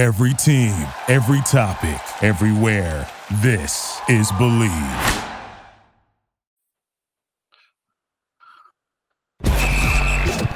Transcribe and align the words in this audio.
Every 0.00 0.32
team, 0.32 0.72
every 1.08 1.42
topic, 1.42 2.00
everywhere. 2.22 3.06
This 3.42 4.00
is 4.08 4.32
Believe. 4.38 4.70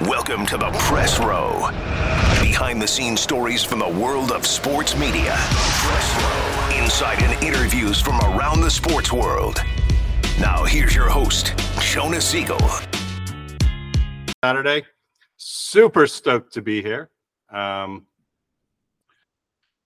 Welcome 0.00 0.46
to 0.46 0.56
the 0.56 0.70
press 0.88 1.18
row. 1.18 1.68
Behind 2.40 2.80
the 2.80 2.88
scenes 2.88 3.20
stories 3.20 3.62
from 3.62 3.80
the 3.80 3.88
world 3.88 4.32
of 4.32 4.46
sports 4.46 4.96
media. 4.96 5.34
Press 5.36 6.22
row. 6.24 6.82
Insight 6.82 7.22
and 7.22 7.44
interviews 7.44 8.00
from 8.00 8.18
around 8.20 8.62
the 8.62 8.70
sports 8.70 9.12
world. 9.12 9.62
Now, 10.40 10.64
here's 10.64 10.96
your 10.96 11.10
host, 11.10 11.52
Jonah 11.80 12.22
Siegel. 12.22 12.66
Saturday. 14.42 14.86
Super 15.36 16.06
stoked 16.06 16.54
to 16.54 16.62
be 16.62 16.80
here. 16.80 17.10
Um, 17.52 18.06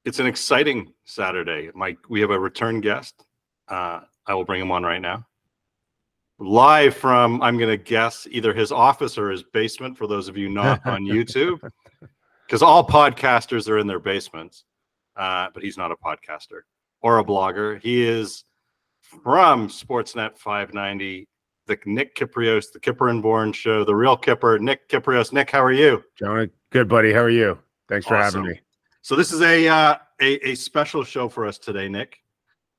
it's 0.09 0.18
an 0.18 0.27
exciting 0.27 0.90
Saturday. 1.04 1.71
Mike, 1.75 1.98
we 2.08 2.22
have 2.22 2.30
a 2.30 2.40
return 2.40 2.80
guest. 2.80 3.26
Uh, 3.68 4.00
I 4.26 4.32
will 4.32 4.46
bring 4.46 4.62
him 4.62 4.71
on 4.71 4.82
right 4.82 5.03
now. 5.03 5.26
Live 6.39 6.96
from, 6.96 7.43
I'm 7.43 7.58
going 7.58 7.68
to 7.68 7.76
guess, 7.76 8.26
either 8.30 8.54
his 8.54 8.72
office 8.72 9.18
or 9.18 9.30
his 9.30 9.43
basement 9.43 9.99
for 9.99 10.07
those 10.07 10.26
of 10.26 10.39
you 10.39 10.49
not 10.49 10.80
on 10.86 11.04
YouTube, 11.04 11.61
because 12.46 12.63
all 12.63 12.86
podcasters 12.86 13.68
are 13.68 13.76
in 13.79 13.86
their 13.86 13.99
basements. 13.99 14.64
Uh, 15.14 15.49
but 15.52 15.63
he's 15.63 15.76
not 15.76 15.90
a 15.93 15.96
podcaster 15.96 16.61
or 17.02 17.18
a 17.18 17.25
blogger. 17.25 17.79
He 17.82 18.02
is 18.02 18.44
from 19.22 19.68
Sportsnet 19.68 20.38
590, 20.38 21.29
the 21.66 21.79
Nick 21.85 22.16
Kypreos, 22.16 22.72
the 22.72 22.80
Kyper 22.80 23.11
and 23.11 23.22
Bourne 23.22 23.52
show, 23.52 23.85
the 23.85 23.94
real 23.94 24.16
Kyper, 24.16 24.58
Nick 24.58 24.88
Kypreos. 24.88 25.35
Nick, 25.35 25.50
how 25.50 25.63
are 25.63 25.72
you? 25.72 26.02
Jonah, 26.18 26.49
good 26.71 26.88
buddy. 26.88 27.13
How 27.13 27.21
are 27.21 27.29
you? 27.29 27.58
Thanks 27.90 28.07
for 28.07 28.16
Awesome. 28.16 28.44
having 28.44 28.57
me. 28.57 28.61
So 29.02 29.16
this 29.16 29.32
is 29.32 29.40
a 29.43 29.68
uh, 29.68 29.96
a, 30.20 30.50
a 30.50 30.54
special 30.54 31.04
show 31.04 31.29
for 31.29 31.46
us 31.46 31.58
today, 31.58 31.88
Nick. 31.88 32.19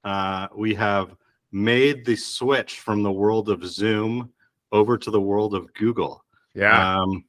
Uh, 0.03 0.47
we 0.55 0.73
have 0.75 1.15
made 1.51 2.05
the 2.05 2.15
switch 2.15 2.79
from 2.79 3.03
the 3.03 3.11
world 3.11 3.49
of 3.49 3.65
Zoom 3.65 4.31
over 4.71 4.97
to 4.97 5.11
the 5.11 5.21
world 5.21 5.55
of 5.55 5.73
Google. 5.73 6.23
Yeah. 6.53 6.99
Um, 6.99 7.25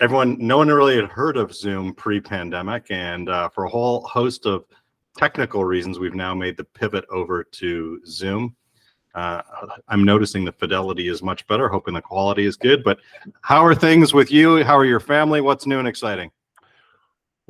everyone, 0.00 0.36
no 0.38 0.58
one 0.58 0.68
really 0.68 0.96
had 0.96 1.06
heard 1.06 1.36
of 1.36 1.54
Zoom 1.54 1.94
pre-pandemic, 1.94 2.86
and 2.90 3.28
uh, 3.28 3.48
for 3.48 3.64
a 3.64 3.68
whole 3.68 4.02
host 4.02 4.46
of 4.46 4.64
technical 5.16 5.64
reasons, 5.64 5.98
we've 5.98 6.14
now 6.14 6.34
made 6.34 6.56
the 6.56 6.64
pivot 6.64 7.04
over 7.10 7.42
to 7.42 8.00
Zoom. 8.06 8.54
Uh, 9.14 9.42
I'm 9.88 10.04
noticing 10.04 10.44
the 10.44 10.52
fidelity 10.52 11.08
is 11.08 11.22
much 11.22 11.46
better, 11.48 11.68
hoping 11.68 11.94
the 11.94 12.00
quality 12.00 12.44
is 12.44 12.56
good. 12.56 12.84
But 12.84 13.00
how 13.40 13.64
are 13.64 13.74
things 13.74 14.14
with 14.14 14.30
you? 14.30 14.62
How 14.62 14.76
are 14.76 14.84
your 14.84 15.00
family? 15.00 15.40
What's 15.40 15.66
new 15.66 15.80
and 15.80 15.88
exciting? 15.88 16.30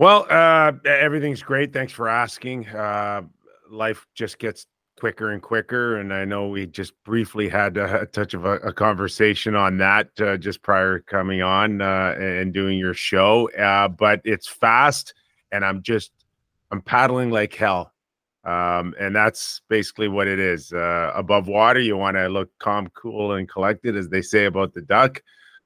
Well, 0.00 0.26
uh, 0.30 0.72
everything's 0.86 1.42
great. 1.42 1.74
Thanks 1.74 1.92
for 1.92 2.08
asking. 2.08 2.66
Uh, 2.68 3.20
life 3.70 4.06
just 4.14 4.38
gets 4.38 4.64
quicker 4.98 5.32
and 5.32 5.42
quicker, 5.42 5.98
and 5.98 6.14
I 6.14 6.24
know 6.24 6.48
we 6.48 6.64
just 6.64 6.94
briefly 7.04 7.50
had 7.50 7.76
a, 7.76 8.00
a 8.00 8.06
touch 8.06 8.32
of 8.32 8.46
a, 8.46 8.52
a 8.60 8.72
conversation 8.72 9.54
on 9.54 9.76
that 9.76 10.08
uh, 10.18 10.38
just 10.38 10.62
prior 10.62 11.00
coming 11.00 11.42
on 11.42 11.82
uh, 11.82 12.14
and 12.18 12.54
doing 12.54 12.78
your 12.78 12.94
show. 12.94 13.50
Uh, 13.50 13.88
but 13.88 14.22
it's 14.24 14.48
fast, 14.48 15.12
and 15.52 15.66
I'm 15.66 15.82
just 15.82 16.12
I'm 16.70 16.80
paddling 16.80 17.30
like 17.30 17.54
hell. 17.54 17.92
Um, 18.42 18.94
and 18.98 19.14
that's 19.14 19.60
basically 19.68 20.08
what 20.08 20.28
it 20.28 20.38
is. 20.38 20.72
Uh, 20.72 21.12
above 21.14 21.46
water, 21.46 21.78
you 21.78 21.98
want 21.98 22.16
to 22.16 22.26
look 22.28 22.48
calm, 22.58 22.88
cool, 22.94 23.32
and 23.32 23.46
collected, 23.46 23.98
as 23.98 24.08
they 24.08 24.22
say 24.22 24.46
about 24.46 24.72
the 24.72 24.80
duck. 24.80 25.22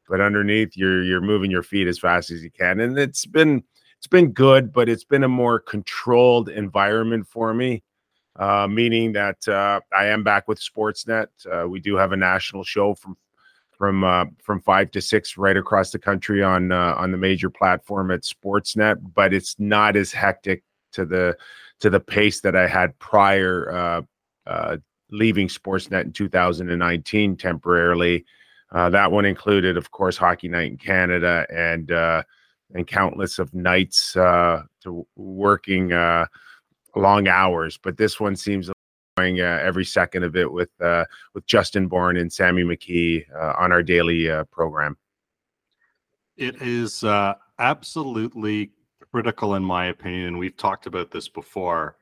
But 0.08 0.20
underneath, 0.20 0.76
you're 0.76 1.04
you're 1.04 1.20
moving 1.20 1.52
your 1.52 1.62
feet 1.62 1.86
as 1.86 2.00
fast 2.00 2.32
as 2.32 2.42
you 2.42 2.50
can, 2.50 2.80
and 2.80 2.98
it's 2.98 3.26
been 3.26 3.62
it's 4.04 4.10
been 4.10 4.32
good, 4.32 4.70
but 4.70 4.86
it's 4.86 5.02
been 5.02 5.24
a 5.24 5.28
more 5.28 5.58
controlled 5.58 6.50
environment 6.50 7.26
for 7.26 7.54
me. 7.54 7.82
Uh, 8.36 8.68
meaning 8.68 9.12
that 9.12 9.48
uh, 9.48 9.80
I 9.96 10.06
am 10.08 10.22
back 10.22 10.46
with 10.46 10.60
Sportsnet. 10.60 11.28
Uh, 11.50 11.66
we 11.66 11.80
do 11.80 11.96
have 11.96 12.12
a 12.12 12.16
national 12.16 12.64
show 12.64 12.94
from 12.94 13.16
from 13.70 14.04
uh, 14.04 14.26
from 14.42 14.60
five 14.60 14.90
to 14.90 15.00
six 15.00 15.38
right 15.38 15.56
across 15.56 15.90
the 15.90 15.98
country 15.98 16.42
on 16.42 16.70
uh, 16.70 16.94
on 16.98 17.12
the 17.12 17.16
major 17.16 17.48
platform 17.48 18.10
at 18.10 18.24
Sportsnet, 18.24 18.98
but 19.14 19.32
it's 19.32 19.58
not 19.58 19.96
as 19.96 20.12
hectic 20.12 20.64
to 20.92 21.06
the 21.06 21.34
to 21.80 21.88
the 21.88 22.00
pace 22.00 22.42
that 22.42 22.54
I 22.54 22.66
had 22.66 22.98
prior 22.98 23.72
uh, 23.72 24.02
uh, 24.46 24.76
leaving 25.10 25.48
Sportsnet 25.48 26.02
in 26.02 26.12
2019 26.12 27.38
temporarily. 27.38 28.26
Uh, 28.70 28.90
that 28.90 29.12
one 29.12 29.24
included, 29.24 29.78
of 29.78 29.92
course, 29.92 30.18
Hockey 30.18 30.48
Night 30.48 30.72
in 30.72 30.76
Canada 30.76 31.46
and 31.50 31.90
uh, 31.90 32.22
and 32.74 32.86
countless 32.86 33.38
of 33.38 33.54
nights 33.54 34.16
uh, 34.16 34.62
to 34.82 35.06
working 35.16 35.92
uh, 35.92 36.26
long 36.96 37.28
hours. 37.28 37.78
But 37.78 37.96
this 37.96 38.20
one 38.20 38.36
seems 38.36 38.70
going 39.16 39.40
uh, 39.40 39.60
every 39.62 39.84
second 39.84 40.24
of 40.24 40.36
it 40.36 40.50
with 40.50 40.70
uh, 40.80 41.04
with 41.34 41.46
Justin 41.46 41.86
Bourne 41.86 42.16
and 42.16 42.32
Sammy 42.32 42.64
McKee 42.64 43.24
uh, 43.34 43.54
on 43.58 43.72
our 43.72 43.82
daily 43.82 44.30
uh, 44.30 44.44
program. 44.44 44.96
It 46.36 46.60
is 46.60 47.04
absolutely 47.60 48.72
critical, 49.12 49.54
in 49.54 49.62
my 49.62 49.86
opinion, 49.86 50.26
and 50.26 50.38
we've 50.38 50.56
talked 50.56 50.86
about 50.86 51.12
this 51.12 51.28
before, 51.28 51.96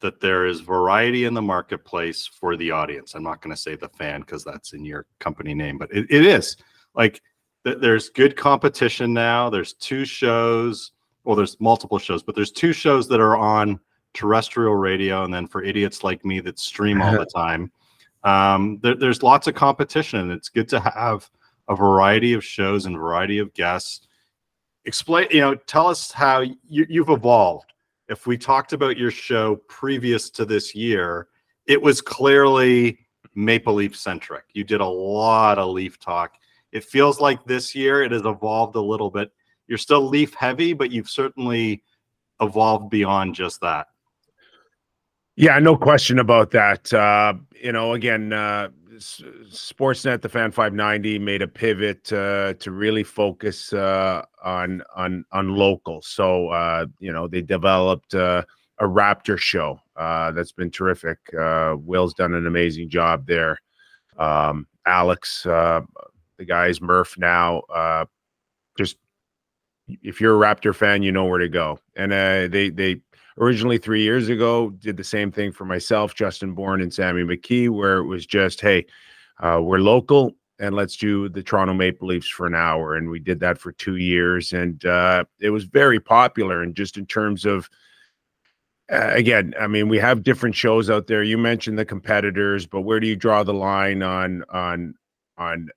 that 0.00 0.20
there 0.20 0.44
is 0.44 0.60
variety 0.60 1.24
in 1.24 1.32
the 1.32 1.40
marketplace 1.40 2.26
for 2.26 2.56
the 2.56 2.70
audience. 2.70 3.14
I'm 3.14 3.22
not 3.22 3.40
going 3.40 3.56
to 3.56 3.60
say 3.60 3.74
the 3.74 3.88
fan 3.88 4.20
because 4.20 4.44
that's 4.44 4.74
in 4.74 4.84
your 4.84 5.06
company 5.18 5.54
name, 5.54 5.78
but 5.78 5.90
it, 5.90 6.06
it 6.10 6.26
is 6.26 6.58
like 6.94 7.22
there's 7.64 8.08
good 8.08 8.36
competition 8.36 9.12
now. 9.12 9.50
There's 9.50 9.72
two 9.74 10.04
shows, 10.04 10.92
well, 11.24 11.36
there's 11.36 11.60
multiple 11.60 11.98
shows, 11.98 12.22
but 12.22 12.34
there's 12.34 12.52
two 12.52 12.72
shows 12.72 13.08
that 13.08 13.20
are 13.20 13.36
on 13.36 13.80
terrestrial 14.14 14.74
radio, 14.74 15.24
and 15.24 15.32
then 15.32 15.46
for 15.46 15.62
idiots 15.62 16.02
like 16.02 16.24
me 16.24 16.40
that 16.40 16.58
stream 16.58 17.02
all 17.02 17.12
the 17.12 17.26
time, 17.34 17.70
um, 18.24 18.78
there, 18.82 18.94
there's 18.94 19.22
lots 19.22 19.46
of 19.46 19.54
competition. 19.54 20.20
and 20.20 20.32
It's 20.32 20.48
good 20.48 20.68
to 20.70 20.80
have 20.80 21.30
a 21.68 21.76
variety 21.76 22.32
of 22.32 22.44
shows 22.44 22.86
and 22.86 22.96
variety 22.96 23.38
of 23.38 23.52
guests. 23.54 24.06
Explain, 24.84 25.28
you 25.30 25.40
know, 25.40 25.54
tell 25.54 25.86
us 25.86 26.10
how 26.10 26.40
you, 26.40 26.86
you've 26.88 27.10
evolved. 27.10 27.72
If 28.08 28.26
we 28.26 28.38
talked 28.38 28.72
about 28.72 28.96
your 28.96 29.10
show 29.10 29.56
previous 29.68 30.30
to 30.30 30.46
this 30.46 30.74
year, 30.74 31.28
it 31.66 31.80
was 31.80 32.00
clearly 32.00 32.98
Maple 33.34 33.74
Leaf 33.74 33.94
centric. 33.94 34.44
You 34.54 34.64
did 34.64 34.80
a 34.80 34.86
lot 34.86 35.58
of 35.58 35.70
Leaf 35.70 36.00
talk. 36.00 36.37
It 36.72 36.84
feels 36.84 37.20
like 37.20 37.44
this 37.44 37.74
year 37.74 38.02
it 38.02 38.12
has 38.12 38.24
evolved 38.24 38.76
a 38.76 38.80
little 38.80 39.10
bit. 39.10 39.32
You're 39.66 39.78
still 39.78 40.06
Leaf 40.06 40.34
heavy, 40.34 40.72
but 40.72 40.90
you've 40.90 41.08
certainly 41.08 41.82
evolved 42.40 42.90
beyond 42.90 43.34
just 43.34 43.60
that. 43.60 43.86
Yeah, 45.36 45.58
no 45.60 45.76
question 45.76 46.18
about 46.18 46.50
that. 46.50 46.92
Uh, 46.92 47.34
you 47.62 47.70
know, 47.70 47.92
again, 47.92 48.32
uh, 48.32 48.68
Sportsnet, 48.98 50.22
the 50.22 50.28
Fan 50.28 50.50
590, 50.50 51.18
made 51.18 51.42
a 51.42 51.48
pivot 51.48 52.12
uh, 52.12 52.54
to 52.54 52.70
really 52.70 53.04
focus 53.04 53.72
uh, 53.72 54.24
on 54.44 54.82
on 54.96 55.24
on 55.32 55.54
local. 55.54 56.02
So, 56.02 56.48
uh, 56.48 56.86
you 56.98 57.12
know, 57.12 57.28
they 57.28 57.42
developed 57.42 58.14
uh, 58.14 58.42
a 58.78 58.84
Raptor 58.84 59.38
show 59.38 59.80
uh, 59.96 60.32
that's 60.32 60.52
been 60.52 60.70
terrific. 60.70 61.18
Uh, 61.38 61.76
Will's 61.78 62.14
done 62.14 62.34
an 62.34 62.46
amazing 62.46 62.88
job 62.88 63.26
there. 63.26 63.58
Um, 64.18 64.66
Alex, 64.86 65.46
the 66.38 66.44
guys, 66.44 66.80
Murph 66.80 67.16
now, 67.18 67.60
uh, 67.72 68.06
just 68.76 68.96
if 70.02 70.20
you're 70.20 70.42
a 70.42 70.54
Raptor 70.54 70.74
fan, 70.74 71.02
you 71.02 71.12
know 71.12 71.24
where 71.24 71.38
to 71.38 71.48
go. 71.48 71.78
And 71.96 72.12
uh, 72.12 72.48
they 72.48 72.70
they 72.70 73.00
originally 73.38 73.78
three 73.78 74.02
years 74.02 74.28
ago 74.28 74.70
did 74.70 74.96
the 74.96 75.04
same 75.04 75.30
thing 75.30 75.52
for 75.52 75.64
myself 75.64 76.12
justin 76.12 76.54
bourne 76.54 76.80
and 76.80 76.92
sammy 76.92 77.22
mckee 77.22 77.70
where 77.70 77.98
it 77.98 78.04
was 78.04 78.26
just 78.26 78.60
hey 78.60 78.84
uh, 79.40 79.60
we're 79.62 79.78
local 79.78 80.34
and 80.58 80.74
let's 80.74 80.96
do 80.96 81.28
the 81.28 81.42
toronto 81.42 81.72
maple 81.72 82.08
leafs 82.08 82.28
for 82.28 82.46
an 82.46 82.54
hour. 82.54 82.96
And 82.96 83.08
we 83.08 83.20
did 83.20 83.40
that 83.40 83.58
for 83.58 83.72
two 83.72 83.96
years 83.96 84.52
and 84.52 84.84
uh, 84.84 85.24
it 85.40 85.50
was 85.50 85.64
very 85.64 86.00
popular. 86.00 86.62
And 86.62 86.74
just 86.74 86.96
in 86.96 87.06
terms 87.06 87.44
of 87.44 87.68
uh, 88.90 89.10
again 89.12 89.52
i 89.60 89.66
mean 89.66 89.86
we 89.86 89.98
have 89.98 90.22
different 90.22 90.54
shows 90.54 90.88
out 90.90 91.06
there. 91.06 91.22
You 91.22 91.38
mentioned 91.38 91.78
the 91.78 91.84
competitors 91.84 92.66
but 92.66 92.80
where 92.80 93.00
do 93.00 93.06
you 93.06 93.16
draw 93.16 93.42
the 93.42 93.54
line 93.54 94.02
on 94.02 94.44
on 94.48 94.94
on 95.36 95.68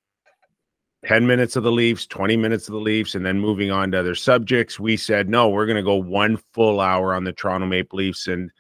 10 1.06 1.26
minutes 1.26 1.56
of 1.56 1.64
the 1.64 1.72
Leafs, 1.72 2.06
20 2.06 2.38
minutes 2.38 2.68
of 2.68 2.74
the 2.74 2.80
Leafs, 2.80 3.16
and 3.16 3.26
then 3.26 3.40
moving 3.40 3.72
on 3.72 3.92
to 3.92 4.00
other 4.00 4.16
subjects. 4.16 4.80
We 4.80 4.98
said, 4.98 5.30
no, 5.30 5.50
we're 5.50 5.66
going 5.66 5.78
to 5.78 5.84
go 5.84 5.96
one 5.96 6.38
full 6.54 6.80
hour 6.80 7.16
on 7.16 7.24
the 7.24 7.34
Toronto 7.34 7.66
Maple 7.66 7.98
Leafs. 7.98 8.28
And, 8.28 8.52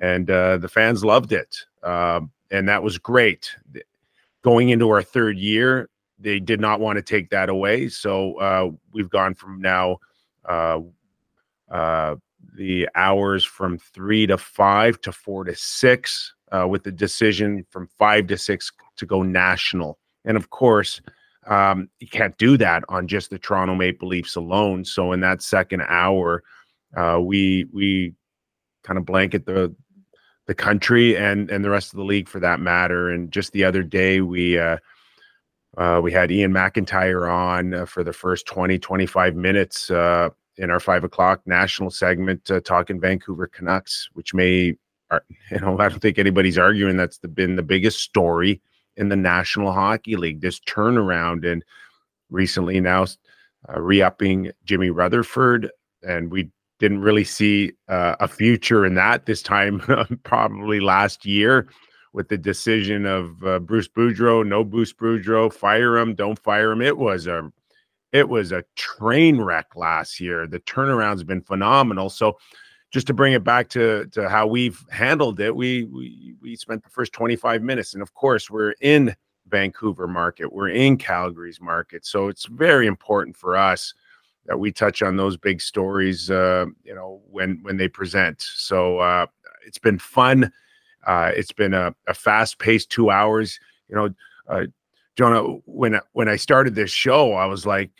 and 0.00 0.30
uh, 0.30 0.58
the 0.58 0.68
fans 0.68 1.04
loved 1.04 1.32
it. 1.32 1.56
Uh, 1.82 2.20
and 2.50 2.68
that 2.68 2.82
was 2.82 2.98
great. 2.98 3.50
Going 4.42 4.68
into 4.68 4.90
our 4.90 5.02
third 5.02 5.38
year, 5.38 5.88
they 6.18 6.38
did 6.38 6.60
not 6.60 6.78
want 6.78 6.96
to 6.96 7.02
take 7.02 7.30
that 7.30 7.48
away. 7.48 7.88
So 7.88 8.34
uh, 8.38 8.70
we've 8.92 9.10
gone 9.10 9.34
from 9.34 9.60
now 9.60 9.98
uh, 10.44 10.80
uh, 11.70 12.16
the 12.54 12.88
hours 12.94 13.44
from 13.44 13.78
three 13.78 14.26
to 14.26 14.38
five 14.38 15.00
to 15.00 15.12
four 15.12 15.44
to 15.44 15.54
six, 15.56 16.34
uh, 16.52 16.66
with 16.68 16.84
the 16.84 16.92
decision 16.92 17.66
from 17.70 17.88
five 17.98 18.26
to 18.28 18.38
six 18.38 18.70
to 18.96 19.06
go 19.06 19.22
national. 19.22 19.98
And 20.24 20.36
of 20.36 20.50
course, 20.50 21.00
um, 21.46 21.88
you 21.98 22.08
can't 22.08 22.36
do 22.38 22.56
that 22.58 22.84
on 22.88 23.08
just 23.08 23.30
the 23.30 23.38
Toronto 23.38 23.74
Maple 23.74 24.08
Leafs 24.08 24.36
alone. 24.36 24.84
So 24.84 25.12
in 25.12 25.20
that 25.20 25.42
second 25.42 25.82
hour, 25.88 26.42
uh, 26.96 27.18
we 27.20 27.66
we 27.72 28.14
kind 28.84 28.98
of 28.98 29.04
blanket 29.06 29.46
the 29.46 29.74
the 30.46 30.54
country 30.54 31.16
and 31.16 31.50
and 31.50 31.64
the 31.64 31.70
rest 31.70 31.92
of 31.92 31.96
the 31.96 32.04
league 32.04 32.28
for 32.28 32.40
that 32.40 32.60
matter. 32.60 33.10
And 33.10 33.32
just 33.32 33.52
the 33.52 33.64
other 33.64 33.82
day, 33.82 34.20
we 34.20 34.58
uh, 34.58 34.78
uh, 35.76 36.00
we 36.02 36.12
had 36.12 36.30
Ian 36.30 36.52
McIntyre 36.52 37.30
on 37.30 37.74
uh, 37.74 37.86
for 37.86 38.04
the 38.04 38.12
first 38.12 38.46
20, 38.46 38.78
25 38.78 39.34
minutes 39.34 39.90
uh, 39.90 40.28
in 40.58 40.70
our 40.70 40.80
five 40.80 41.02
o'clock 41.02 41.40
national 41.46 41.90
segment, 41.90 42.50
uh, 42.50 42.60
talking 42.60 43.00
Vancouver 43.00 43.46
Canucks, 43.46 44.10
which 44.12 44.34
may, 44.34 44.76
you 45.50 45.60
know, 45.60 45.78
I 45.78 45.88
don't 45.88 46.00
think 46.00 46.18
anybody's 46.18 46.58
arguing 46.58 46.98
that's 46.98 47.18
the, 47.18 47.28
been 47.28 47.56
the 47.56 47.62
biggest 47.62 48.00
story 48.00 48.60
in 48.96 49.08
the 49.08 49.16
National 49.16 49.72
Hockey 49.72 50.16
League. 50.16 50.40
This 50.40 50.60
turnaround 50.60 51.50
and 51.50 51.64
recently 52.30 52.80
now 52.80 53.06
uh, 53.68 53.80
re-upping 53.80 54.50
Jimmy 54.64 54.90
Rutherford, 54.90 55.70
and 56.02 56.30
we 56.30 56.50
didn't 56.78 57.00
really 57.00 57.24
see 57.24 57.72
uh, 57.88 58.16
a 58.18 58.26
future 58.26 58.84
in 58.84 58.94
that 58.94 59.26
this 59.26 59.42
time, 59.42 59.80
probably 60.24 60.80
last 60.80 61.24
year 61.24 61.68
with 62.12 62.28
the 62.28 62.36
decision 62.36 63.06
of 63.06 63.42
uh, 63.44 63.58
Bruce 63.58 63.88
Boudreau, 63.88 64.46
no 64.46 64.64
Bruce 64.64 64.92
Boudreau, 64.92 65.52
fire 65.52 65.96
him, 65.96 66.14
don't 66.14 66.38
fire 66.38 66.72
him. 66.72 66.82
It 66.82 66.98
was 66.98 67.26
a 67.26 67.50
it 68.12 68.28
was 68.28 68.52
a 68.52 68.64
train 68.76 69.40
wreck 69.40 69.74
last 69.74 70.20
year. 70.20 70.46
The 70.46 70.60
turnaround's 70.60 71.24
been 71.24 71.40
phenomenal. 71.40 72.10
So 72.10 72.36
just 72.92 73.06
to 73.06 73.14
bring 73.14 73.32
it 73.32 73.42
back 73.42 73.68
to 73.70 74.06
to 74.12 74.28
how 74.28 74.46
we've 74.46 74.84
handled 74.90 75.40
it, 75.40 75.56
we 75.56 75.84
we 75.84 76.34
we 76.40 76.54
spent 76.54 76.84
the 76.84 76.90
first 76.90 77.12
25 77.12 77.62
minutes, 77.62 77.94
and 77.94 78.02
of 78.02 78.14
course 78.14 78.50
we're 78.50 78.74
in 78.80 79.16
Vancouver 79.48 80.06
market, 80.06 80.52
we're 80.52 80.68
in 80.68 80.96
Calgary's 80.96 81.60
market, 81.60 82.06
so 82.06 82.28
it's 82.28 82.46
very 82.46 82.86
important 82.86 83.36
for 83.36 83.56
us 83.56 83.94
that 84.46 84.58
we 84.58 84.72
touch 84.72 85.02
on 85.02 85.16
those 85.16 85.36
big 85.36 85.60
stories, 85.60 86.30
uh, 86.30 86.66
you 86.84 86.94
know, 86.94 87.22
when 87.30 87.58
when 87.62 87.76
they 87.76 87.88
present. 87.88 88.42
So 88.42 88.98
uh, 88.98 89.26
it's 89.66 89.78
been 89.78 89.98
fun. 89.98 90.52
Uh, 91.06 91.32
it's 91.34 91.52
been 91.52 91.74
a, 91.74 91.94
a 92.06 92.14
fast 92.14 92.58
paced 92.58 92.90
two 92.90 93.10
hours. 93.10 93.58
You 93.88 93.96
know, 93.96 94.10
uh, 94.48 94.66
Jonah, 95.16 95.42
when 95.64 95.98
when 96.12 96.28
I 96.28 96.36
started 96.36 96.74
this 96.74 96.90
show, 96.90 97.32
I 97.32 97.46
was 97.46 97.64
like, 97.64 97.90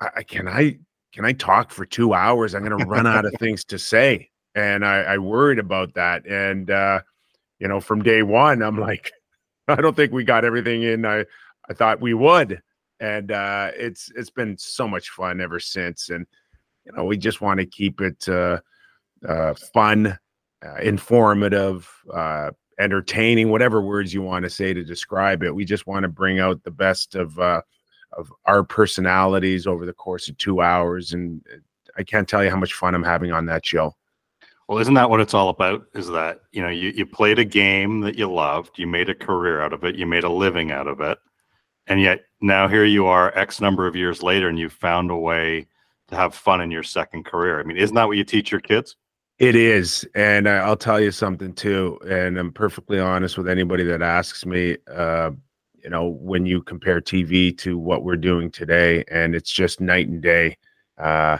I, 0.00 0.22
can 0.22 0.48
I 0.48 0.78
can 1.16 1.24
I 1.24 1.32
talk 1.32 1.70
for 1.70 1.86
two 1.86 2.12
hours? 2.12 2.54
I'm 2.54 2.62
going 2.62 2.78
to 2.78 2.84
run 2.84 3.06
out 3.06 3.24
of 3.24 3.32
things 3.40 3.64
to 3.64 3.78
say, 3.78 4.28
and 4.54 4.84
I, 4.84 4.98
I 4.98 5.18
worried 5.18 5.58
about 5.58 5.94
that. 5.94 6.26
And 6.26 6.70
uh, 6.70 7.00
you 7.58 7.66
know, 7.66 7.80
from 7.80 8.02
day 8.02 8.22
one, 8.22 8.62
I'm 8.62 8.78
like, 8.78 9.10
I 9.68 9.76
don't 9.76 9.96
think 9.96 10.12
we 10.12 10.24
got 10.24 10.44
everything 10.44 10.82
in. 10.82 11.06
I 11.06 11.24
I 11.70 11.72
thought 11.72 12.02
we 12.02 12.12
would, 12.12 12.60
and 13.00 13.32
uh, 13.32 13.70
it's 13.74 14.12
it's 14.14 14.28
been 14.28 14.58
so 14.58 14.86
much 14.86 15.08
fun 15.08 15.40
ever 15.40 15.58
since. 15.58 16.10
And 16.10 16.26
you 16.84 16.92
know, 16.92 17.06
we 17.06 17.16
just 17.16 17.40
want 17.40 17.60
to 17.60 17.66
keep 17.66 18.02
it 18.02 18.28
uh, 18.28 18.60
uh, 19.26 19.54
fun, 19.72 20.18
uh, 20.62 20.76
informative, 20.82 21.90
uh, 22.12 22.50
entertaining, 22.78 23.48
whatever 23.48 23.80
words 23.80 24.12
you 24.12 24.20
want 24.20 24.42
to 24.42 24.50
say 24.50 24.74
to 24.74 24.84
describe 24.84 25.42
it. 25.42 25.54
We 25.54 25.64
just 25.64 25.86
want 25.86 26.02
to 26.02 26.10
bring 26.10 26.40
out 26.40 26.62
the 26.62 26.70
best 26.70 27.14
of 27.14 27.38
uh, 27.38 27.62
of 28.16 28.32
our 28.46 28.64
personalities 28.64 29.66
over 29.66 29.86
the 29.86 29.92
course 29.92 30.28
of 30.28 30.36
two 30.38 30.60
hours. 30.60 31.12
And 31.12 31.42
I 31.96 32.02
can't 32.02 32.28
tell 32.28 32.42
you 32.42 32.50
how 32.50 32.56
much 32.56 32.74
fun 32.74 32.94
I'm 32.94 33.02
having 33.02 33.32
on 33.32 33.46
that 33.46 33.64
show. 33.64 33.94
Well, 34.68 34.78
isn't 34.78 34.94
that 34.94 35.10
what 35.10 35.20
it's 35.20 35.34
all 35.34 35.48
about? 35.48 35.86
Is 35.94 36.08
that, 36.08 36.40
you 36.50 36.60
know, 36.60 36.68
you, 36.68 36.88
you 36.90 37.06
played 37.06 37.38
a 37.38 37.44
game 37.44 38.00
that 38.00 38.18
you 38.18 38.30
loved, 38.30 38.78
you 38.78 38.86
made 38.86 39.08
a 39.08 39.14
career 39.14 39.60
out 39.60 39.72
of 39.72 39.84
it, 39.84 39.94
you 39.94 40.06
made 40.06 40.24
a 40.24 40.28
living 40.28 40.72
out 40.72 40.88
of 40.88 41.00
it. 41.00 41.18
And 41.86 42.00
yet 42.00 42.24
now 42.40 42.66
here 42.66 42.84
you 42.84 43.06
are 43.06 43.36
X 43.38 43.60
number 43.60 43.86
of 43.86 43.94
years 43.94 44.22
later 44.22 44.48
and 44.48 44.58
you've 44.58 44.72
found 44.72 45.10
a 45.10 45.16
way 45.16 45.68
to 46.08 46.16
have 46.16 46.34
fun 46.34 46.60
in 46.60 46.70
your 46.70 46.82
second 46.82 47.24
career. 47.24 47.60
I 47.60 47.62
mean, 47.62 47.76
isn't 47.76 47.94
that 47.94 48.08
what 48.08 48.16
you 48.16 48.24
teach 48.24 48.50
your 48.50 48.60
kids? 48.60 48.96
It 49.38 49.54
is. 49.54 50.08
And 50.14 50.48
I'll 50.48 50.76
tell 50.76 51.00
you 51.00 51.12
something 51.12 51.52
too. 51.52 51.98
And 52.08 52.38
I'm 52.38 52.52
perfectly 52.52 52.98
honest 52.98 53.36
with 53.36 53.48
anybody 53.48 53.84
that 53.84 54.02
asks 54.02 54.46
me. 54.46 54.78
Uh, 54.92 55.32
you 55.86 55.90
know, 55.90 56.08
when 56.08 56.46
you 56.46 56.62
compare 56.62 57.00
TV 57.00 57.56
to 57.58 57.78
what 57.78 58.02
we're 58.02 58.16
doing 58.16 58.50
today, 58.50 59.04
and 59.08 59.36
it's 59.36 59.52
just 59.52 59.80
night 59.80 60.08
and 60.08 60.20
day. 60.20 60.58
Uh, 60.98 61.38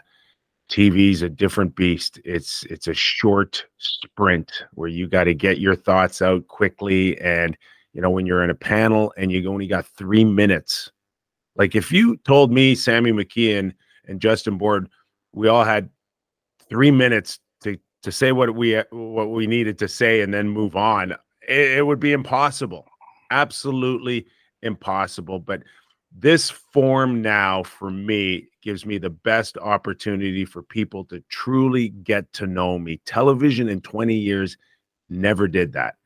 TV's 0.71 1.21
a 1.21 1.29
different 1.29 1.75
beast. 1.75 2.21
It's 2.25 2.63
it's 2.71 2.87
a 2.87 2.95
short 2.95 3.67
sprint 3.79 4.53
where 4.75 4.89
you 4.89 5.09
got 5.09 5.25
to 5.25 5.35
get 5.35 5.59
your 5.59 5.75
thoughts 5.75 6.23
out 6.23 6.47
quickly, 6.47 7.21
and 7.21 7.59
you 7.93 8.01
know 8.01 8.09
when 8.09 8.25
you're 8.25 8.45
in 8.45 8.51
a 8.51 8.55
panel 8.55 9.13
and 9.17 9.33
you 9.33 9.51
only 9.51 9.67
got 9.67 9.85
three 9.85 10.25
minutes. 10.25 10.93
Like 11.57 11.75
if 11.75 11.91
you 11.91 12.17
told 12.19 12.53
me, 12.53 12.77
Sammy 12.77 13.11
McKeon 13.11 13.73
and 14.07 14.21
Justin 14.21 14.59
Bourne, 14.59 14.89
we 15.33 15.49
all 15.49 15.65
had 15.65 15.91
three 16.69 16.93
minutes 16.93 17.41
to 17.65 17.79
to 18.05 18.13
say 18.13 18.31
what 18.31 18.55
we 18.55 18.81
what 18.91 19.33
we 19.33 19.49
needed 19.49 19.77
to 19.81 19.89
say 19.89 20.21
and 20.21 20.33
then 20.33 20.49
move 20.49 20.77
on, 20.77 21.11
it, 21.49 21.79
it 21.79 21.87
would 21.87 21.99
be 21.99 22.13
impossible. 22.13 22.87
Absolutely 23.33 24.25
impossible. 24.63 25.39
But 25.39 25.63
this 26.13 26.51
form 26.51 27.21
now 27.21 27.63
for 27.63 27.91
me 27.91 28.49
gives 28.63 28.87
me 28.87 28.99
the 28.99 29.11
best 29.11 29.59
opportunity 29.59 30.45
for 30.45 30.63
people 30.63 31.05
to 31.07 31.23
truly 31.29 31.91
get 31.91 32.33
to 32.35 32.47
know 32.47 32.79
me. 32.79 33.01
Television 33.05 33.69
in 33.69 33.81
20 33.81 34.15
years 34.15 34.57
never 35.09 35.47
did 35.47 35.73
that. 35.75 35.97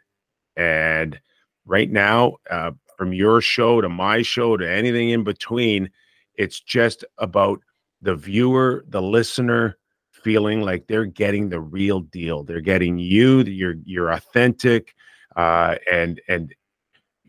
And 0.57 1.21
right 1.65 1.91
now, 1.91 2.37
uh, 2.51 2.73
from 2.97 3.13
your 3.13 3.41
show 3.41 3.81
to 3.81 3.89
my 3.89 4.23
show 4.23 4.57
to 4.57 4.69
anything 4.69 5.11
in 5.11 5.25
between, 5.25 5.91
it's 6.35 6.61
just 6.61 7.05
about 7.19 7.61
the 8.03 8.15
viewer, 8.15 8.85
the 8.89 9.01
listener 9.01 9.79
feeling 10.11 10.61
like 10.63 10.87
they're 10.87 11.07
getting 11.07 11.49
the 11.49 11.61
real 11.61 12.01
deal. 12.01 12.45
They're 12.45 12.61
getting 12.61 12.99
you, 12.99 13.41
you're 13.43 13.77
you're 13.85 14.11
authentic, 14.11 14.95
uh, 15.37 15.77
and 15.91 16.21
and 16.29 16.55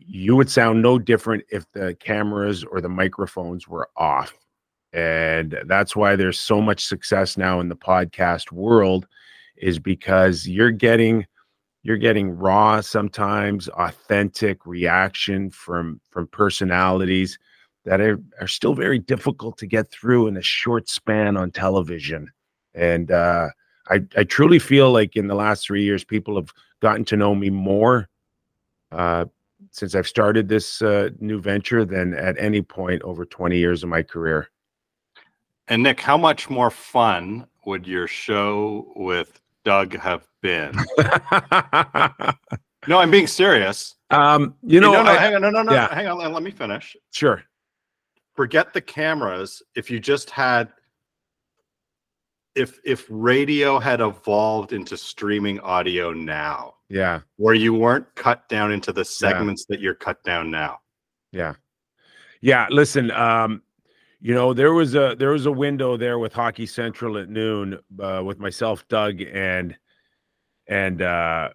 you 0.06 0.36
would 0.36 0.50
sound 0.50 0.82
no 0.82 0.98
different 0.98 1.44
if 1.50 1.70
the 1.72 1.94
cameras 1.94 2.64
or 2.64 2.80
the 2.80 2.88
microphones 2.88 3.68
were 3.68 3.88
off. 3.96 4.32
And 4.92 5.58
that's 5.66 5.96
why 5.96 6.16
there's 6.16 6.38
so 6.38 6.60
much 6.60 6.84
success 6.84 7.36
now 7.36 7.60
in 7.60 7.68
the 7.68 7.76
podcast 7.76 8.52
world 8.52 9.06
is 9.56 9.78
because 9.78 10.46
you're 10.46 10.70
getting 10.70 11.26
you're 11.84 11.96
getting 11.96 12.30
raw 12.30 12.80
sometimes 12.80 13.68
authentic 13.70 14.66
reaction 14.66 15.50
from 15.50 16.00
from 16.10 16.26
personalities 16.28 17.38
that 17.84 18.00
are, 18.00 18.20
are 18.40 18.46
still 18.46 18.74
very 18.74 18.98
difficult 18.98 19.58
to 19.58 19.66
get 19.66 19.90
through 19.90 20.26
in 20.26 20.36
a 20.36 20.42
short 20.42 20.88
span 20.88 21.36
on 21.36 21.50
television 21.50 22.30
and 22.74 23.10
uh, 23.10 23.48
I, 23.88 24.00
I 24.16 24.24
truly 24.24 24.58
feel 24.58 24.92
like 24.92 25.16
in 25.16 25.26
the 25.26 25.34
last 25.34 25.66
three 25.66 25.82
years 25.82 26.04
people 26.04 26.36
have 26.36 26.52
gotten 26.80 27.04
to 27.06 27.16
know 27.16 27.34
me 27.34 27.50
more 27.50 28.08
uh, 28.92 29.26
since 29.72 29.94
I've 29.94 30.06
started 30.06 30.48
this 30.48 30.82
uh, 30.82 31.08
new 31.18 31.40
venture 31.40 31.84
than 31.84 32.14
at 32.14 32.36
any 32.38 32.62
point 32.62 33.02
over 33.02 33.24
20 33.24 33.58
years 33.58 33.82
of 33.82 33.88
my 33.88 34.02
career. 34.02 34.48
And 35.66 35.82
Nick, 35.82 36.00
how 36.00 36.18
much 36.18 36.50
more 36.50 36.70
fun 36.70 37.46
would 37.64 37.86
your 37.86 38.06
show 38.06 38.92
with 38.94 39.40
Doug 39.64 39.96
have 39.96 40.28
been? 40.42 40.76
no, 42.86 42.98
I'm 42.98 43.10
being 43.10 43.26
serious. 43.26 43.94
Um, 44.10 44.54
you 44.62 44.80
know, 44.80 44.92
no, 44.92 45.02
no, 45.04 45.10
I, 45.12 45.16
hang 45.16 45.34
on, 45.36 45.40
no, 45.42 45.50
no, 45.50 45.62
no, 45.62 45.72
yeah. 45.72 45.92
hang 45.92 46.06
on, 46.06 46.32
let 46.32 46.42
me 46.42 46.50
finish. 46.50 46.94
Sure. 47.10 47.42
Forget 48.34 48.74
the 48.74 48.80
cameras. 48.80 49.62
If 49.74 49.90
you 49.90 49.98
just 50.00 50.28
had, 50.28 50.68
if 52.54 52.78
if 52.84 53.06
radio 53.08 53.78
had 53.78 54.02
evolved 54.02 54.74
into 54.74 54.98
streaming 54.98 55.60
audio 55.60 56.12
now, 56.12 56.74
yeah. 56.92 57.20
Where 57.36 57.54
you 57.54 57.72
weren't 57.72 58.14
cut 58.14 58.46
down 58.50 58.70
into 58.70 58.92
the 58.92 59.04
segments 59.04 59.64
yeah. 59.66 59.76
that 59.76 59.82
you're 59.82 59.94
cut 59.94 60.22
down 60.24 60.50
now. 60.50 60.80
Yeah. 61.32 61.54
Yeah. 62.42 62.66
Listen, 62.68 63.10
um, 63.12 63.62
you 64.20 64.34
know, 64.34 64.52
there 64.52 64.74
was 64.74 64.94
a 64.94 65.16
there 65.18 65.30
was 65.30 65.46
a 65.46 65.52
window 65.52 65.96
there 65.96 66.18
with 66.18 66.34
Hockey 66.34 66.66
Central 66.66 67.16
at 67.16 67.30
noon 67.30 67.78
uh, 67.98 68.22
with 68.22 68.38
myself, 68.38 68.86
Doug, 68.88 69.22
and 69.22 69.74
and 70.68 71.00
uh 71.00 71.48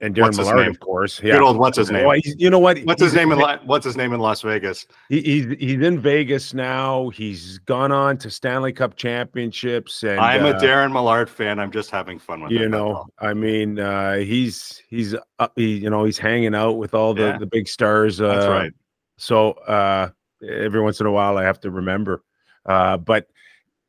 and 0.00 0.14
Darren 0.14 0.22
what's 0.22 0.38
Millard, 0.38 0.68
of 0.68 0.80
course. 0.80 1.22
Yeah. 1.22 1.32
Good 1.32 1.42
old 1.42 1.56
what's 1.56 1.78
his 1.78 1.90
name? 1.90 2.06
you 2.24 2.50
know 2.50 2.58
what? 2.58 2.78
What's 2.80 3.00
his 3.00 3.14
name 3.14 3.32
in 3.32 3.38
La- 3.38 3.58
What's 3.64 3.84
his 3.84 3.96
name 3.96 4.12
in 4.12 4.20
Las 4.20 4.42
Vegas? 4.42 4.86
He, 5.08 5.22
he's 5.22 5.46
he's 5.58 5.80
in 5.80 5.98
Vegas 6.00 6.52
now. 6.52 7.08
He's 7.08 7.58
gone 7.60 7.92
on 7.92 8.18
to 8.18 8.30
Stanley 8.30 8.72
Cup 8.72 8.96
championships. 8.96 10.02
And 10.02 10.20
I'm 10.20 10.44
a 10.44 10.50
uh, 10.50 10.60
Darren 10.60 10.92
Millard 10.92 11.30
fan. 11.30 11.58
I'm 11.58 11.70
just 11.70 11.90
having 11.90 12.18
fun 12.18 12.42
with. 12.42 12.52
You 12.52 12.68
know, 12.68 13.06
I 13.18 13.32
mean, 13.32 13.78
uh, 13.78 14.16
he's 14.16 14.82
he's 14.88 15.14
uh, 15.38 15.48
he, 15.56 15.78
you 15.78 15.90
know 15.90 16.04
he's 16.04 16.18
hanging 16.18 16.54
out 16.54 16.72
with 16.72 16.94
all 16.94 17.14
the 17.14 17.22
yeah. 17.22 17.38
the 17.38 17.46
big 17.46 17.66
stars. 17.66 18.20
Uh, 18.20 18.28
That's 18.28 18.46
right. 18.46 18.72
So 19.16 19.52
uh, 19.52 20.10
every 20.46 20.82
once 20.82 21.00
in 21.00 21.06
a 21.06 21.12
while, 21.12 21.38
I 21.38 21.44
have 21.44 21.60
to 21.60 21.70
remember. 21.70 22.22
Uh, 22.66 22.98
but 22.98 23.28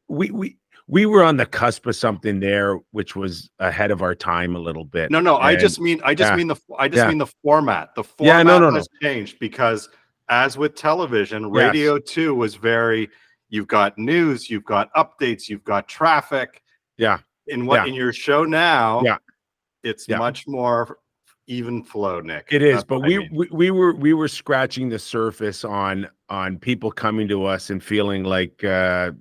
we 0.07 0.31
we 0.31 0.57
we 0.87 1.05
were 1.05 1.23
on 1.23 1.37
the 1.37 1.45
cusp 1.45 1.85
of 1.85 1.95
something 1.95 2.39
there 2.39 2.79
which 2.91 3.15
was 3.15 3.49
ahead 3.59 3.91
of 3.91 4.01
our 4.01 4.15
time 4.15 4.55
a 4.55 4.59
little 4.59 4.85
bit. 4.85 5.11
No, 5.11 5.19
no, 5.19 5.35
and, 5.35 5.45
I 5.45 5.55
just 5.55 5.79
mean 5.79 5.99
I 6.03 6.15
just 6.15 6.31
yeah, 6.31 6.35
mean 6.37 6.47
the 6.47 6.55
I 6.77 6.87
just 6.87 6.97
yeah. 6.97 7.09
mean 7.09 7.17
the 7.17 7.31
format. 7.43 7.93
The 7.95 8.03
format 8.03 8.37
yeah, 8.37 8.43
no, 8.43 8.59
no, 8.59 8.71
has 8.71 8.87
no. 9.01 9.07
changed 9.07 9.37
because 9.39 9.89
as 10.29 10.57
with 10.57 10.75
television, 10.75 11.51
radio 11.51 11.95
yes. 11.95 12.03
too 12.05 12.33
was 12.35 12.55
very 12.55 13.09
you've 13.49 13.67
got 13.67 13.97
news, 13.97 14.49
you've 14.49 14.65
got 14.65 14.93
updates, 14.93 15.49
you've 15.49 15.63
got 15.63 15.87
traffic. 15.87 16.61
Yeah. 16.97 17.19
in 17.47 17.65
what 17.65 17.75
Yeah. 17.75 17.85
in 17.85 17.93
your 17.93 18.11
show 18.11 18.43
now, 18.43 19.01
Yeah. 19.03 19.17
it's 19.83 20.09
much 20.09 20.47
more 20.47 20.97
even 21.47 21.81
flow, 21.83 22.19
Nick. 22.19 22.47
It 22.51 22.61
is, 22.61 22.75
That's 22.75 22.83
but 22.85 23.03
I 23.03 23.07
we, 23.07 23.17
mean. 23.19 23.29
we 23.33 23.47
we 23.51 23.71
were 23.71 23.93
we 23.93 24.13
were 24.13 24.27
scratching 24.27 24.89
the 24.89 24.99
surface 24.99 25.63
on 25.63 26.09
on 26.29 26.57
people 26.57 26.91
coming 26.91 27.27
to 27.29 27.45
us 27.45 27.69
and 27.69 27.81
feeling 27.81 28.23
like 28.23 28.63
uh, 28.63 29.11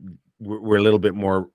we're 0.40 0.76
a 0.78 0.82
little 0.82 0.99
bit 0.99 1.14
more 1.14 1.49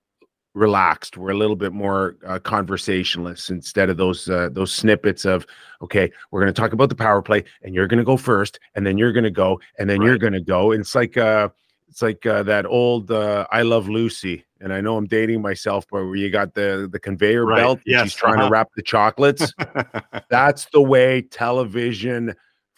relaxed. 0.53 1.17
We're 1.17 1.31
a 1.31 1.37
little 1.37 1.55
bit 1.55 1.73
more 1.73 2.17
uh, 2.25 2.39
conversationalist 2.39 3.49
instead 3.49 3.89
of 3.89 3.97
those 3.97 4.29
uh, 4.29 4.49
those 4.51 4.73
snippets 4.73 5.25
of 5.25 5.45
okay, 5.81 6.11
we're 6.31 6.41
going 6.41 6.53
to 6.53 6.59
talk 6.59 6.73
about 6.73 6.89
the 6.89 6.95
power 6.95 7.21
play, 7.21 7.43
and 7.63 7.73
you're 7.73 7.87
going 7.87 7.99
to 7.99 8.03
go 8.03 8.17
first, 8.17 8.59
and 8.75 8.85
then 8.85 8.97
you're 8.97 9.13
going 9.13 9.23
to 9.23 9.31
go, 9.31 9.59
and 9.79 9.89
then 9.89 10.01
you're 10.01 10.17
going 10.17 10.33
to 10.33 10.41
go. 10.41 10.71
And 10.71 10.81
It's 10.81 10.95
like 10.95 11.17
uh, 11.17 11.49
it's 11.87 12.01
like 12.01 12.25
uh, 12.25 12.43
that 12.43 12.65
old 12.65 13.11
uh, 13.11 13.47
"I 13.51 13.61
Love 13.61 13.89
Lucy," 13.89 14.45
and 14.59 14.73
I 14.73 14.81
know 14.81 14.97
I'm 14.97 15.07
dating 15.07 15.41
myself, 15.41 15.85
but 15.89 16.05
where 16.05 16.15
you 16.15 16.29
got 16.29 16.53
the 16.53 16.87
the 16.91 16.99
conveyor 16.99 17.45
Right, 17.45 17.57
belt, 17.57 17.79
yes, 17.85 18.03
she's 18.03 18.15
trying 18.15 18.35
uh-huh. 18.35 18.47
to 18.47 18.51
wrap 18.51 18.69
the 18.75 18.81
chocolates 18.81 19.53
that's 20.29 20.65
the 20.71 20.81
way 20.81 21.21
television 21.21 22.33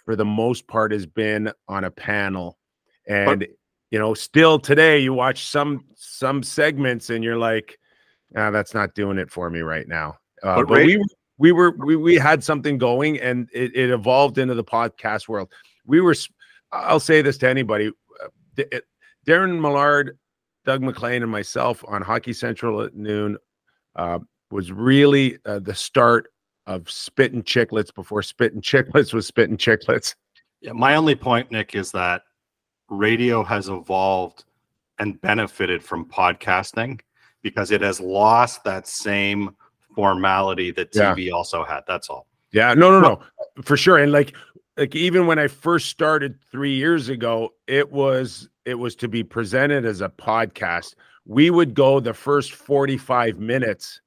for 0.06 0.16
the 0.16 0.26
most 0.26 0.68
part 0.68 0.92
has 0.92 1.06
been 1.06 1.52
on 1.68 1.84
a 1.84 1.92
panel 1.92 2.58
and 3.08 3.48
you 3.94 4.00
know 4.00 4.16
still 4.16 4.58
today 4.58 4.98
you 4.98 5.14
watch 5.14 5.46
some 5.46 5.86
some 5.96 6.42
segments 6.42 7.12
and 7.12 7.24
you're 7.24 7.38
like 7.38 7.78
ah, 8.36 8.50
that's 8.50 8.74
not 8.74 8.96
doing 8.96 9.20
it 9.20 9.30
for 9.30 9.52
me 9.52 9.60
right 9.60 9.88
now 9.88 10.18
uh, 10.42 10.56
But 10.56 10.68
but 10.68 10.86
we 10.86 11.06
we 11.38 11.52
were 11.52 11.76
we, 11.78 11.96
we 11.96 12.16
had 12.16 12.44
something 12.44 12.80
going 12.80 13.20
and 13.22 13.48
it, 13.54 13.74
it 13.76 13.92
evolved 13.92 14.40
into 14.40 14.56
the 14.56 14.64
podcast 14.64 15.28
world 15.28 15.52
we 15.86 16.02
were 16.02 16.16
i'll 16.72 17.00
say 17.00 17.22
this 17.22 17.38
to 17.38 17.48
anybody 17.48 17.92
uh, 18.22 18.28
it- 18.58 18.86
darren 19.28 19.62
millard 19.62 20.18
doug 20.66 20.82
maclean 20.82 21.22
and 21.22 21.32
myself 21.32 21.86
on 21.88 22.02
hockey 22.02 22.34
central 22.34 22.82
at 22.82 22.96
noon 22.96 23.38
uh, 23.96 24.18
was 24.50 24.72
really 24.72 25.38
uh, 25.46 25.60
the 25.60 25.76
start 25.76 26.30
of 26.66 26.90
spitting 26.90 27.44
chicklets 27.44 27.94
before 27.94 28.24
spitting 28.24 28.62
chicklets 28.62 29.14
was 29.14 29.28
spitting 29.28 29.58
chicklets. 29.58 30.16
Yeah, 30.62 30.72
my 30.72 30.96
only 30.96 31.14
point, 31.14 31.52
Nick, 31.52 31.76
is 31.76 31.92
that 31.92 32.22
radio 32.98 33.44
has 33.44 33.70
evolved 33.70 34.46
and 35.00 35.20
benefited 35.22 35.84
from 35.84 36.06
podcasting 36.06 37.02
because 37.42 37.72
it 37.72 37.82
has 37.82 38.00
lost 38.00 38.64
that 38.64 38.88
same 38.88 39.56
formality 39.96 40.72
that 40.72 40.96
Yeah. 40.96 41.14
TV 41.14 41.32
also 41.32 41.64
had. 41.64 41.82
That's 41.88 42.10
all. 42.10 42.28
Yeah, 42.52 42.74
no, 42.74 42.92
no, 42.92 43.00
no, 43.02 43.20
for 43.64 43.76
sure. 43.76 43.98
And 43.98 44.12
like, 44.12 44.36
like 44.78 44.96
even 44.96 45.28
when 45.28 45.40
I 45.40 45.48
first 45.48 45.90
started 45.90 46.40
three 46.52 46.74
years 46.74 47.10
ago, 47.10 47.54
it 47.68 47.92
was 47.92 48.50
it 48.66 48.76
was 48.76 48.96
to 48.98 49.08
be 49.08 49.24
presented 49.24 49.86
as 49.86 50.02
a 50.02 50.10
podcast. 50.10 50.96
We 51.26 51.50
would 51.50 51.74
go 51.74 52.00
the 52.00 52.14
first 52.14 52.54
forty 52.54 52.98
five 52.98 53.40
minutes, 53.40 54.02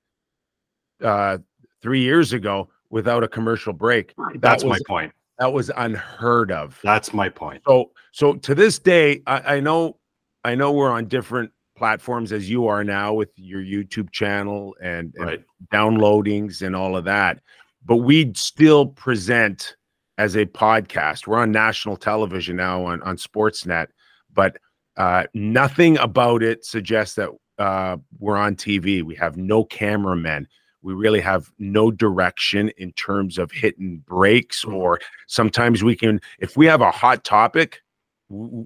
uh, 1.03 1.39
three 1.83 2.01
years 2.01 2.33
ago 2.33 2.69
without 2.91 3.25
a 3.25 3.29
commercial 3.29 3.73
break. 3.73 4.15
That 4.17 4.41
That's 4.41 4.65
my 4.65 4.79
point. 4.87 5.13
That 5.39 5.53
was 5.53 5.71
unheard 5.77 6.51
of. 6.53 6.79
That's 6.83 7.13
my 7.13 7.29
point. 7.29 7.63
So 7.67 7.91
so 8.13 8.35
to 8.35 8.55
this 8.55 8.79
day, 8.79 9.23
I, 9.27 9.57
I 9.57 9.61
know 9.61 9.99
I 10.45 10.55
know 10.55 10.73
we're 10.73 10.91
on 10.91 11.07
different 11.07 11.51
platforms 11.77 12.33
as 12.33 12.49
you 12.49 12.67
are 12.69 12.83
now 12.85 13.13
with 13.13 13.29
your 13.37 13.61
YouTube 13.61 14.11
channel 14.11 14.75
and, 14.83 15.13
and 15.17 15.27
Right. 15.27 15.45
downloadings 15.73 16.63
and 16.63 16.75
all 16.75 16.97
of 16.97 17.05
that. 17.05 17.41
But 17.85 17.97
we 17.99 18.33
still 18.35 18.87
present 18.87 19.77
as 20.19 20.37
a 20.37 20.47
podcast. 20.47 21.27
We're 21.27 21.39
on 21.39 21.53
national 21.53 21.97
television 21.99 22.57
now 22.57 22.85
on, 22.87 23.03
on 23.03 23.19
Sportsnet, 23.19 23.89
but 24.33 24.57
uh, 24.97 25.25
nothing 25.35 25.99
about 25.99 26.43
it 26.43 26.65
suggests 26.65 27.17
that 27.17 27.29
uh, 27.59 27.99
we're 28.19 28.39
on 28.39 28.57
TV. 28.57 29.03
We 29.03 29.15
have 29.17 29.37
no 29.37 29.65
cameramen. 29.65 30.49
We 30.87 30.95
really 30.95 31.21
have 31.21 31.51
no 31.59 31.91
direction 31.91 32.71
in 32.79 32.93
terms 32.93 33.39
of 33.39 33.51
hitting 33.51 34.05
breaks, 34.07 34.65
or 34.65 35.01
sometimes 35.27 35.83
we 35.83 35.97
can, 35.97 36.21
if 36.39 36.57
we 36.57 36.65
have 36.67 36.81
a 36.81 36.93
hot 36.93 37.25
topic, 37.25 37.83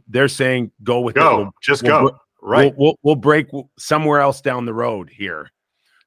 they're 0.07 0.29
saying 0.29 0.71
go 0.83 1.01
with 1.01 1.17
it. 1.17 1.21
Go. 1.21 1.37
We'll- 1.39 1.55
Just 1.63 1.83
we'll 1.83 2.11
go. 2.11 2.19
Right. 2.43 2.75
We'll, 2.77 2.89
we'll, 2.89 2.99
we'll 3.03 3.15
break 3.17 3.47
somewhere 3.79 4.21
else 4.21 4.43
down 4.43 4.67
the 4.67 4.75
road 4.75 5.09
here. 5.09 5.51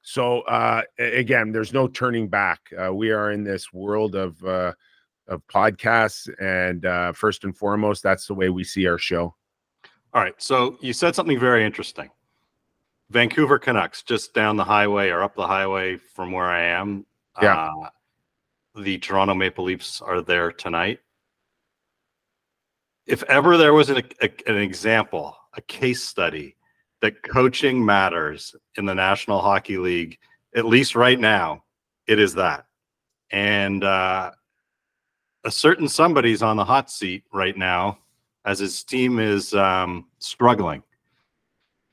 So 0.02 0.42
uh, 0.42 0.82
again, 1.00 1.50
there's 1.50 1.72
no 1.72 1.88
turning 1.88 2.28
back. 2.28 2.60
Uh, 2.80 2.94
we 2.94 3.10
are 3.10 3.32
in 3.32 3.42
this 3.42 3.72
world 3.72 4.14
of 4.14 4.40
uh, 4.44 4.72
of 5.26 5.42
podcasts, 5.48 6.28
and 6.40 6.86
uh, 6.86 7.12
first 7.12 7.42
and 7.42 7.56
foremost, 7.56 8.02
that's 8.04 8.26
the 8.28 8.34
way 8.34 8.50
we 8.50 8.62
see 8.62 8.86
our 8.86 8.98
show. 8.98 9.34
All 10.12 10.22
right. 10.22 10.34
So 10.38 10.76
you 10.80 10.92
said 10.92 11.16
something 11.16 11.40
very 11.40 11.64
interesting. 11.64 12.08
Vancouver 13.10 13.58
Canucks, 13.58 14.02
just 14.02 14.34
down 14.34 14.56
the 14.56 14.64
highway 14.64 15.10
or 15.10 15.22
up 15.22 15.34
the 15.36 15.46
highway 15.46 15.96
from 15.96 16.32
where 16.32 16.46
I 16.46 16.64
am. 16.64 17.06
Yeah. 17.40 17.70
Uh, 17.70 17.88
the 18.80 18.98
Toronto 18.98 19.34
Maple 19.34 19.64
Leafs 19.64 20.00
are 20.00 20.20
there 20.20 20.50
tonight. 20.50 21.00
If 23.06 23.22
ever 23.24 23.56
there 23.56 23.74
was 23.74 23.90
an, 23.90 24.02
a, 24.22 24.30
an 24.46 24.56
example, 24.56 25.36
a 25.56 25.60
case 25.60 26.02
study 26.02 26.56
that 27.02 27.22
coaching 27.22 27.84
matters 27.84 28.56
in 28.76 28.86
the 28.86 28.94
National 28.94 29.40
Hockey 29.40 29.76
League, 29.76 30.18
at 30.56 30.64
least 30.64 30.96
right 30.96 31.20
now, 31.20 31.64
it 32.06 32.18
is 32.18 32.34
that. 32.34 32.66
And 33.30 33.84
uh, 33.84 34.30
a 35.44 35.50
certain 35.50 35.88
somebody's 35.88 36.42
on 36.42 36.56
the 36.56 36.64
hot 36.64 36.90
seat 36.90 37.24
right 37.32 37.56
now 37.56 37.98
as 38.44 38.58
his 38.58 38.82
team 38.82 39.18
is 39.18 39.54
um, 39.54 40.06
struggling. 40.18 40.82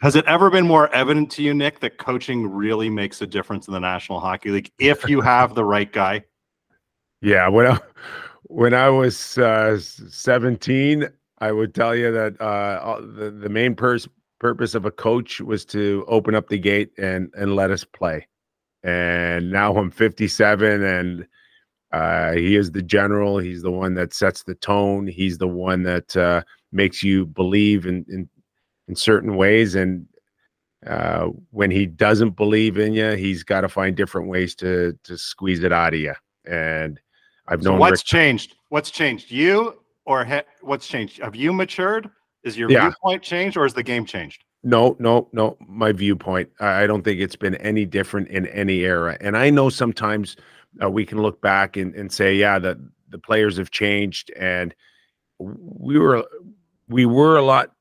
Has 0.01 0.15
it 0.15 0.25
ever 0.25 0.50
been 0.50 0.65
more 0.65 0.91
evident 0.96 1.29
to 1.34 1.43
you, 1.43 1.53
Nick, 1.53 1.79
that 1.81 2.00
coaching 2.00 2.48
really 2.48 2.89
makes 2.89 3.22
a 3.22 3.27
difference 3.27 3.67
in 3.67 3.74
the 3.74 3.79
National 3.79 4.20
Hockey 4.20 4.50
League 4.50 4.72
if 4.79 5.08
you 5.08 5.22
have 5.22 5.53
the 5.53 5.63
right 5.63 5.91
guy? 5.91 6.24
Yeah, 7.22 7.48
when 7.50 7.67
I, 7.67 7.79
when 8.43 8.74
I 8.74 8.89
was 8.89 9.38
uh, 9.38 9.77
17, 9.79 11.08
I 11.38 11.51
would 11.51 11.75
tell 11.75 11.96
you 11.96 12.12
that 12.12 12.41
uh, 12.41 13.00
the 13.01 13.29
the 13.29 13.50
main 13.50 13.75
pers- 13.75 14.08
purpose 14.39 14.74
of 14.74 14.86
a 14.86 14.91
coach 14.91 15.39
was 15.39 15.65
to 15.65 16.03
open 16.08 16.34
up 16.34 16.50
the 16.50 16.58
gate 16.58 16.91
and 16.98 17.31
and 17.36 17.55
let 17.55 17.70
us 17.70 17.84
play. 17.84 18.27
And 18.84 19.51
now 19.51 19.75
I'm 19.75 19.91
57, 19.91 20.84
and 20.84 21.27
uh, 21.91 22.31
he 22.31 22.55
is 22.55 22.72
the 22.72 22.81
general. 22.81 23.38
He's 23.38 23.62
the 23.62 23.72
one 23.72 23.93
that 23.96 24.15
sets 24.15 24.43
the 24.43 24.55
tone. 24.55 25.05
He's 25.05 25.38
the 25.38 25.48
one 25.48 25.84
that 25.84 26.17
uh, 26.17 26.41
makes 26.72 27.03
you 27.03 27.27
believe 27.27 27.86
in 27.86 28.03
in, 28.10 28.27
in 28.91 28.95
certain 28.95 29.38
ways. 29.38 29.74
And 29.74 30.05
uh, 30.86 31.27
when 31.51 31.71
he 31.71 31.86
doesn't 31.86 32.36
believe 32.36 32.77
in 32.77 32.93
you, 32.93 33.12
he's 33.12 33.41
got 33.41 33.62
to 33.62 33.69
find 33.69 33.95
different 33.95 34.27
ways 34.27 34.53
to 34.55 34.98
to 35.03 35.17
squeeze 35.17 35.63
it 35.63 35.71
out 35.71 35.93
of 35.93 36.00
you. 36.00 36.13
And 36.45 37.00
I've 37.48 37.63
So 37.63 37.71
known 37.71 37.79
what's 37.79 38.01
Rick 38.01 38.05
changed? 38.05 38.55
What's 38.69 38.91
changed? 38.91 39.31
You 39.31 39.81
or 40.05 40.25
ha- 40.25 40.43
what's 40.62 40.88
changed? 40.88 41.21
Have 41.21 41.36
you 41.36 41.53
matured? 41.53 42.10
Is 42.43 42.57
your 42.57 42.69
Yeah. 42.69 42.89
viewpoint 42.89 43.24
changed 43.24 43.55
or 43.57 43.65
is 43.65 43.74
the 43.74 43.83
game 43.83 44.05
changed? 44.05 44.43
No, 44.63 44.95
no, 45.00 45.29
no. 45.31 45.57
My 45.65 45.91
viewpoint. 45.91 46.50
I 46.60 46.83
I 46.83 46.88
don't 46.88 47.03
think 47.03 47.21
it's 47.21 47.38
been 47.38 47.55
any 47.55 47.86
different 47.86 48.27
in 48.27 48.45
any 48.48 48.81
era. 48.81 49.17
And 49.21 49.38
I 49.38 49.50
know 49.50 49.69
sometimes 49.69 50.36
uh, 50.83 50.89
we 50.89 51.05
can 51.05 51.21
look 51.21 51.41
back 51.41 51.77
and, 51.77 51.95
and 51.95 52.12
say, 52.12 52.36
yeah, 52.36 52.60
that 52.60 52.77
the 53.10 53.19
players 53.19 53.57
have 53.57 53.71
changed, 53.71 54.31
and 54.38 54.75
we 55.39 55.98
were 55.98 56.25
we 56.88 57.05
were 57.05 57.38
a 57.38 57.43
lot 57.43 57.71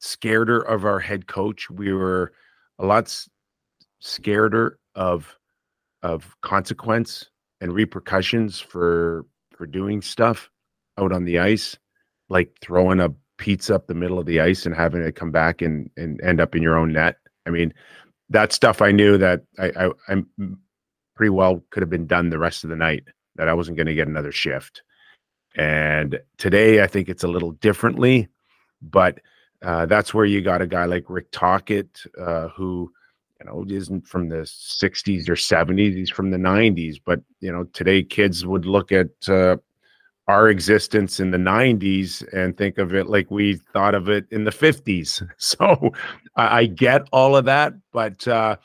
scareder 0.00 0.64
of 0.66 0.84
our 0.84 1.00
head 1.00 1.26
coach. 1.26 1.70
We 1.70 1.92
were 1.92 2.32
a 2.78 2.86
lot 2.86 3.14
scareder 4.02 4.72
of 4.94 5.36
of 6.02 6.36
consequence 6.42 7.30
and 7.60 7.72
repercussions 7.72 8.60
for 8.60 9.26
for 9.52 9.66
doing 9.66 10.00
stuff 10.00 10.50
out 10.98 11.12
on 11.12 11.24
the 11.24 11.38
ice, 11.38 11.76
like 12.28 12.56
throwing 12.60 13.00
a 13.00 13.12
pizza 13.38 13.74
up 13.74 13.86
the 13.86 13.94
middle 13.94 14.18
of 14.18 14.26
the 14.26 14.40
ice 14.40 14.66
and 14.66 14.74
having 14.74 15.02
it 15.02 15.16
come 15.16 15.30
back 15.30 15.62
and 15.62 15.90
and 15.96 16.20
end 16.22 16.40
up 16.40 16.54
in 16.54 16.62
your 16.62 16.76
own 16.76 16.92
net. 16.92 17.16
I 17.46 17.50
mean, 17.50 17.72
that 18.30 18.52
stuff 18.52 18.82
I 18.82 18.92
knew 18.92 19.18
that 19.18 19.42
I, 19.58 19.72
I 19.76 19.90
I'm 20.08 20.28
mm, 20.38 20.56
pretty 21.14 21.30
well 21.30 21.62
could 21.70 21.82
have 21.82 21.90
been 21.90 22.06
done 22.06 22.30
the 22.30 22.38
rest 22.38 22.64
of 22.64 22.70
the 22.70 22.76
night. 22.76 23.04
That 23.36 23.48
I 23.48 23.54
wasn't 23.54 23.76
going 23.76 23.86
to 23.86 23.94
get 23.94 24.08
another 24.08 24.32
shift. 24.32 24.82
And 25.56 26.20
today, 26.38 26.82
I 26.82 26.86
think 26.86 27.08
it's 27.08 27.24
a 27.24 27.28
little 27.28 27.52
differently, 27.52 28.28
but 28.82 29.20
uh, 29.62 29.86
that's 29.86 30.14
where 30.14 30.24
you 30.24 30.40
got 30.40 30.62
a 30.62 30.66
guy 30.66 30.84
like 30.84 31.04
Rick 31.08 31.30
Tocchet, 31.32 32.02
uh, 32.20 32.48
who 32.48 32.90
you 33.40 33.46
know 33.46 33.64
isn't 33.68 34.06
from 34.06 34.28
the 34.28 34.42
60s 34.42 35.28
or 35.28 35.34
70s; 35.34 35.94
he's 35.94 36.10
from 36.10 36.30
the 36.30 36.38
90s. 36.38 37.00
But 37.04 37.20
you 37.40 37.52
know, 37.52 37.64
today 37.72 38.02
kids 38.02 38.46
would 38.46 38.66
look 38.66 38.92
at 38.92 39.08
uh, 39.28 39.56
our 40.28 40.50
existence 40.50 41.20
in 41.20 41.30
the 41.30 41.38
90s 41.38 42.22
and 42.34 42.56
think 42.56 42.78
of 42.78 42.94
it 42.94 43.08
like 43.08 43.30
we 43.30 43.56
thought 43.72 43.94
of 43.94 44.08
it 44.08 44.26
in 44.30 44.44
the 44.44 44.50
50s. 44.50 45.26
So 45.38 45.92
I, 46.36 46.58
I 46.58 46.66
get 46.66 47.08
all 47.12 47.36
of 47.36 47.46
that, 47.46 47.72
but 47.92 48.28
uh, 48.28 48.56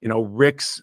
you 0.00 0.08
know, 0.08 0.22
Rick's 0.22 0.82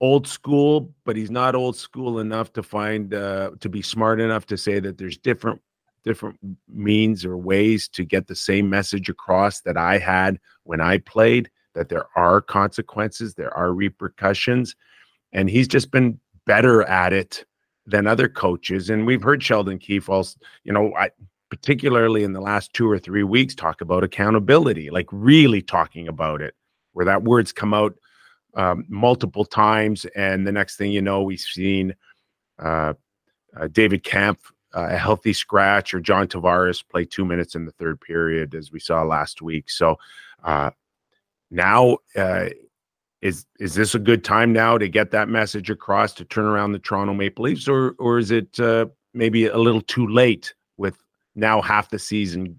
old 0.00 0.26
school, 0.26 0.92
but 1.04 1.16
he's 1.16 1.30
not 1.30 1.54
old 1.54 1.76
school 1.76 2.18
enough 2.18 2.52
to 2.54 2.62
find 2.62 3.14
uh, 3.14 3.52
to 3.60 3.68
be 3.68 3.80
smart 3.80 4.20
enough 4.20 4.44
to 4.46 4.58
say 4.58 4.80
that 4.80 4.98
there's 4.98 5.16
different 5.16 5.62
different 6.04 6.38
means 6.68 7.24
or 7.24 7.36
ways 7.36 7.88
to 7.88 8.04
get 8.04 8.26
the 8.26 8.34
same 8.34 8.68
message 8.68 9.08
across 9.08 9.60
that 9.60 9.76
I 9.76 9.98
had 9.98 10.38
when 10.64 10.80
I 10.80 10.98
played 10.98 11.50
that 11.74 11.88
there 11.88 12.06
are 12.16 12.40
consequences, 12.40 13.34
there 13.34 13.56
are 13.56 13.72
repercussions, 13.72 14.76
and 15.32 15.48
he's 15.48 15.68
just 15.68 15.90
been 15.90 16.18
better 16.46 16.82
at 16.82 17.12
it 17.12 17.44
than 17.86 18.06
other 18.06 18.28
coaches. 18.28 18.90
And 18.90 19.06
we've 19.06 19.22
heard 19.22 19.42
Sheldon 19.42 19.78
Keefe 19.78 20.08
also, 20.08 20.38
you 20.64 20.72
know, 20.72 20.94
I, 20.94 21.10
particularly 21.50 22.24
in 22.24 22.32
the 22.32 22.40
last 22.40 22.72
two 22.72 22.90
or 22.90 22.98
three 22.98 23.22
weeks, 23.22 23.54
talk 23.54 23.80
about 23.80 24.04
accountability, 24.04 24.90
like 24.90 25.08
really 25.10 25.62
talking 25.62 26.08
about 26.08 26.40
it, 26.40 26.54
where 26.92 27.06
that 27.06 27.22
word's 27.22 27.52
come 27.52 27.74
out 27.74 27.94
um, 28.54 28.84
multiple 28.88 29.44
times. 29.44 30.04
And 30.16 30.46
the 30.46 30.52
next 30.52 30.76
thing 30.76 30.92
you 30.92 31.02
know, 31.02 31.22
we've 31.22 31.40
seen 31.40 31.94
uh, 32.58 32.94
uh, 33.58 33.68
David 33.68 34.04
Kampf 34.04 34.51
uh, 34.74 34.88
a 34.90 34.96
healthy 34.96 35.32
scratch 35.32 35.94
or 35.94 36.00
John 36.00 36.26
Tavares 36.26 36.82
play 36.86 37.04
two 37.04 37.24
minutes 37.24 37.54
in 37.54 37.64
the 37.64 37.72
third 37.72 38.00
period, 38.00 38.54
as 38.54 38.72
we 38.72 38.80
saw 38.80 39.02
last 39.02 39.42
week. 39.42 39.70
So 39.70 39.98
uh, 40.42 40.70
now, 41.50 41.98
uh, 42.16 42.48
is 43.20 43.46
is 43.60 43.74
this 43.74 43.94
a 43.94 44.00
good 44.00 44.24
time 44.24 44.52
now 44.52 44.76
to 44.76 44.88
get 44.88 45.12
that 45.12 45.28
message 45.28 45.70
across 45.70 46.12
to 46.14 46.24
turn 46.24 46.44
around 46.44 46.72
the 46.72 46.78
Toronto 46.80 47.14
Maple 47.14 47.44
Leafs, 47.44 47.68
or 47.68 47.94
or 47.98 48.18
is 48.18 48.32
it 48.32 48.58
uh, 48.58 48.86
maybe 49.14 49.46
a 49.46 49.58
little 49.58 49.80
too 49.80 50.08
late 50.08 50.54
with 50.76 50.96
now 51.36 51.62
half 51.62 51.88
the 51.90 52.00
season 52.00 52.58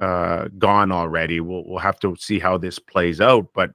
uh, 0.00 0.48
gone 0.58 0.92
already? 0.92 1.40
We'll 1.40 1.64
we'll 1.64 1.78
have 1.78 1.98
to 2.00 2.14
see 2.16 2.38
how 2.38 2.58
this 2.58 2.78
plays 2.78 3.20
out, 3.20 3.48
but 3.54 3.70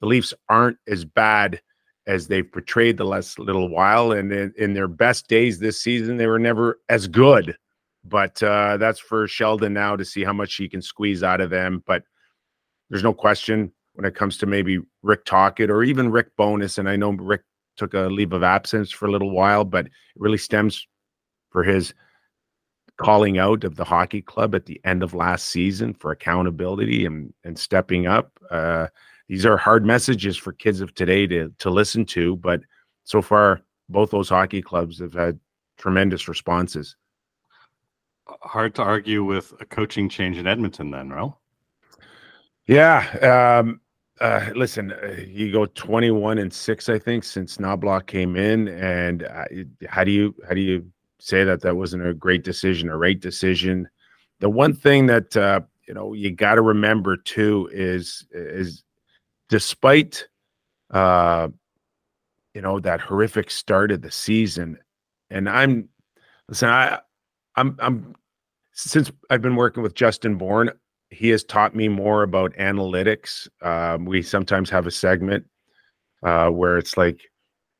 the 0.00 0.06
Leafs 0.06 0.32
aren't 0.48 0.78
as 0.86 1.04
bad 1.04 1.60
as 2.06 2.26
they've 2.26 2.50
portrayed 2.50 2.96
the 2.96 3.04
last 3.04 3.38
little 3.38 3.68
while. 3.68 4.12
And 4.12 4.32
in, 4.32 4.52
in, 4.58 4.74
their 4.74 4.88
best 4.88 5.28
days 5.28 5.58
this 5.58 5.80
season, 5.80 6.16
they 6.16 6.26
were 6.26 6.38
never 6.38 6.80
as 6.88 7.06
good. 7.06 7.56
But 8.04 8.42
uh, 8.42 8.76
that's 8.78 8.98
for 8.98 9.28
Sheldon 9.28 9.72
now 9.72 9.96
to 9.96 10.04
see 10.04 10.24
how 10.24 10.32
much 10.32 10.56
he 10.56 10.68
can 10.68 10.82
squeeze 10.82 11.22
out 11.22 11.40
of 11.40 11.50
them. 11.50 11.82
But 11.86 12.02
there's 12.90 13.04
no 13.04 13.14
question 13.14 13.72
when 13.94 14.04
it 14.04 14.14
comes 14.14 14.38
to 14.38 14.46
maybe 14.46 14.80
Rick 15.02 15.24
Tocchet 15.24 15.70
or 15.70 15.84
even 15.84 16.10
Rick 16.10 16.36
Bowness. 16.36 16.78
And 16.78 16.88
I 16.88 16.96
know 16.96 17.10
Rick 17.10 17.42
took 17.76 17.94
a 17.94 18.00
leave 18.00 18.32
of 18.32 18.42
absence 18.42 18.90
for 18.90 19.06
a 19.06 19.10
little 19.10 19.30
while, 19.30 19.64
but 19.64 19.86
it 19.86 19.92
really 20.16 20.38
stems 20.38 20.86
for 21.50 21.62
his 21.62 21.94
calling 22.96 23.38
out 23.38 23.64
of 23.64 23.76
the 23.76 23.84
hockey 23.84 24.22
club 24.22 24.54
at 24.54 24.66
the 24.66 24.80
end 24.84 25.02
of 25.02 25.14
last 25.14 25.46
season 25.46 25.94
for 25.94 26.10
accountability 26.10 27.06
and, 27.06 27.32
and 27.44 27.58
stepping 27.58 28.06
up. 28.06 28.38
Uh, 28.50 28.86
these 29.28 29.46
are 29.46 29.56
hard 29.56 29.84
messages 29.84 30.36
for 30.36 30.52
kids 30.52 30.80
of 30.80 30.94
today 30.94 31.26
to 31.26 31.52
to 31.58 31.70
listen 31.70 32.04
to, 32.06 32.36
but 32.36 32.60
so 33.04 33.22
far 33.22 33.60
both 33.88 34.10
those 34.10 34.28
hockey 34.28 34.62
clubs 34.62 34.98
have 35.00 35.12
had 35.14 35.38
tremendous 35.76 36.28
responses. 36.28 36.96
Hard 38.26 38.74
to 38.76 38.82
argue 38.82 39.24
with 39.24 39.52
a 39.60 39.64
coaching 39.64 40.08
change 40.08 40.38
in 40.38 40.46
Edmonton, 40.46 40.90
then, 40.90 41.10
right? 41.10 41.30
Yeah. 42.66 43.58
Um, 43.60 43.80
uh, 44.20 44.50
listen, 44.54 44.92
uh, 44.92 45.16
you 45.26 45.50
go 45.50 45.66
21 45.66 46.38
and 46.38 46.52
six, 46.52 46.88
I 46.88 46.98
think, 46.98 47.24
since 47.24 47.56
Knoblauch 47.56 48.06
came 48.06 48.36
in, 48.36 48.68
and 48.68 49.24
uh, 49.24 49.44
how 49.88 50.04
do 50.04 50.12
you 50.12 50.34
how 50.48 50.54
do 50.54 50.60
you 50.60 50.86
say 51.18 51.44
that 51.44 51.60
that 51.62 51.76
wasn't 51.76 52.06
a 52.06 52.14
great 52.14 52.44
decision, 52.44 52.88
a 52.88 52.96
right 52.96 53.18
decision? 53.18 53.88
The 54.38 54.48
one 54.48 54.74
thing 54.74 55.06
that 55.06 55.36
uh, 55.36 55.60
you 55.88 55.94
know 55.94 56.12
you 56.12 56.30
got 56.30 56.54
to 56.54 56.62
remember 56.62 57.16
too 57.16 57.68
is 57.72 58.24
is 58.30 58.84
despite 59.52 60.28
uh 60.92 61.46
you 62.54 62.62
know 62.62 62.80
that 62.80 63.02
horrific 63.02 63.50
start 63.50 63.92
of 63.92 64.00
the 64.00 64.10
season 64.10 64.78
and 65.28 65.46
i'm 65.46 65.90
listen 66.48 66.70
i 66.70 66.98
i'm 67.56 67.76
i'm 67.80 68.14
since 68.72 69.12
i've 69.28 69.42
been 69.42 69.56
working 69.56 69.82
with 69.82 69.94
justin 69.94 70.36
bourne 70.36 70.70
he 71.10 71.28
has 71.28 71.44
taught 71.44 71.76
me 71.76 71.88
more 71.88 72.22
about 72.22 72.54
analytics. 72.54 73.46
Um, 73.60 74.06
we 74.06 74.22
sometimes 74.22 74.70
have 74.70 74.86
a 74.86 74.90
segment 74.90 75.44
uh, 76.22 76.48
where 76.48 76.78
it's 76.78 76.96
like 76.96 77.20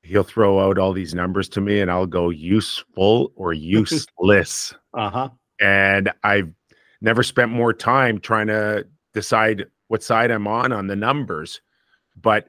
he'll 0.02 0.22
throw 0.22 0.60
out 0.60 0.76
all 0.76 0.92
these 0.92 1.14
numbers 1.14 1.48
to 1.48 1.62
me 1.62 1.80
and 1.80 1.90
i'll 1.90 2.06
go 2.06 2.28
useful 2.28 3.32
or 3.34 3.52
useless. 3.54 4.74
Uh-huh. 4.92 5.30
And 5.58 6.12
i've 6.22 6.52
never 7.00 7.22
spent 7.22 7.50
more 7.50 7.72
time 7.72 8.20
trying 8.20 8.48
to 8.48 8.86
decide 9.14 9.64
what 9.92 10.02
side 10.02 10.30
I'm 10.30 10.46
on 10.46 10.72
on 10.72 10.86
the 10.86 10.96
numbers, 10.96 11.60
but 12.20 12.48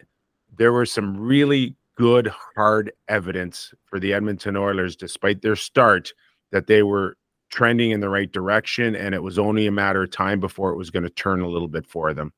there 0.58 0.74
was 0.74 0.92
some 0.92 1.18
really 1.18 1.76
good 1.96 2.32
hard 2.56 2.92
evidence 3.08 3.74
for 3.86 4.00
the 4.00 4.14
Edmonton 4.14 4.58
Oilers, 4.58 4.96
despite 4.96 5.42
their 5.42 5.56
start, 5.56 6.14
that 6.52 6.68
they 6.68 6.84
were 6.84 7.18
trending 7.50 7.92
in 7.92 8.00
the 8.00 8.10
right 8.10 8.32
direction, 8.32 8.96
and 8.96 9.14
it 9.14 9.22
was 9.22 9.38
only 9.38 9.68
a 9.68 9.72
matter 9.72 10.04
of 10.04 10.12
time 10.12 10.40
before 10.40 10.72
it 10.72 10.78
was 10.78 10.90
going 10.90 11.04
to 11.04 11.10
turn 11.10 11.42
a 11.42 11.48
little 11.48 11.68
bit 11.68 11.86
for 11.86 12.14
them. 12.14 12.34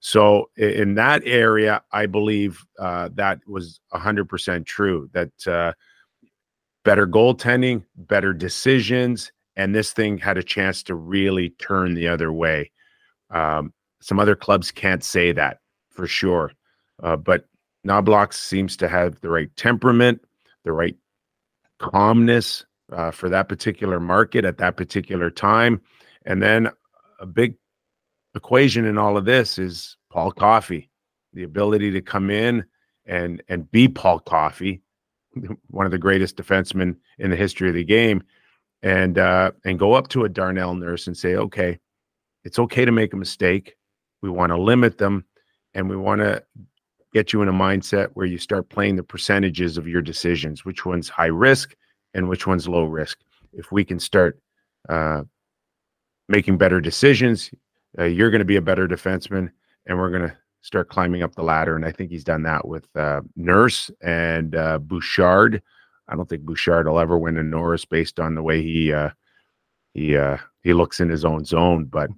So 0.00 0.50
in 0.56 0.94
that 0.96 1.22
area, 1.24 1.82
I 1.92 2.06
believe 2.06 2.64
uh, 2.78 3.10
that 3.14 3.40
was 3.46 3.80
100% 3.92 4.66
true. 4.66 5.08
That 5.12 5.30
uh, 5.46 5.72
better 6.84 7.06
goaltending, 7.06 7.84
better 7.96 8.32
decisions, 8.32 9.32
and 9.54 9.74
this 9.74 9.92
thing 9.92 10.18
had 10.18 10.38
a 10.38 10.42
chance 10.42 10.82
to 10.84 10.94
really 10.94 11.50
turn 11.50 11.94
the 11.94 12.08
other 12.08 12.32
way. 12.32 12.70
Um, 13.30 13.72
some 14.00 14.18
other 14.18 14.34
clubs 14.34 14.70
can't 14.72 15.04
say 15.04 15.30
that 15.32 15.58
for 15.90 16.06
sure. 16.06 16.52
Uh, 17.02 17.16
but 17.16 17.46
Knoblauch 17.86 18.32
seems 18.32 18.76
to 18.76 18.88
have 18.88 19.20
the 19.20 19.28
right 19.28 19.54
temperament, 19.56 20.24
the 20.64 20.72
right 20.72 20.96
calmness 21.78 22.64
uh, 22.92 23.10
for 23.10 23.28
that 23.28 23.48
particular 23.48 23.98
market 23.98 24.44
at 24.44 24.58
that 24.58 24.76
particular 24.76 25.30
time. 25.30 25.80
And 26.24 26.42
then 26.42 26.68
a 27.20 27.26
big 27.26 27.56
equation 28.34 28.84
in 28.84 28.98
all 28.98 29.16
of 29.16 29.24
this 29.24 29.58
is 29.58 29.96
Paul 30.10 30.30
Coffey, 30.30 30.90
the 31.32 31.42
ability 31.42 31.90
to 31.92 32.00
come 32.00 32.30
in 32.30 32.64
and 33.04 33.42
and 33.48 33.68
be 33.70 33.88
Paul 33.88 34.20
Coffey, 34.20 34.82
one 35.68 35.86
of 35.86 35.92
the 35.92 35.98
greatest 35.98 36.36
defensemen 36.36 36.96
in 37.18 37.30
the 37.30 37.36
history 37.36 37.68
of 37.68 37.74
the 37.74 37.84
game, 37.84 38.22
and 38.82 39.18
uh, 39.18 39.50
and 39.64 39.78
go 39.78 39.94
up 39.94 40.08
to 40.08 40.24
a 40.24 40.28
Darnell 40.28 40.74
Nurse 40.74 41.08
and 41.08 41.16
say, 41.16 41.34
okay, 41.34 41.78
it's 42.44 42.60
okay 42.60 42.84
to 42.84 42.92
make 42.92 43.12
a 43.12 43.16
mistake. 43.16 43.74
We 44.20 44.30
want 44.30 44.50
to 44.50 44.60
limit 44.60 44.98
them 44.98 45.24
and 45.74 45.88
we 45.88 45.96
want 45.96 46.20
to 46.20 46.42
get 47.12 47.32
you 47.32 47.42
in 47.42 47.48
a 47.48 47.52
mindset 47.52 48.08
where 48.14 48.26
you 48.26 48.38
start 48.38 48.68
playing 48.68 48.96
the 48.96 49.02
percentages 49.02 49.76
of 49.76 49.86
your 49.86 50.02
decisions, 50.02 50.64
which 50.64 50.86
one's 50.86 51.08
high 51.08 51.26
risk 51.26 51.74
and 52.14 52.28
which 52.28 52.46
one's 52.46 52.68
low 52.68 52.84
risk. 52.84 53.18
If 53.52 53.70
we 53.70 53.84
can 53.84 53.98
start 53.98 54.40
uh, 54.88 55.22
making 56.28 56.58
better 56.58 56.80
decisions, 56.80 57.50
uh, 57.98 58.04
you're 58.04 58.30
going 58.30 58.40
to 58.40 58.46
be 58.46 58.56
a 58.56 58.62
better 58.62 58.88
defenseman, 58.88 59.50
and 59.86 59.98
we're 59.98 60.10
going 60.10 60.28
to 60.28 60.36
start 60.62 60.88
climbing 60.88 61.22
up 61.22 61.34
the 61.34 61.42
ladder. 61.42 61.76
And 61.76 61.84
I 61.84 61.92
think 61.92 62.10
he's 62.10 62.24
done 62.24 62.42
that 62.44 62.66
with 62.66 62.86
uh, 62.96 63.20
Nurse 63.36 63.90
and 64.00 64.54
uh, 64.54 64.78
Bouchard. 64.78 65.62
I 66.08 66.16
don't 66.16 66.28
think 66.28 66.42
Bouchard 66.42 66.86
will 66.86 66.98
ever 66.98 67.18
win 67.18 67.36
a 67.36 67.42
Norris 67.42 67.84
based 67.84 68.18
on 68.18 68.34
the 68.34 68.42
way 68.42 68.62
he 68.62 68.92
uh, 68.92 69.10
he 69.94 70.16
uh, 70.16 70.38
he 70.62 70.72
looks 70.72 71.00
in 71.00 71.08
his 71.08 71.24
own 71.24 71.44
zone, 71.44 71.84
but 71.84 72.10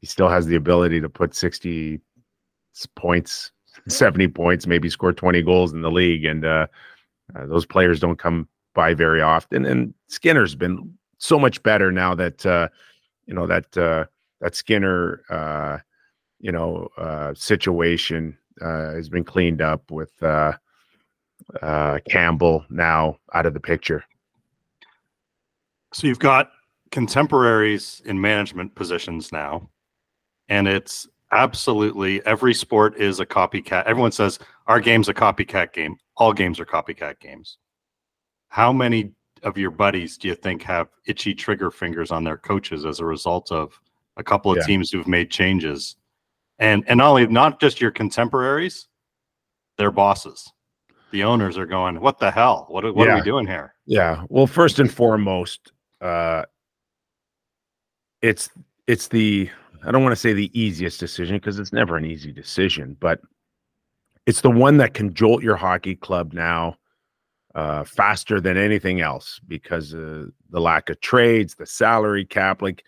he 0.00 0.06
still 0.06 0.28
has 0.28 0.46
the 0.46 0.56
ability 0.56 1.00
to 1.00 1.08
put 1.08 1.34
60 1.34 2.00
points, 2.94 3.50
70 3.88 4.28
points, 4.28 4.66
maybe 4.66 4.88
score 4.88 5.12
20 5.12 5.42
goals 5.42 5.72
in 5.72 5.82
the 5.82 5.90
league. 5.90 6.24
And 6.24 6.44
uh, 6.44 6.66
uh, 7.34 7.46
those 7.46 7.66
players 7.66 8.00
don't 8.00 8.18
come 8.18 8.48
by 8.74 8.94
very 8.94 9.22
often. 9.22 9.64
And 9.64 9.94
Skinner's 10.08 10.54
been 10.54 10.94
so 11.18 11.38
much 11.38 11.62
better 11.62 11.90
now 11.90 12.14
that, 12.14 12.44
uh, 12.44 12.68
you 13.26 13.34
know, 13.34 13.46
that, 13.46 13.76
uh, 13.76 14.06
that 14.40 14.54
Skinner, 14.54 15.22
uh, 15.30 15.78
you 16.38 16.52
know, 16.52 16.88
uh, 16.98 17.34
situation 17.34 18.36
has 18.60 19.08
been 19.08 19.24
cleaned 19.24 19.60
up 19.60 19.90
with 19.90 20.12
Campbell 22.08 22.64
now 22.70 23.18
out 23.34 23.46
of 23.46 23.54
the 23.54 23.60
picture. 23.60 24.04
So 25.92 26.06
you've 26.06 26.18
got 26.18 26.50
contemporaries 26.90 28.02
in 28.04 28.20
management 28.20 28.74
positions 28.74 29.32
now 29.32 29.68
and 30.48 30.68
it's 30.68 31.08
absolutely 31.32 32.24
every 32.26 32.54
sport 32.54 32.96
is 32.96 33.20
a 33.20 33.26
copycat. 33.26 33.84
Everyone 33.84 34.12
says 34.12 34.38
our 34.66 34.80
game's 34.80 35.08
a 35.08 35.14
copycat 35.14 35.72
game. 35.72 35.96
All 36.16 36.32
games 36.32 36.60
are 36.60 36.64
copycat 36.64 37.20
games. 37.20 37.58
How 38.48 38.72
many 38.72 39.12
of 39.42 39.58
your 39.58 39.70
buddies 39.70 40.16
do 40.16 40.28
you 40.28 40.34
think 40.34 40.62
have 40.62 40.88
itchy 41.06 41.34
trigger 41.34 41.70
fingers 41.70 42.10
on 42.10 42.24
their 42.24 42.36
coaches 42.36 42.84
as 42.84 43.00
a 43.00 43.04
result 43.04 43.52
of 43.52 43.78
a 44.16 44.24
couple 44.24 44.50
of 44.50 44.58
yeah. 44.58 44.66
teams 44.66 44.90
who've 44.90 45.08
made 45.08 45.30
changes? 45.30 45.96
And 46.58 46.84
and 46.86 46.98
not 46.98 47.10
only 47.10 47.26
not 47.26 47.60
just 47.60 47.80
your 47.80 47.90
contemporaries, 47.90 48.88
their 49.76 49.90
bosses. 49.90 50.50
The 51.12 51.22
owners 51.22 51.58
are 51.58 51.66
going, 51.66 52.00
"What 52.00 52.18
the 52.18 52.30
hell? 52.30 52.66
What 52.68 52.94
what 52.94 53.06
yeah. 53.06 53.14
are 53.14 53.16
we 53.16 53.22
doing 53.22 53.46
here?" 53.46 53.74
Yeah. 53.84 54.24
Well, 54.28 54.46
first 54.46 54.78
and 54.78 54.92
foremost, 54.92 55.72
uh 56.00 56.44
it's 58.22 58.48
it's 58.86 59.08
the 59.08 59.50
I 59.84 59.90
don't 59.90 60.02
want 60.02 60.12
to 60.12 60.20
say 60.20 60.32
the 60.32 60.50
easiest 60.58 61.00
decision 61.00 61.36
because 61.36 61.58
it's 61.58 61.72
never 61.72 61.96
an 61.96 62.04
easy 62.04 62.32
decision, 62.32 62.96
but 63.00 63.20
it's 64.26 64.40
the 64.40 64.50
one 64.50 64.76
that 64.78 64.94
can 64.94 65.14
jolt 65.14 65.42
your 65.42 65.56
hockey 65.56 65.94
club 65.94 66.32
now 66.32 66.76
uh, 67.54 67.84
faster 67.84 68.40
than 68.40 68.56
anything 68.56 69.00
else 69.00 69.40
because 69.46 69.90
the 69.90 70.32
lack 70.50 70.90
of 70.90 71.00
trades, 71.00 71.54
the 71.54 71.66
salary 71.66 72.24
cap. 72.24 72.60
Like 72.60 72.84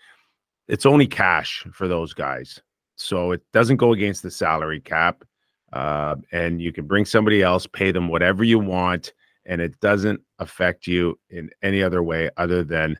it's 0.67 0.87
only 0.87 1.07
cash 1.07 1.65
for 1.73 1.89
those 1.89 2.13
guys. 2.13 2.61
So 2.97 3.31
it 3.33 3.43
doesn't 3.53 3.77
go 3.77 3.93
against 3.93 4.23
the 4.23 4.31
salary 4.31 4.81
cap. 4.81 5.25
uh, 5.73 6.17
and 6.33 6.61
you 6.63 6.73
can 6.73 6.87
bring 6.87 7.05
somebody 7.05 7.43
else, 7.43 7.67
pay 7.67 7.93
them 7.93 8.09
whatever 8.09 8.45
you 8.45 8.59
want, 8.59 9.13
and 9.45 9.61
it 9.61 9.79
doesn't 9.81 10.21
affect 10.39 10.87
you 10.87 11.19
in 11.31 11.51
any 11.63 11.83
other 11.83 12.03
way 12.03 12.31
other 12.37 12.63
than 12.65 12.99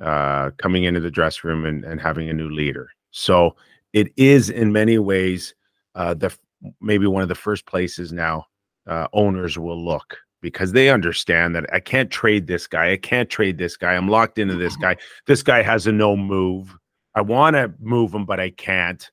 uh, 0.00 0.50
coming 0.58 0.84
into 0.84 1.00
the 1.00 1.10
dressing 1.10 1.48
room 1.48 1.64
and, 1.64 1.84
and 1.84 2.00
having 2.00 2.28
a 2.28 2.32
new 2.34 2.50
leader. 2.50 2.90
So 3.12 3.56
it 3.92 4.12
is 4.16 4.50
in 4.50 4.72
many 4.72 4.98
ways 4.98 5.54
uh, 5.94 6.14
the 6.14 6.36
maybe 6.80 7.06
one 7.06 7.22
of 7.22 7.28
the 7.28 7.34
first 7.34 7.66
places 7.66 8.12
now 8.12 8.46
uh, 8.86 9.06
owners 9.12 9.58
will 9.58 9.82
look 9.82 10.16
because 10.40 10.72
they 10.72 10.90
understand 10.90 11.54
that 11.54 11.72
I 11.72 11.80
can't 11.80 12.10
trade 12.10 12.46
this 12.46 12.66
guy. 12.66 12.92
I 12.92 12.96
can't 12.96 13.30
trade 13.30 13.58
this 13.58 13.76
guy. 13.76 13.94
I'm 13.94 14.08
locked 14.08 14.38
into 14.38 14.56
this 14.56 14.76
guy. 14.76 14.96
This 15.26 15.42
guy 15.42 15.62
has 15.62 15.86
a 15.86 15.92
no 15.92 16.16
move. 16.16 16.76
I 17.14 17.20
want 17.20 17.54
to 17.54 17.72
move 17.80 18.12
him, 18.12 18.24
but 18.24 18.40
I 18.40 18.50
can't. 18.50 19.08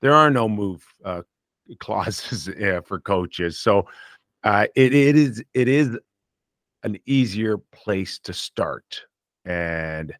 There 0.00 0.14
are 0.14 0.30
no 0.30 0.48
move 0.48 0.84
uh, 1.04 1.22
clauses 1.78 2.50
for 2.84 3.00
coaches, 3.00 3.58
so 3.60 3.86
uh, 4.42 4.66
it 4.74 4.92
it 4.92 5.16
is 5.16 5.44
it 5.54 5.68
is 5.68 5.96
an 6.82 6.98
easier 7.06 7.58
place 7.58 8.18
to 8.20 8.32
start. 8.32 9.02
And 9.44 10.12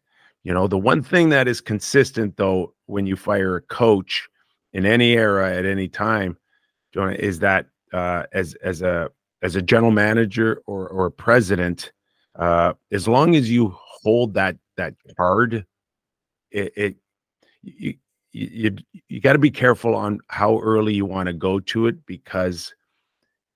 you 0.43 0.53
know, 0.53 0.67
the 0.67 0.77
one 0.77 1.01
thing 1.01 1.29
that 1.29 1.47
is 1.47 1.61
consistent 1.61 2.35
though 2.37 2.73
when 2.85 3.05
you 3.05 3.15
fire 3.15 3.55
a 3.55 3.61
coach 3.61 4.27
in 4.73 4.85
any 4.85 5.13
era 5.13 5.55
at 5.55 5.65
any 5.65 5.87
time, 5.87 6.37
Jonah, 6.93 7.13
is 7.13 7.39
that 7.39 7.67
uh, 7.93 8.23
as 8.33 8.55
as 8.55 8.81
a 8.81 9.09
as 9.41 9.55
a 9.55 9.61
general 9.61 9.91
manager 9.91 10.61
or 10.65 10.87
or 10.89 11.05
a 11.05 11.11
president, 11.11 11.91
uh, 12.35 12.73
as 12.91 13.07
long 13.07 13.35
as 13.35 13.49
you 13.49 13.73
hold 13.77 14.33
that 14.33 14.57
that 14.75 14.95
card, 15.17 15.65
it, 16.51 16.73
it 16.75 16.95
you 17.61 17.93
you 18.31 18.75
you 19.07 19.21
got 19.21 19.33
to 19.33 19.39
be 19.39 19.51
careful 19.51 19.95
on 19.95 20.19
how 20.27 20.59
early 20.59 20.93
you 20.93 21.05
want 21.05 21.27
to 21.27 21.33
go 21.33 21.59
to 21.59 21.87
it 21.87 22.05
because 22.05 22.73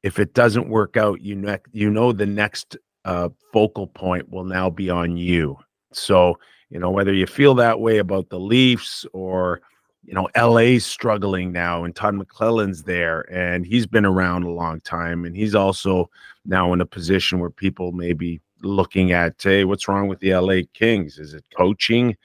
if 0.04 0.20
it 0.20 0.34
doesn't 0.34 0.70
work 0.70 0.96
out, 0.96 1.20
you 1.20 1.36
know 1.36 1.58
you 1.74 1.90
know 1.90 2.14
the 2.14 2.26
next 2.26 2.78
uh, 3.04 3.28
focal 3.52 3.88
point 3.88 4.30
will 4.30 4.46
now 4.46 4.70
be 4.70 4.90
on 4.90 5.18
you. 5.18 5.58
So 5.92 6.38
you 6.70 6.80
know 6.80 6.92
whether 6.92 7.14
you 7.14 7.26
feel 7.26 7.56
that 7.56 7.80
way 7.80 7.98
about 7.98 8.30
the 8.30 8.40
Leafs 8.40 9.06
or 9.14 9.62
you 10.08 10.14
know, 10.14 10.30
LA's 10.38 10.86
struggling 10.86 11.52
now 11.52 11.84
and 11.84 11.94
Todd 11.94 12.16
McLellan's 12.16 12.84
there 12.84 13.30
and 13.30 13.66
he's 13.66 13.86
been 13.86 14.06
around 14.06 14.44
a 14.44 14.50
long 14.50 14.80
time 14.80 15.26
and 15.26 15.36
he's 15.36 15.54
also 15.54 16.10
now 16.46 16.72
in 16.72 16.80
a 16.80 16.86
position 16.86 17.40
where 17.40 17.50
people 17.50 17.92
may 17.92 18.14
be 18.14 18.40
looking 18.64 19.12
at, 19.12 19.36
hey, 19.38 19.66
what's 19.66 19.90
wrong 19.90 20.08
with 20.08 20.20
the 20.20 20.34
LA 20.34 20.62
Kings? 20.74 21.20
Is 21.20 21.34
it 21.34 21.44
coaching? 21.56 22.16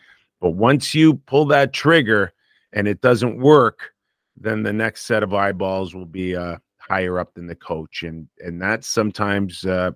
But 0.40 0.50
once 0.50 0.94
you 0.94 1.14
pull 1.14 1.44
that 1.46 1.72
trigger 1.72 2.32
and 2.72 2.86
it 2.86 3.00
doesn't 3.00 3.38
work, 3.38 3.90
then 4.36 4.62
the 4.62 4.72
next 4.72 5.04
set 5.04 5.24
of 5.24 5.34
eyeballs 5.34 5.92
will 5.92 6.06
be 6.06 6.36
uh, 6.36 6.58
higher 6.78 7.18
up 7.18 7.34
than 7.34 7.46
the 7.46 7.54
coach, 7.54 8.02
and 8.02 8.26
and 8.40 8.60
that 8.62 8.82
sometimes 8.82 9.64
uh, 9.66 9.90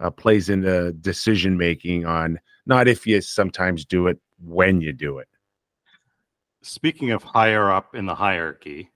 uh, 0.00 0.10
plays 0.10 0.48
into 0.48 0.92
decision 0.94 1.56
making 1.56 2.04
on 2.04 2.40
not 2.66 2.88
if 2.88 3.06
you 3.06 3.20
sometimes 3.20 3.84
do 3.84 4.06
it, 4.06 4.18
when 4.44 4.80
you 4.80 4.92
do 4.92 5.18
it 5.18 5.28
speaking 6.62 7.10
of 7.10 7.22
higher 7.22 7.70
up 7.70 7.94
in 7.94 8.06
the 8.06 8.14
hierarchy, 8.14 8.90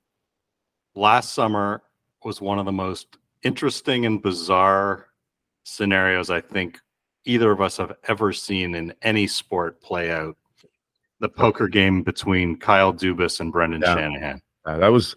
last 0.95 1.35
summer 1.35 1.83
was 2.25 2.41
one 2.41 2.59
of 2.59 2.65
the 2.65 2.73
most 2.73 3.19
interesting 3.43 4.07
and 4.07 4.23
bizarre 4.23 5.09
scenarios 5.65 6.31
I 6.31 6.41
think 6.41 6.81
either 7.25 7.51
of 7.51 7.61
us 7.61 7.77
have 7.77 7.97
ever 8.09 8.33
seen 8.33 8.75
in 8.75 8.95
any 9.03 9.27
sport 9.27 9.81
play 9.83 10.11
out. 10.11 10.37
The 11.19 11.29
poker 11.29 11.67
game 11.67 12.03
between 12.03 12.59
Kyle 12.59 12.93
Dubas 12.93 13.41
and 13.41 13.53
Brendan 13.53 13.83
yeah. 13.83 13.95
Shanahan. 13.95 14.43
Uh, 14.65 14.79
that 14.79 14.89
was 14.89 15.17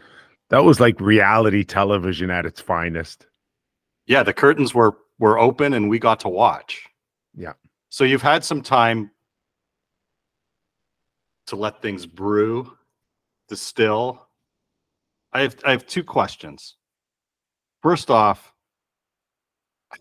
that 0.50 0.64
was 0.64 0.80
like 0.80 1.00
reality 1.00 1.64
television 1.64 2.32
at 2.32 2.46
its 2.46 2.62
finest. 2.62 3.28
Yeah, 4.08 4.24
the 4.24 4.34
curtains 4.34 4.74
were 4.74 4.98
were 5.20 5.38
open 5.38 5.74
and 5.74 5.90
we 5.90 6.00
got 6.00 6.22
to 6.22 6.30
watch. 6.30 6.88
Yeah. 7.36 7.54
So 7.90 8.04
you've 8.04 8.22
had 8.22 8.44
some 8.44 8.62
time 8.62 9.12
to 11.48 11.56
let 11.56 11.82
things 11.82 12.06
brew, 12.06 12.72
distill. 13.48 14.28
I 15.34 15.42
have 15.42 15.58
I 15.66 15.72
have 15.72 15.88
two 15.88 16.04
questions. 16.04 16.76
First 17.82 18.12
off, 18.12 18.54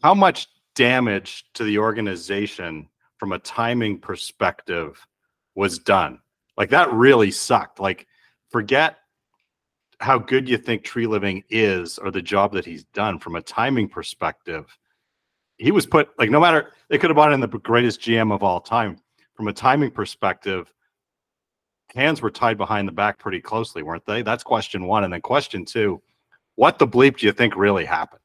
how 0.03 0.15
much 0.15 0.49
damage 0.75 1.45
to 1.55 1.65
the 1.65 1.79
organization 1.79 2.89
from 3.19 3.33
a 3.33 3.39
timing 3.39 3.99
perspective 3.99 5.05
was 5.55 5.79
done? 5.79 6.21
Like 6.57 6.71
that 6.71 6.93
really 6.93 7.31
sucked. 7.31 7.81
Like 7.81 8.07
forget 8.51 8.97
how 10.01 10.19
good 10.19 10.49
you 10.49 10.59
think 10.59 10.85
Treliving 10.85 11.43
is 11.51 11.99
or 11.99 12.11
the 12.11 12.23
job 12.23 12.53
that 12.53 12.65
he's 12.65 12.85
done 12.85 13.19
from 13.19 13.37
a 13.37 13.43
timing 13.43 13.89
perspective. 13.89 14.67
He 15.59 15.73
was 15.73 15.87
put 15.87 16.11
like 16.19 16.31
no 16.31 16.41
matter 16.41 16.73
they 16.89 16.99
could 16.99 17.11
have 17.11 17.17
bought 17.17 17.33
in 17.33 17.41
the 17.41 17.49
greatest 17.49 18.01
GM 18.01 18.33
of 18.33 18.43
all 18.43 18.61
time. 18.61 18.99
From 19.35 19.49
a 19.49 19.53
timing 19.53 19.93
perspective, 19.93 20.73
hands 21.95 22.21
were 22.21 22.31
tied 22.31 22.59
behind 22.59 22.89
the 22.89 22.93
back 22.93 23.19
pretty 23.19 23.41
closely, 23.41 23.83
weren't 23.83 24.05
they? 24.05 24.23
That's 24.23 24.43
question 24.43 24.85
one. 24.85 25.05
And 25.05 25.13
then 25.13 25.21
question 25.21 25.65
two, 25.65 26.03
what 26.57 26.79
the 26.79 26.89
bleep 26.89 27.19
do 27.19 27.27
you 27.27 27.33
think 27.33 27.57
really 27.57 27.85
happened? 27.85 28.21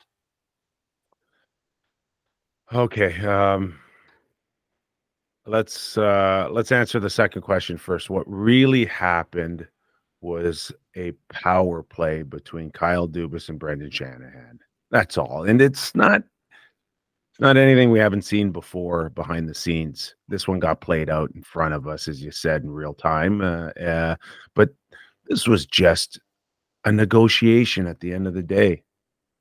Okay. 2.72 3.20
Um, 3.26 3.80
let's 5.46 5.98
uh, 5.98 6.48
let's 6.52 6.72
answer 6.72 7.00
the 7.00 7.10
second 7.10 7.44
question 7.44 7.78
first. 7.78 8.10
What 8.10 8.26
really 8.28 8.86
happened 8.86 9.68
was 10.22 10.72
a 10.96 11.12
power 11.30 11.84
play 11.84 12.24
between 12.24 12.72
Kyle 12.72 13.08
Dubas 13.08 13.50
and 13.50 13.60
Brendan 13.60 13.92
Shanahan. 13.92 14.60
That's 14.90 15.18
all. 15.18 15.44
And 15.44 15.62
it's 15.62 15.94
not 15.96 16.24
it's 17.34 17.40
not 17.40 17.58
anything 17.58 17.90
we 17.90 17.98
haven't 17.98 18.22
seen 18.22 18.52
before 18.52 19.10
behind 19.10 19.50
the 19.50 19.56
scenes. 19.56 20.14
This 20.28 20.48
one 20.48 20.60
got 20.60 20.82
played 20.82 21.10
out 21.10 21.32
in 21.34 21.42
front 21.42 21.74
of 21.74 21.88
us, 21.88 22.08
as 22.08 22.22
you 22.22 22.30
said, 22.30 22.62
in 22.62 22.70
real 22.70 22.94
time. 22.94 23.42
Uh, 23.42 23.70
uh, 23.70 24.16
but 24.54 24.70
this 25.26 25.48
was 25.48 25.66
just 25.66 26.20
a 26.86 26.92
negotiation 26.92 27.88
at 27.88 28.00
the 28.02 28.14
end 28.14 28.28
of 28.28 28.36
the 28.36 28.44
day. 28.44 28.84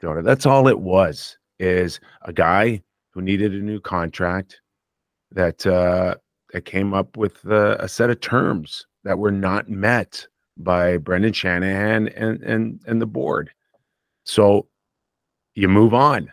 That's 0.01 0.47
all 0.47 0.69
it 0.69 0.81
was. 0.81 1.37
Is 1.59 2.01
a 2.23 2.33
guy 2.33 2.83
who 3.11 3.21
needed 3.21 3.53
a 3.53 3.59
new 3.59 3.79
contract 3.79 4.63
that 5.31 5.67
uh, 5.67 6.15
that 6.55 6.65
came 6.65 6.95
up 6.95 7.19
with 7.19 7.45
uh, 7.45 7.77
a 7.79 7.91
set 7.91 8.09
of 8.09 8.21
terms 8.21 8.87
that 9.05 9.19
were 9.19 9.31
not 9.31 9.69
met 9.69 10.27
by 10.57 10.97
Brendan 10.97 11.35
Shanahan 11.35 12.09
and 12.09 12.43
and 12.43 12.81
and 12.87 13.03
the 13.03 13.07
board. 13.07 13.51
So 14.25 14.67
you 15.55 15.69
move 15.69 15.93
on 15.93 16.33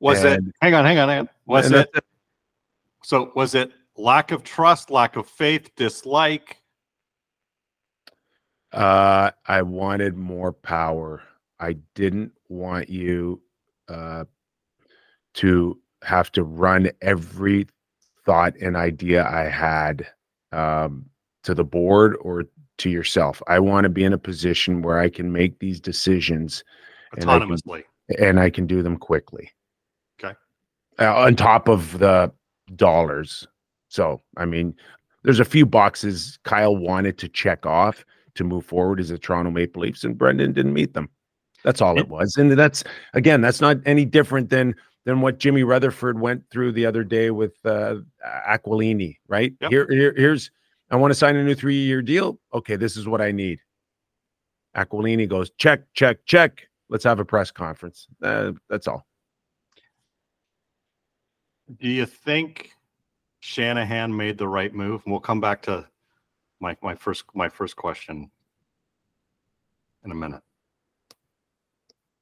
was 0.00 0.24
and, 0.24 0.48
it? 0.48 0.54
Hang 0.60 0.74
on, 0.74 0.84
hang 0.84 0.98
on, 0.98 1.08
hang 1.08 1.20
on. 1.20 1.28
Was 1.46 1.70
it? 1.70 1.90
So 3.02 3.32
was 3.34 3.54
it 3.54 3.72
lack 3.96 4.30
of 4.30 4.42
trust, 4.42 4.90
lack 4.90 5.16
of 5.16 5.26
faith, 5.26 5.74
dislike? 5.76 6.58
Uh, 8.72 9.30
I 9.46 9.62
wanted 9.62 10.16
more 10.16 10.52
power. 10.52 11.22
I 11.58 11.76
didn't 11.94 12.32
want 12.48 12.88
you 12.88 13.40
uh, 13.88 14.24
to 15.34 15.78
have 16.02 16.30
to 16.32 16.44
run 16.44 16.90
every 17.00 17.66
thought 18.24 18.54
and 18.60 18.76
idea 18.76 19.26
I 19.26 19.48
had 19.48 20.06
um, 20.52 21.06
to 21.44 21.54
the 21.54 21.64
board 21.64 22.16
or 22.20 22.44
to 22.78 22.90
yourself. 22.90 23.42
I 23.48 23.58
want 23.58 23.84
to 23.84 23.88
be 23.88 24.04
in 24.04 24.12
a 24.12 24.18
position 24.18 24.82
where 24.82 24.98
I 24.98 25.08
can 25.08 25.32
make 25.32 25.58
these 25.58 25.80
decisions 25.80 26.62
autonomously 27.16 27.84
and 28.08 28.10
I 28.10 28.14
can, 28.14 28.28
and 28.28 28.40
I 28.40 28.50
can 28.50 28.66
do 28.66 28.82
them 28.82 28.98
quickly 28.98 29.50
uh, 30.98 31.16
on 31.16 31.36
top 31.36 31.68
of 31.68 31.98
the 31.98 32.32
dollars. 32.76 33.46
So, 33.88 34.22
I 34.36 34.44
mean, 34.44 34.74
there's 35.22 35.40
a 35.40 35.44
few 35.44 35.66
boxes 35.66 36.38
Kyle 36.44 36.76
wanted 36.76 37.18
to 37.18 37.28
check 37.28 37.66
off 37.66 38.04
to 38.34 38.44
move 38.44 38.64
forward 38.64 39.00
as 39.00 39.08
the 39.08 39.18
Toronto 39.18 39.50
Maple 39.50 39.82
Leafs, 39.82 40.04
and 40.04 40.16
Brendan 40.16 40.52
didn't 40.52 40.72
meet 40.72 40.94
them. 40.94 41.08
That's 41.64 41.80
all 41.80 41.98
it 41.98 42.08
was. 42.08 42.36
And 42.36 42.52
that's 42.52 42.84
again, 43.14 43.40
that's 43.40 43.60
not 43.60 43.78
any 43.84 44.04
different 44.04 44.48
than 44.50 44.74
than 45.04 45.20
what 45.22 45.38
Jimmy 45.38 45.64
Rutherford 45.64 46.20
went 46.20 46.44
through 46.50 46.72
the 46.72 46.86
other 46.86 47.02
day 47.02 47.30
with 47.30 47.54
uh, 47.64 47.96
Aquilini, 48.46 49.16
right? 49.26 49.54
Yep. 49.60 49.70
Here, 49.70 49.86
here, 49.90 50.14
here's 50.16 50.50
I 50.90 50.96
want 50.96 51.10
to 51.10 51.14
sign 51.14 51.36
a 51.36 51.44
new 51.44 51.54
three-year 51.54 52.02
deal. 52.02 52.38
Okay, 52.54 52.76
this 52.76 52.96
is 52.96 53.08
what 53.08 53.20
I 53.20 53.32
need. 53.32 53.60
Aquilini 54.76 55.28
goes, 55.28 55.50
check, 55.58 55.82
check, 55.94 56.24
check. 56.26 56.68
Let's 56.88 57.04
have 57.04 57.20
a 57.20 57.24
press 57.24 57.50
conference. 57.50 58.06
Uh, 58.22 58.52
that's 58.70 58.86
all. 58.86 59.07
Do 61.76 61.88
you 61.88 62.06
think 62.06 62.72
Shanahan 63.40 64.16
made 64.16 64.38
the 64.38 64.48
right 64.48 64.72
move? 64.72 65.02
And 65.04 65.12
we'll 65.12 65.20
come 65.20 65.40
back 65.40 65.62
to 65.62 65.86
my 66.60 66.76
my 66.82 66.94
first 66.94 67.24
my 67.34 67.48
first 67.48 67.76
question 67.76 68.30
in 70.04 70.10
a 70.10 70.14
minute. 70.14 70.42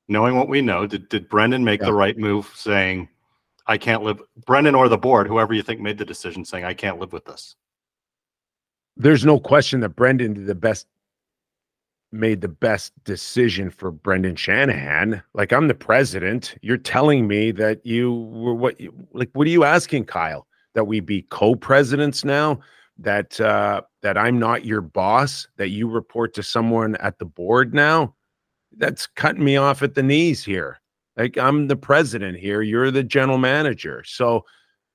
Knowing 0.09 0.37
what 0.37 0.49
we 0.49 0.61
know, 0.61 0.87
did 0.87 1.09
did 1.09 1.29
Brendan 1.29 1.65
make 1.65 1.81
yeah. 1.81 1.87
the 1.87 1.95
right 1.95 2.19
move 2.19 2.51
saying 2.55 3.09
I 3.67 3.79
can't 3.79 4.03
live 4.03 4.21
Brendan 4.47 4.75
or 4.75 4.89
the 4.89 4.99
board, 4.99 5.27
whoever 5.27 5.55
you 5.55 5.63
think 5.63 5.81
made 5.81 5.99
the 5.99 6.05
decision 6.05 6.45
saying 6.45 6.65
I 6.65 6.75
can't 6.75 6.99
live 6.99 7.13
with 7.13 7.25
this? 7.25 7.57
There's 8.97 9.25
no 9.25 9.39
question 9.39 9.81
that 9.81 9.91
Brendan 9.91 10.35
did 10.35 10.47
the 10.47 10.55
best 10.55 10.87
made 12.17 12.41
the 12.41 12.49
best 12.49 12.93
decision 13.05 13.71
for 13.71 13.91
Brendan 13.91 14.37
Shanahan. 14.37 15.23
Like 15.35 15.53
I'm 15.53 15.69
the 15.69 15.75
president. 15.75 16.55
You're 16.63 16.77
telling 16.77 17.27
me 17.27 17.51
that 17.53 17.85
you 17.85 18.13
were 18.13 18.55
what 18.55 18.77
like 19.13 19.31
what 19.33 19.47
are 19.47 19.51
you 19.51 19.65
asking, 19.65 20.07
Kyle? 20.07 20.47
That 20.75 20.85
we 20.85 21.01
be 21.01 21.23
co-presidents 21.31 22.25
now? 22.25 22.61
That 22.99 23.41
uh 23.41 23.83
that 24.03 24.17
I'm 24.19 24.39
not 24.39 24.65
your 24.65 24.81
boss, 24.81 25.47
that 25.57 25.69
you 25.69 25.89
report 25.89 26.35
to 26.35 26.43
someone 26.43 26.97
at 26.97 27.19
the 27.19 27.25
board 27.25 27.75
now? 27.75 28.15
That's 28.77 29.07
cutting 29.07 29.45
me 29.45 29.57
off 29.57 29.83
at 29.83 29.95
the 29.95 30.03
knees 30.03 30.45
here. 30.45 30.81
Like 31.17 31.39
I'm 31.39 31.69
the 31.69 31.77
president 31.77 32.39
here, 32.39 32.63
you're 32.63 32.91
the 32.91 33.03
general 33.03 33.39
manager. 33.39 34.03
So 34.05 34.45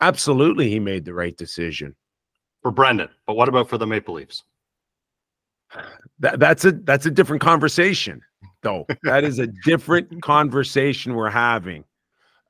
absolutely 0.02 0.70
he 0.70 0.80
made 0.80 1.06
the 1.06 1.14
right 1.14 1.36
decision. 1.36 1.96
For 2.62 2.72
Brendan. 2.72 3.10
But 3.26 3.36
what 3.36 3.50
about 3.50 3.70
for 3.70 3.78
the 3.78 3.88
Maple 3.88 4.16
Leafs? 4.16 4.44
That, 6.20 6.40
that's 6.40 6.66
a 6.66 6.72
that's 6.72 7.06
a 7.06 7.12
different 7.12 7.42
conversation 7.42 8.22
though. 8.62 8.86
That 9.04 9.24
is 9.24 9.40
a 9.40 9.48
different 9.48 10.22
conversation 10.24 11.16
we're 11.16 11.30
having. 11.30 11.84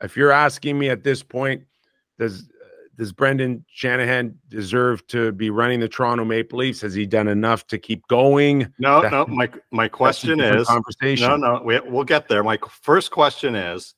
If 0.01 0.17
you're 0.17 0.31
asking 0.31 0.77
me 0.77 0.89
at 0.89 1.03
this 1.03 1.23
point 1.23 1.63
does 2.19 2.47
does 2.97 3.11
brendan 3.11 3.65
shanahan 3.67 4.37
deserve 4.49 5.05
to 5.07 5.31
be 5.31 5.49
running 5.49 5.79
the 5.79 5.87
toronto 5.87 6.25
maple 6.25 6.59
leafs? 6.59 6.81
Has 6.81 6.93
he 6.93 7.05
done 7.05 7.27
enough 7.27 7.65
to 7.67 7.77
keep 7.77 8.05
going? 8.07 8.71
No 8.79 9.01
that, 9.01 9.11
no 9.11 9.25
my 9.25 9.49
my 9.71 9.87
question 9.87 10.39
is 10.39 10.67
conversation. 10.67 11.27
no 11.27 11.35
no 11.37 11.61
we, 11.63 11.79
we'll 11.79 12.03
get 12.03 12.27
there. 12.27 12.43
My 12.43 12.59
first 12.81 13.11
question 13.11 13.55
is 13.55 13.95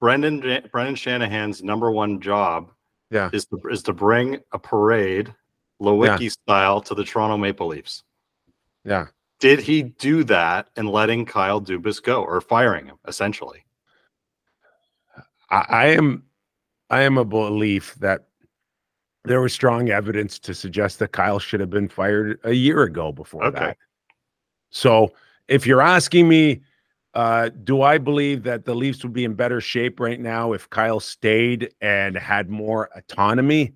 brendan 0.00 0.40
brendan 0.70 0.94
shanahan's 0.94 1.62
number 1.62 1.90
one 1.90 2.20
job 2.20 2.70
yeah. 3.10 3.30
is 3.32 3.46
to, 3.46 3.60
is 3.70 3.82
to 3.84 3.92
bring 3.92 4.38
a 4.52 4.58
parade 4.58 5.34
Lewicki 5.80 6.22
yeah. 6.22 6.28
style 6.28 6.80
to 6.80 6.94
the 6.94 7.04
toronto 7.04 7.36
maple 7.36 7.68
leafs 7.68 8.04
yeah. 8.84 9.06
Did 9.40 9.60
he 9.60 9.82
do 9.82 10.22
that 10.24 10.68
in 10.76 10.86
letting 10.86 11.26
Kyle 11.26 11.60
Dubas 11.60 12.02
go 12.02 12.22
or 12.22 12.40
firing 12.40 12.86
him 12.86 12.96
essentially? 13.08 13.64
I, 15.50 15.66
I 15.68 15.86
am 15.86 16.22
I 16.90 17.02
am 17.02 17.18
a 17.18 17.24
belief 17.24 17.94
that 17.96 18.26
there 19.24 19.40
was 19.40 19.52
strong 19.52 19.90
evidence 19.90 20.38
to 20.40 20.54
suggest 20.54 20.98
that 20.98 21.12
Kyle 21.12 21.38
should 21.38 21.60
have 21.60 21.70
been 21.70 21.88
fired 21.88 22.38
a 22.44 22.52
year 22.52 22.82
ago 22.82 23.12
before 23.12 23.44
okay. 23.44 23.58
that. 23.58 23.76
So 24.70 25.12
if 25.48 25.66
you're 25.66 25.82
asking 25.82 26.28
me, 26.28 26.62
uh, 27.14 27.50
do 27.62 27.82
I 27.82 27.98
believe 27.98 28.42
that 28.44 28.64
the 28.64 28.74
Leafs 28.74 29.02
would 29.02 29.12
be 29.12 29.24
in 29.24 29.34
better 29.34 29.60
shape 29.60 30.00
right 30.00 30.18
now 30.18 30.52
if 30.52 30.68
Kyle 30.70 31.00
stayed 31.00 31.72
and 31.80 32.16
had 32.16 32.48
more 32.48 32.88
autonomy? 32.96 33.74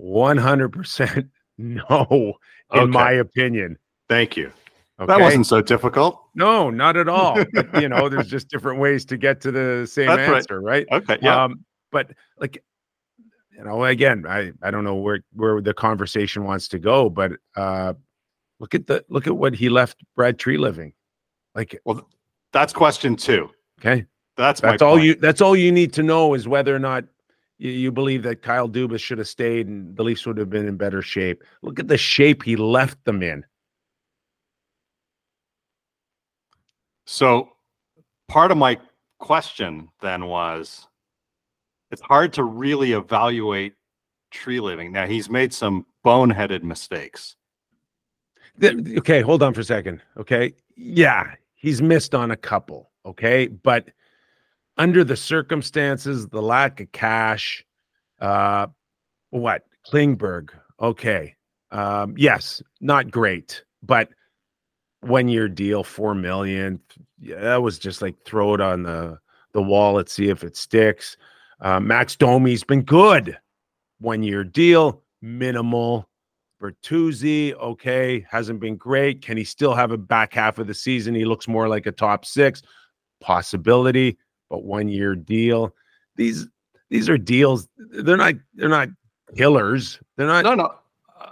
100% 0.00 1.28
no, 1.58 2.34
in 2.72 2.80
okay. 2.80 2.90
my 2.90 3.12
opinion. 3.12 3.76
Thank 4.08 4.36
you. 4.36 4.52
Okay. 5.00 5.06
That 5.06 5.20
wasn't 5.20 5.46
so 5.46 5.60
difficult. 5.60 6.20
No, 6.34 6.70
not 6.70 6.96
at 6.96 7.08
all. 7.08 7.42
but, 7.52 7.82
you 7.82 7.88
know, 7.88 8.08
there's 8.08 8.28
just 8.28 8.48
different 8.48 8.78
ways 8.78 9.04
to 9.06 9.16
get 9.16 9.40
to 9.40 9.50
the 9.50 9.86
same 9.86 10.06
That's 10.06 10.30
answer, 10.30 10.60
right. 10.60 10.86
right? 10.90 11.02
Okay. 11.02 11.18
Yeah. 11.20 11.44
Um, 11.44 11.64
but 11.90 12.10
like, 12.38 12.62
you 13.50 13.64
know, 13.64 13.84
again, 13.84 14.24
I 14.28 14.52
I 14.62 14.70
don't 14.70 14.84
know 14.84 14.96
where 14.96 15.20
where 15.32 15.60
the 15.60 15.74
conversation 15.74 16.44
wants 16.44 16.68
to 16.68 16.78
go, 16.78 17.08
but 17.08 17.32
uh, 17.56 17.94
look 18.58 18.74
at 18.74 18.86
the 18.86 19.04
look 19.08 19.26
at 19.26 19.36
what 19.36 19.54
he 19.54 19.68
left 19.68 20.02
Brad 20.16 20.38
Treliving. 20.38 20.92
Like, 21.54 21.80
well, 21.84 22.08
that's 22.52 22.72
question 22.72 23.16
two. 23.16 23.50
Okay. 23.80 24.06
That's 24.36 24.60
that's 24.60 24.82
all 24.82 24.96
point. 24.96 25.04
you 25.04 25.14
that's 25.16 25.40
all 25.40 25.54
you 25.54 25.70
need 25.70 25.92
to 25.94 26.02
know 26.02 26.34
is 26.34 26.48
whether 26.48 26.74
or 26.74 26.80
not 26.80 27.04
you, 27.58 27.70
you 27.70 27.92
believe 27.92 28.22
that 28.24 28.42
Kyle 28.42 28.68
Dubas 28.68 29.00
should 29.00 29.18
have 29.18 29.28
stayed 29.28 29.68
and 29.68 29.96
the 29.96 30.02
Leafs 30.02 30.26
would 30.26 30.38
have 30.38 30.50
been 30.50 30.66
in 30.66 30.76
better 30.76 31.02
shape. 31.02 31.42
Look 31.62 31.78
at 31.78 31.88
the 31.88 31.98
shape 31.98 32.42
he 32.42 32.56
left 32.56 33.04
them 33.04 33.22
in. 33.22 33.44
So 37.04 37.50
part 38.28 38.50
of 38.50 38.56
my 38.56 38.78
question 39.18 39.88
then 40.00 40.26
was 40.26 40.86
it's 41.90 42.02
hard 42.02 42.32
to 42.34 42.44
really 42.44 42.92
evaluate 42.92 43.74
Treliving. 44.32 44.90
Now 44.90 45.06
he's 45.06 45.30
made 45.30 45.52
some 45.54 45.86
boneheaded 46.04 46.62
mistakes. 46.62 47.36
Okay, 48.62 49.20
hold 49.20 49.42
on 49.42 49.54
for 49.54 49.60
a 49.60 49.64
second. 49.64 50.00
Okay. 50.16 50.54
Yeah, 50.76 51.34
he's 51.54 51.80
missed 51.80 52.14
on 52.14 52.30
a 52.30 52.36
couple. 52.36 52.90
Okay. 53.06 53.46
But 53.46 53.90
under 54.76 55.04
the 55.04 55.16
circumstances, 55.16 56.26
the 56.28 56.42
lack 56.42 56.80
of 56.80 56.90
cash, 56.92 57.64
uh, 58.20 58.66
what? 59.30 59.64
Klingberg. 59.90 60.50
Okay. 60.80 61.36
Um, 61.70 62.14
yes, 62.16 62.62
not 62.80 63.10
great, 63.10 63.64
but 63.82 64.08
one 65.06 65.28
year 65.28 65.48
deal, 65.48 65.84
four 65.84 66.14
million. 66.14 66.80
Yeah, 67.20 67.40
that 67.40 67.62
was 67.62 67.78
just 67.78 68.02
like 68.02 68.16
throw 68.24 68.54
it 68.54 68.60
on 68.60 68.82
the 68.82 69.18
the 69.52 69.62
wall. 69.62 69.94
Let's 69.94 70.12
see 70.12 70.28
if 70.28 70.44
it 70.44 70.56
sticks. 70.56 71.16
Uh, 71.60 71.80
Max 71.80 72.16
Domi's 72.16 72.64
been 72.64 72.82
good. 72.82 73.38
One 74.00 74.22
year 74.22 74.44
deal, 74.44 75.02
minimal. 75.22 76.08
Bertuzzi, 76.60 77.52
okay, 77.54 78.24
hasn't 78.30 78.60
been 78.60 78.76
great. 78.76 79.20
Can 79.22 79.36
he 79.36 79.44
still 79.44 79.74
have 79.74 79.90
a 79.90 79.98
back 79.98 80.32
half 80.32 80.58
of 80.58 80.66
the 80.66 80.74
season? 80.74 81.14
He 81.14 81.24
looks 81.24 81.46
more 81.46 81.68
like 81.68 81.86
a 81.86 81.92
top 81.92 82.24
six 82.24 82.62
possibility, 83.20 84.16
but 84.48 84.64
one 84.64 84.88
year 84.88 85.14
deal. 85.14 85.74
These 86.16 86.48
these 86.90 87.08
are 87.08 87.18
deals. 87.18 87.68
They're 87.76 88.16
not 88.16 88.34
they're 88.54 88.68
not 88.68 88.88
killers. 89.36 90.00
They're 90.16 90.26
not. 90.26 90.44
No, 90.44 90.54
no. 90.54 90.74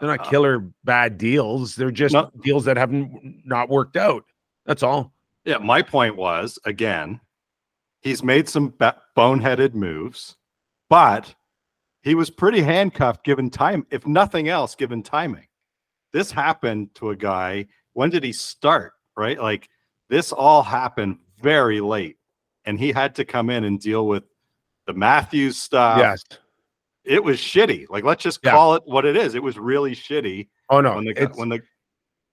They're 0.02 0.10
not 0.10 0.26
uh, 0.26 0.30
killer 0.30 0.58
bad 0.82 1.16
deals. 1.16 1.76
They're 1.76 1.92
just 1.92 2.12
no, 2.12 2.28
deals 2.42 2.64
that 2.64 2.76
haven't 2.76 3.42
not 3.44 3.68
worked 3.68 3.96
out. 3.96 4.24
That's 4.66 4.82
all. 4.82 5.12
Yeah, 5.44 5.58
my 5.58 5.80
point 5.80 6.16
was 6.16 6.58
again, 6.64 7.20
he's 8.00 8.20
made 8.24 8.48
some 8.48 8.74
boneheaded 9.16 9.74
moves, 9.74 10.34
but 10.90 11.32
he 12.00 12.16
was 12.16 12.30
pretty 12.30 12.62
handcuffed 12.62 13.24
given 13.24 13.48
time, 13.48 13.86
if 13.92 14.04
nothing 14.04 14.48
else, 14.48 14.74
given 14.74 15.04
timing. 15.04 15.46
This 16.12 16.32
happened 16.32 16.92
to 16.96 17.10
a 17.10 17.16
guy. 17.16 17.66
When 17.92 18.10
did 18.10 18.24
he 18.24 18.32
start? 18.32 18.94
Right? 19.16 19.40
Like 19.40 19.68
this 20.10 20.32
all 20.32 20.64
happened 20.64 21.18
very 21.40 21.80
late, 21.80 22.16
and 22.64 22.76
he 22.76 22.90
had 22.90 23.14
to 23.14 23.24
come 23.24 23.50
in 23.50 23.62
and 23.62 23.78
deal 23.78 24.08
with 24.08 24.24
the 24.88 24.94
Matthews 24.94 25.58
stuff. 25.58 25.98
Yes 25.98 26.24
it 27.04 27.22
was 27.22 27.38
shitty. 27.38 27.86
Like 27.90 28.04
let's 28.04 28.22
just 28.22 28.40
yeah. 28.42 28.52
call 28.52 28.74
it 28.74 28.82
what 28.86 29.04
it 29.04 29.16
is. 29.16 29.34
It 29.34 29.42
was 29.42 29.58
really 29.58 29.94
shitty. 29.94 30.48
Oh 30.70 30.80
no, 30.80 30.96
when 30.96 31.04
the 31.04 31.22
it's, 31.22 31.38
when 31.38 31.48
the 31.48 31.60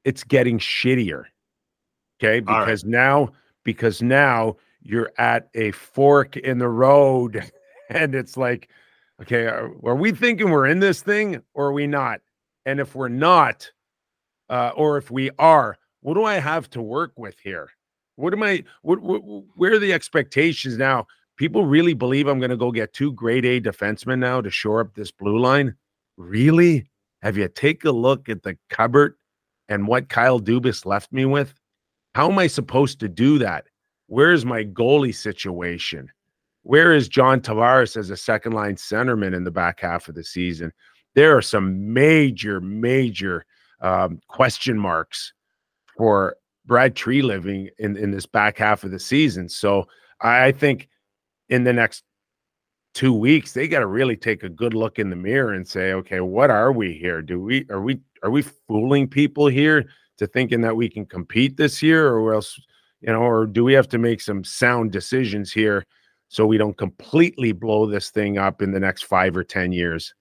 it's 0.03 0.23
getting 0.23 0.59
shittier. 0.59 1.25
Okay, 2.21 2.39
because 2.39 2.83
right. 2.83 2.91
now 2.91 3.29
because 3.63 4.01
now 4.01 4.57
you're 4.81 5.11
at 5.17 5.49
a 5.55 5.71
fork 5.71 6.37
in 6.37 6.57
the 6.57 6.67
road, 6.67 7.51
and 7.89 8.15
it's 8.15 8.37
like, 8.37 8.69
okay, 9.21 9.45
are, 9.45 9.71
are 9.85 9.95
we 9.95 10.11
thinking 10.11 10.49
we're 10.49 10.65
in 10.65 10.79
this 10.79 11.01
thing 11.01 11.41
or 11.53 11.67
are 11.67 11.73
we 11.73 11.87
not? 11.87 12.21
And 12.65 12.79
if 12.79 12.95
we're 12.95 13.09
not, 13.09 13.71
uh, 14.49 14.71
or 14.75 14.97
if 14.97 15.09
we 15.09 15.31
are, 15.39 15.77
what 16.01 16.13
do 16.13 16.23
I 16.23 16.35
have 16.35 16.69
to 16.71 16.81
work 16.81 17.13
with 17.17 17.39
here? 17.39 17.69
What 18.15 18.33
am 18.33 18.43
I? 18.43 18.63
What, 18.81 18.99
what 18.99 19.19
where 19.55 19.73
are 19.73 19.79
the 19.79 19.93
expectations 19.93 20.77
now? 20.77 21.07
People 21.39 21.65
really 21.65 21.93
believe 21.93 22.27
I'm 22.27 22.37
going 22.37 22.51
to 22.51 22.57
go 22.57 22.71
get 22.71 22.93
two 22.93 23.13
grade 23.13 23.45
A 23.45 23.61
defensemen 23.61 24.19
now 24.19 24.41
to 24.41 24.51
shore 24.51 24.81
up 24.81 24.93
this 24.93 25.09
blue 25.09 25.39
line? 25.39 25.73
Really? 26.17 26.91
Have 27.23 27.37
you 27.37 27.47
take 27.47 27.85
a 27.85 27.91
look 27.91 28.27
at 28.29 28.43
the 28.43 28.57
cupboard 28.69 29.15
and 29.69 29.87
what 29.87 30.09
Kyle 30.09 30.39
Dubas 30.39 30.85
left 30.85 31.11
me 31.13 31.25
with? 31.25 31.53
How 32.13 32.29
am 32.29 32.37
I 32.37 32.47
supposed 32.47 32.99
to 32.99 33.07
do 33.07 33.39
that? 33.39 33.65
Where's 34.07 34.45
my 34.45 34.65
goalie 34.65 35.15
situation? 35.15 36.11
Where 36.63 36.93
is 36.93 37.07
John 37.07 37.39
Tavares 37.39 37.95
as 37.95 38.09
a 38.09 38.17
second 38.17 38.51
line 38.51 38.75
centerman 38.75 39.33
in 39.33 39.45
the 39.45 39.51
back 39.51 39.79
half 39.79 40.09
of 40.09 40.15
the 40.15 40.23
season? 40.25 40.73
There 41.15 41.37
are 41.37 41.41
some 41.41 41.93
major, 41.93 42.59
major 42.59 43.45
um, 43.79 44.19
question 44.27 44.77
marks 44.77 45.33
for 45.97 46.35
Brad 46.65 46.95
Treliving 46.95 47.69
in, 47.79 47.95
in 47.95 48.11
this 48.11 48.25
back 48.25 48.57
half 48.57 48.83
of 48.83 48.91
the 48.91 48.99
season. 48.99 49.47
So 49.47 49.87
I 50.19 50.51
think 50.51 50.89
in 51.49 51.63
the 51.63 51.73
next 51.73 52.03
two 52.93 53.13
weeks, 53.13 53.53
they 53.53 53.67
got 53.67 53.79
to 53.79 53.87
really 53.87 54.15
take 54.15 54.43
a 54.43 54.49
good 54.49 54.73
look 54.73 54.99
in 54.99 55.09
the 55.09 55.15
mirror 55.15 55.53
and 55.53 55.67
say, 55.67 55.93
okay, 55.93 56.19
what 56.19 56.49
are 56.49 56.71
we 56.71 56.93
here? 56.93 57.21
Do 57.21 57.41
we 57.41 57.65
are 57.69 57.81
we 57.81 57.99
are 58.23 58.29
we 58.29 58.41
fooling 58.41 59.07
people 59.07 59.47
here 59.47 59.89
to 60.17 60.27
thinking 60.27 60.61
that 60.61 60.75
we 60.75 60.89
can 60.89 61.05
compete 61.05 61.57
this 61.57 61.81
year, 61.81 62.13
or 62.15 62.33
else, 62.33 62.59
you 63.01 63.11
know, 63.11 63.21
or 63.21 63.45
do 63.45 63.63
we 63.63 63.73
have 63.73 63.87
to 63.89 63.97
make 63.97 64.21
some 64.21 64.43
sound 64.43 64.91
decisions 64.91 65.51
here 65.51 65.85
so 66.27 66.45
we 66.45 66.57
don't 66.57 66.77
completely 66.77 67.51
blow 67.51 67.85
this 67.85 68.09
thing 68.09 68.37
up 68.37 68.61
in 68.61 68.71
the 68.71 68.79
next 68.79 69.03
five 69.03 69.35
or 69.35 69.43
ten 69.43 69.71
years? 69.71 70.13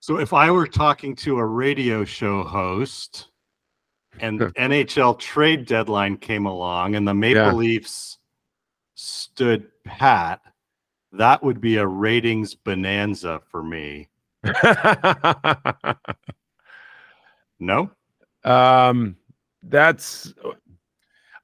So 0.00 0.18
if 0.18 0.32
I 0.32 0.50
were 0.50 0.66
talking 0.66 1.16
to 1.16 1.38
a 1.38 1.44
radio 1.44 2.04
show 2.04 2.44
host 2.44 3.28
and 4.20 4.40
NHL 4.40 5.18
trade 5.18 5.66
deadline 5.66 6.16
came 6.16 6.46
along 6.46 6.94
and 6.94 7.06
the 7.06 7.14
Maple 7.14 7.42
yeah. 7.42 7.52
Leafs 7.52 8.18
stood 8.94 9.66
pat, 9.86 10.40
that 11.12 11.42
would 11.42 11.60
be 11.60 11.76
a 11.76 11.86
ratings 11.86 12.54
bonanza 12.54 13.40
for 13.50 13.62
me. 13.62 14.08
no? 17.58 17.90
Um 18.44 19.16
that's 19.62 20.34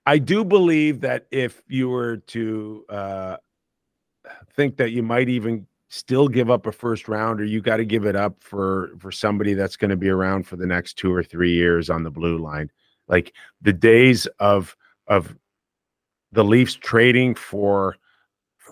I 0.06 0.18
do 0.18 0.44
believe 0.44 1.00
that 1.00 1.26
if 1.30 1.62
you 1.68 1.88
were 1.88 2.18
to 2.18 2.84
uh, 2.88 3.36
think 4.54 4.76
that 4.76 4.90
you 4.90 5.02
might 5.02 5.28
even 5.28 5.66
still 5.88 6.26
give 6.26 6.50
up 6.50 6.66
a 6.66 6.72
first 6.72 7.06
rounder, 7.06 7.44
you 7.44 7.60
got 7.60 7.76
to 7.76 7.84
give 7.84 8.04
it 8.06 8.16
up 8.16 8.42
for 8.42 8.92
for 8.98 9.12
somebody 9.12 9.54
that's 9.54 9.76
going 9.76 9.90
to 9.90 9.96
be 9.96 10.08
around 10.08 10.46
for 10.46 10.56
the 10.56 10.66
next 10.66 10.94
two 10.94 11.12
or 11.12 11.22
three 11.22 11.52
years 11.52 11.88
on 11.88 12.02
the 12.02 12.10
blue 12.10 12.38
line. 12.38 12.70
Like 13.08 13.32
the 13.60 13.72
days 13.72 14.26
of 14.40 14.76
of 15.06 15.36
the 16.32 16.44
Leafs 16.44 16.74
trading 16.74 17.34
for 17.34 17.96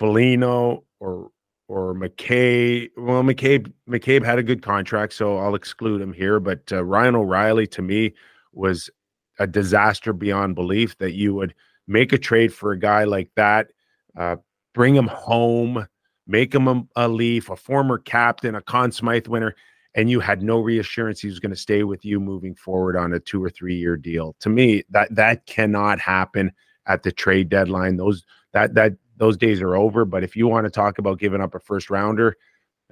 Foligno 0.00 0.82
or 0.98 1.30
or 1.68 1.94
McCabe. 1.94 2.90
Well, 2.96 3.22
McCabe 3.22 3.72
McCabe 3.88 4.24
had 4.24 4.38
a 4.38 4.42
good 4.42 4.62
contract, 4.62 5.12
so 5.12 5.36
I'll 5.36 5.54
exclude 5.54 6.00
him 6.00 6.12
here. 6.12 6.40
But 6.40 6.72
uh, 6.72 6.82
Ryan 6.82 7.14
O'Reilly 7.14 7.66
to 7.68 7.82
me 7.82 8.14
was 8.52 8.90
a 9.38 9.46
disaster 9.46 10.12
beyond 10.12 10.54
belief 10.54 10.96
that 10.98 11.12
you 11.12 11.34
would 11.34 11.54
make 11.86 12.12
a 12.12 12.18
trade 12.18 12.52
for 12.52 12.72
a 12.72 12.78
guy 12.78 13.04
like 13.04 13.30
that, 13.36 13.68
uh, 14.16 14.36
bring 14.74 14.96
him 14.96 15.06
home, 15.06 15.86
make 16.26 16.54
him 16.54 16.66
a, 16.66 16.82
a, 16.96 17.08
Leaf, 17.08 17.50
a 17.50 17.56
former 17.56 17.98
captain, 17.98 18.54
a 18.54 18.62
Conn 18.62 18.92
Smythe 18.92 19.26
winner, 19.26 19.54
and 19.94 20.10
you 20.10 20.20
had 20.20 20.42
no 20.42 20.60
reassurance 20.60 21.20
he 21.20 21.28
was 21.28 21.40
going 21.40 21.54
to 21.54 21.56
stay 21.56 21.84
with 21.84 22.04
you 22.04 22.20
moving 22.20 22.54
forward 22.54 22.96
on 22.96 23.12
a 23.12 23.20
two 23.20 23.42
or 23.42 23.50
three 23.50 23.76
year 23.76 23.96
deal. 23.96 24.34
To 24.40 24.48
me, 24.48 24.82
that 24.90 25.14
that 25.14 25.44
cannot 25.46 26.00
happen 26.00 26.52
at 26.86 27.02
the 27.02 27.12
trade 27.12 27.48
deadline. 27.50 27.96
Those 27.96 28.24
that 28.52 28.74
that 28.74 28.94
those 29.20 29.36
days 29.36 29.60
are 29.60 29.76
over. 29.76 30.04
But 30.04 30.24
if 30.24 30.34
you 30.34 30.48
want 30.48 30.64
to 30.64 30.70
talk 30.70 30.98
about 30.98 31.20
giving 31.20 31.42
up 31.42 31.54
a 31.54 31.60
first 31.60 31.90
rounder, 31.90 32.36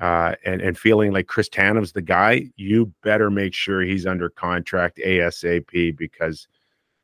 uh, 0.00 0.34
and 0.44 0.60
and 0.60 0.78
feeling 0.78 1.12
like 1.12 1.26
Chris 1.26 1.48
Tanev's 1.48 1.92
the 1.92 2.02
guy, 2.02 2.44
you 2.56 2.92
better 3.02 3.30
make 3.30 3.52
sure 3.52 3.80
he's 3.80 4.06
under 4.06 4.28
contract 4.28 5.00
ASAP 5.04 5.96
because 5.96 6.46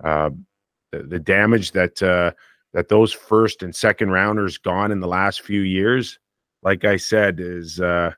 uh, 0.05 0.31
the, 0.93 1.03
the, 1.03 1.19
damage 1.19 1.73
that 1.73 2.01
uh, 2.03 2.31
that 2.73 2.89
those 2.89 3.13
first 3.13 3.65
and 3.65 3.75
second 3.75 4.11
rounders 4.11 4.59
gone 4.59 4.93
in 4.93 5.01
the 5.01 5.09
last 5.09 5.41
few 5.41 5.63
years, 5.63 6.21
like 6.63 6.85
I 6.85 6.99
said, 6.99 7.41
is 7.41 7.81
uh, 7.81 8.13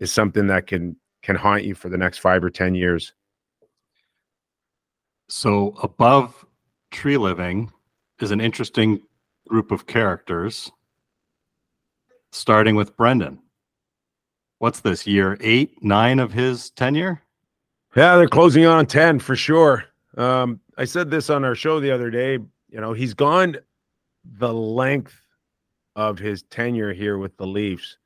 is 0.00 0.10
something 0.10 0.48
that 0.48 0.66
can 0.66 0.96
can 1.22 1.36
haunt 1.36 1.64
you 1.64 1.74
for 1.74 1.88
the 1.88 1.98
next 1.98 2.18
five 2.18 2.42
or 2.42 2.50
ten 2.50 2.74
years. 2.74 3.12
So 5.28 5.74
above 5.82 6.44
Treliving 6.90 7.70
is 8.20 8.30
an 8.30 8.40
interesting 8.40 9.00
group 9.48 9.70
of 9.70 9.86
characters, 9.86 10.70
starting 12.30 12.76
with 12.76 12.96
Brendan 12.96 13.40
what's 14.58 14.80
this 14.80 15.06
year 15.06 15.36
eight, 15.40 15.82
nine 15.82 16.18
of 16.18 16.32
his 16.32 16.70
tenure? 16.70 17.22
Yeah, 17.96 18.16
they're 18.16 18.28
closing 18.28 18.66
on 18.66 18.86
10 18.86 19.18
for 19.20 19.34
sure. 19.34 19.84
Um, 20.16 20.60
I 20.76 20.84
said 20.84 21.10
this 21.10 21.30
on 21.30 21.44
our 21.44 21.54
show 21.54 21.80
the 21.80 21.90
other 21.90 22.10
day. 22.10 22.38
You 22.68 22.80
know, 22.80 22.92
he's 22.92 23.14
gone 23.14 23.56
the 24.24 24.52
length 24.52 25.20
of 25.96 26.18
his 26.18 26.42
tenure 26.44 26.92
here 26.92 27.18
with 27.18 27.36
the 27.36 27.46
Leafs 27.46 27.96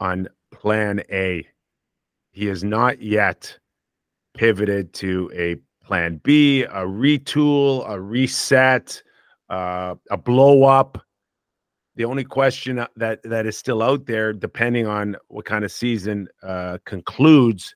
on 0.00 0.28
plan 0.52 1.02
A. 1.10 1.46
He 2.32 2.46
has 2.46 2.64
not 2.64 3.00
yet 3.00 3.58
pivoted 4.36 4.92
to 4.94 5.30
a 5.34 5.56
plan 5.84 6.20
B, 6.22 6.62
a 6.64 6.84
retool, 6.84 7.88
a 7.88 8.00
reset, 8.00 9.02
uh, 9.48 9.94
a 10.10 10.16
blow 10.16 10.64
up. 10.64 11.02
The 11.96 12.04
only 12.04 12.24
question 12.24 12.84
that 12.96 13.22
that 13.22 13.46
is 13.46 13.56
still 13.56 13.82
out 13.82 14.06
there, 14.06 14.32
depending 14.32 14.86
on 14.86 15.16
what 15.28 15.46
kind 15.46 15.64
of 15.64 15.72
season 15.72 16.28
uh, 16.42 16.78
concludes, 16.84 17.74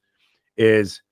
is 0.56 1.02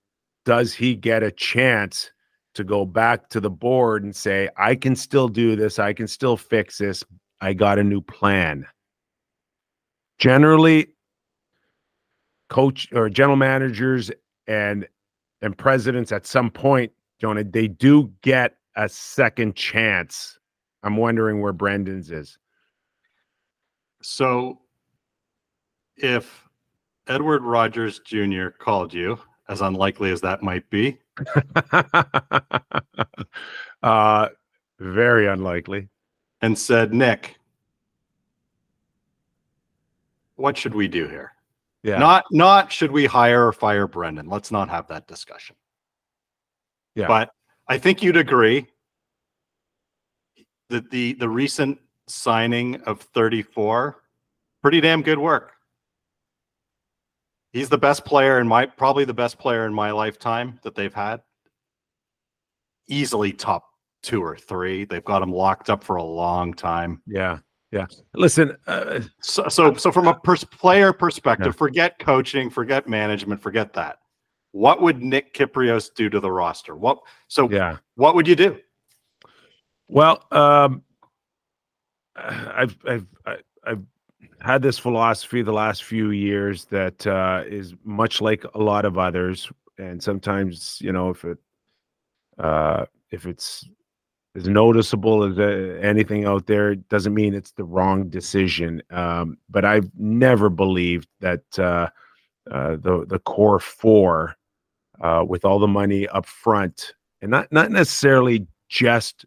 does 0.45 0.75
he 0.75 0.95
get 0.95 1.23
a 1.23 1.31
chance 1.31 2.11
to 2.55 2.65
go 2.65 2.85
back 2.85 3.29
to 3.31 3.41
the 3.41 3.51
board 3.51 4.05
and 4.05 4.15
say, 4.15 4.49
"I 4.57 4.75
can 4.75 4.95
still 4.95 5.29
do 5.29 5.57
this. 5.57 5.79
I 5.79 5.93
can 5.95 6.07
still 6.07 6.37
fix 6.37 6.79
this. 6.79 7.03
I 7.41 7.55
got 7.55 7.79
a 7.79 7.85
new 7.85 8.03
plan." 8.03 8.67
Generally, 10.19 10.89
coach 12.49 12.89
or 12.93 13.09
general 13.09 13.37
managers 13.37 14.11
and 14.47 14.87
and 15.41 15.57
presidents 15.57 16.13
at 16.13 16.27
some 16.27 16.51
point, 16.51 16.93
Jonah, 17.21 17.45
they 17.45 17.69
do 17.69 18.13
get 18.23 18.57
a 18.77 18.89
second 18.89 19.55
chance. 19.55 20.38
I'm 20.89 20.97
wondering 20.97 21.43
where 21.43 21.53
Brendan's 21.53 22.11
is. 22.11 22.39
So, 24.01 24.61
if 25.99 26.49
Edward 27.07 27.43
Rogers 27.43 27.99
Jr. 27.99 28.47
called 28.59 28.95
you, 28.95 29.19
as 29.51 29.61
unlikely 29.61 30.11
as 30.13 30.23
that 30.23 30.43
might 30.43 30.71
be, 30.71 30.97
uh, 33.83 34.29
very 34.79 35.27
unlikely, 35.27 35.91
and 36.41 36.59
said, 36.59 36.95
Nick, 36.95 37.37
what 40.37 40.57
should 40.57 40.75
we 40.75 40.89
do 40.89 41.07
here? 41.07 41.33
Yeah. 41.83 41.99
Not 41.99 42.25
not 42.33 42.73
should 42.73 42.93
we 42.93 43.05
hire 43.05 43.47
or 43.47 43.53
fire 43.53 43.87
Brendan. 43.87 44.27
Let's 44.27 44.51
not 44.51 44.71
have 44.71 44.89
that 44.89 45.07
discussion. 45.07 45.55
Yeah. 46.95 47.09
But 47.09 47.29
I 47.69 47.77
think 47.77 48.03
you'd 48.03 48.17
agree 48.17 48.69
that 50.71 50.91
the 50.91 51.15
the 51.15 51.29
recent 51.29 51.79
signing 52.07 52.77
of 52.83 53.01
34, 53.01 54.03
pretty 54.63 54.81
damn 54.81 55.03
good 55.03 55.19
work. 55.19 55.53
He's 57.53 57.69
the 57.69 57.79
best 57.79 58.05
player 58.05 58.41
in 58.41 58.47
my 58.47 58.67
probably 58.67 59.05
the 59.05 59.15
best 59.15 59.39
player 59.39 59.67
in 59.67 59.75
my 59.75 59.91
lifetime 59.91 60.61
that 60.63 60.75
they've 60.75 60.93
had. 60.93 61.21
Easily 62.89 63.33
top 63.33 63.65
two 64.03 64.23
or 64.23 64.37
three. 64.37 64.85
They've 64.85 65.05
got 65.05 65.23
him 65.23 65.33
locked 65.33 65.71
up 65.71 65.83
for 65.83 65.97
a 65.97 66.03
long 66.03 66.55
time. 66.55 67.03
Yeah. 67.07 67.39
Yeah. 67.71 67.87
Listen, 68.15 68.57
uh, 68.67 69.01
so, 69.21 69.49
so 69.49 69.75
so 69.75 69.93
from 69.93 70.09
a 70.09 70.15
pers- 70.15 70.45
player 70.45 70.93
perspective, 70.93 71.49
yeah. 71.49 71.53
forget 71.59 71.99
coaching, 71.99 72.49
forget 72.49 72.89
management, 72.89 73.43
forget 73.43 73.75
that. 73.75 73.99
What 74.53 74.81
would 74.81 75.03
Nick 75.03 75.35
Kypreos 75.35 75.91
do 75.95 76.09
to 76.09 76.21
the 76.21 76.33
roster? 76.33 76.75
What 76.77 76.99
so 77.29 77.51
yeah. 77.51 77.77
what 77.97 78.15
would 78.15 78.27
you 78.27 78.37
do? 78.37 78.59
Well, 79.89 80.23
um, 80.31 80.83
I've 82.17 82.77
I've 82.87 83.07
I've 83.65 83.83
had 84.41 84.63
this 84.63 84.79
philosophy 84.79 85.43
the 85.43 85.53
last 85.53 85.85
few 85.85 86.11
years 86.11 86.67
that 86.67 87.07
uh, 87.07 87.45
is 87.47 87.75
much 87.85 88.21
like 88.21 88.45
a 88.55 88.59
lot 88.59 88.85
of 88.85 88.99
others, 88.99 89.51
and 89.79 90.03
sometimes 90.03 90.79
you 90.81 90.93
know 90.93 91.11
if 91.11 91.25
it 91.25 91.39
uh, 92.39 92.85
if 93.11 93.27
it's 93.27 93.69
as 94.37 94.47
noticeable 94.47 95.25
as 95.25 95.39
uh, 95.39 95.79
anything 95.83 96.27
out 96.27 96.47
there 96.47 96.73
it 96.73 96.89
doesn't 96.89 97.15
mean 97.15 97.35
it's 97.35 97.53
the 97.53 97.65
wrong 97.65 98.09
decision. 98.09 98.83
Um, 98.91 99.39
but 99.49 99.65
I've 99.65 99.91
never 99.97 100.51
believed 100.51 101.09
that 101.21 101.43
uh, 101.59 101.89
uh, 102.51 102.77
the 102.77 103.07
the 103.09 103.21
core 103.21 103.61
four, 103.61 104.37
uh, 105.01 105.25
with 105.27 105.45
all 105.45 105.59
the 105.59 105.67
money 105.69 106.07
up 106.09 106.27
front, 106.27 106.93
and 107.23 107.31
not 107.31 107.51
not 107.53 107.71
necessarily 107.71 108.47
just 108.69 109.25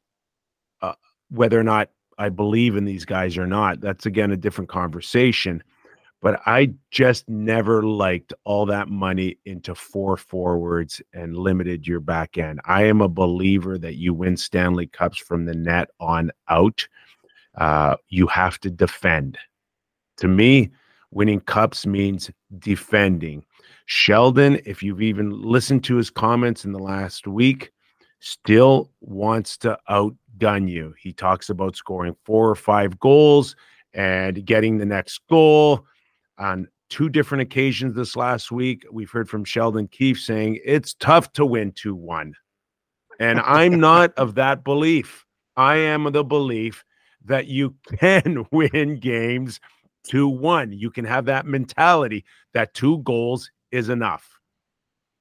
whether 1.32 1.60
or 1.60 1.64
not 1.64 1.90
I 2.18 2.30
believe 2.30 2.76
in 2.76 2.86
these 2.86 3.06
guys 3.06 3.38
or 3.38 3.48
not. 3.48 3.82
That's 3.82 4.06
again 4.06 4.32
a 4.32 4.38
different 4.38 4.70
conversation. 4.70 5.64
But 6.22 6.40
I 6.46 6.74
just 6.92 7.28
never 7.28 7.82
liked 7.82 8.32
all 8.44 8.68
that 8.68 8.90
money 8.90 9.40
into 9.46 9.74
four 9.74 10.18
forwards 10.18 11.02
and 11.14 11.36
limited 11.36 11.88
your 11.88 12.00
back 12.00 12.38
end. 12.38 12.62
I 12.66 12.84
am 12.84 13.02
a 13.02 13.10
believer 13.10 13.80
that 13.80 13.96
you 13.96 14.14
win 14.14 14.38
Stanley 14.38 14.86
Cups 14.86 15.18
from 15.18 15.46
the 15.46 15.56
net 15.56 15.90
on 16.00 16.30
out. 16.48 16.88
Uh, 17.56 17.96
you 18.10 18.28
have 18.28 18.60
to 18.60 18.70
defend. 18.70 19.40
To 20.18 20.28
me, 20.28 20.70
winning 21.10 21.40
cups 21.40 21.88
means 21.88 22.30
defending. 22.60 23.44
Sheldon, 23.88 24.62
if 24.64 24.84
you've 24.84 25.02
even 25.02 25.42
listened 25.42 25.84
to 25.86 25.96
his 25.96 26.12
comments 26.12 26.66
in 26.66 26.72
the 26.72 26.80
last 26.80 27.26
week, 27.26 27.72
still 28.20 28.92
wants 29.02 29.58
to 29.58 29.78
outgun 30.42 30.70
you. 30.70 30.94
He 31.00 31.14
talks 31.14 31.50
about 31.50 31.76
scoring 31.76 32.16
four 32.26 32.50
or 32.50 32.56
five 32.56 33.00
goals 33.00 33.56
and 33.94 34.46
getting 34.46 34.78
the 34.78 34.86
next 34.86 35.22
goal 35.30 35.86
on 36.38 36.68
two 36.90 37.10
different 37.10 37.42
occasions 37.42 37.96
this 37.96 38.16
last 38.16 38.52
week. 38.52 38.86
We've 38.92 39.12
heard 39.12 39.30
from 39.30 39.46
Sheldon 39.46 39.88
Keefe 39.88 40.20
saying 40.20 40.60
it's 40.66 40.94
tough 40.96 41.32
to 41.34 41.46
win 41.46 41.72
2 41.74 41.96
1. 41.96 42.34
And 43.20 43.40
I'm 43.42 43.80
not 43.80 44.14
of 44.16 44.36
that 44.36 44.64
belief. 44.64 45.26
I 45.56 45.76
am 45.76 46.08
of 46.08 46.14
the 46.14 46.24
belief 46.24 46.84
that 47.26 47.48
you 47.48 47.76
can 48.00 48.46
win 48.52 49.00
games 49.00 49.60
2 50.06 50.28
1. 50.28 50.74
You 50.74 50.90
can 50.90 51.06
have 51.06 51.26
that 51.26 51.46
mentality 51.46 52.26
that 52.54 52.74
two 52.74 53.00
goals 53.00 53.52
is 53.72 53.90
enough. 53.90 54.28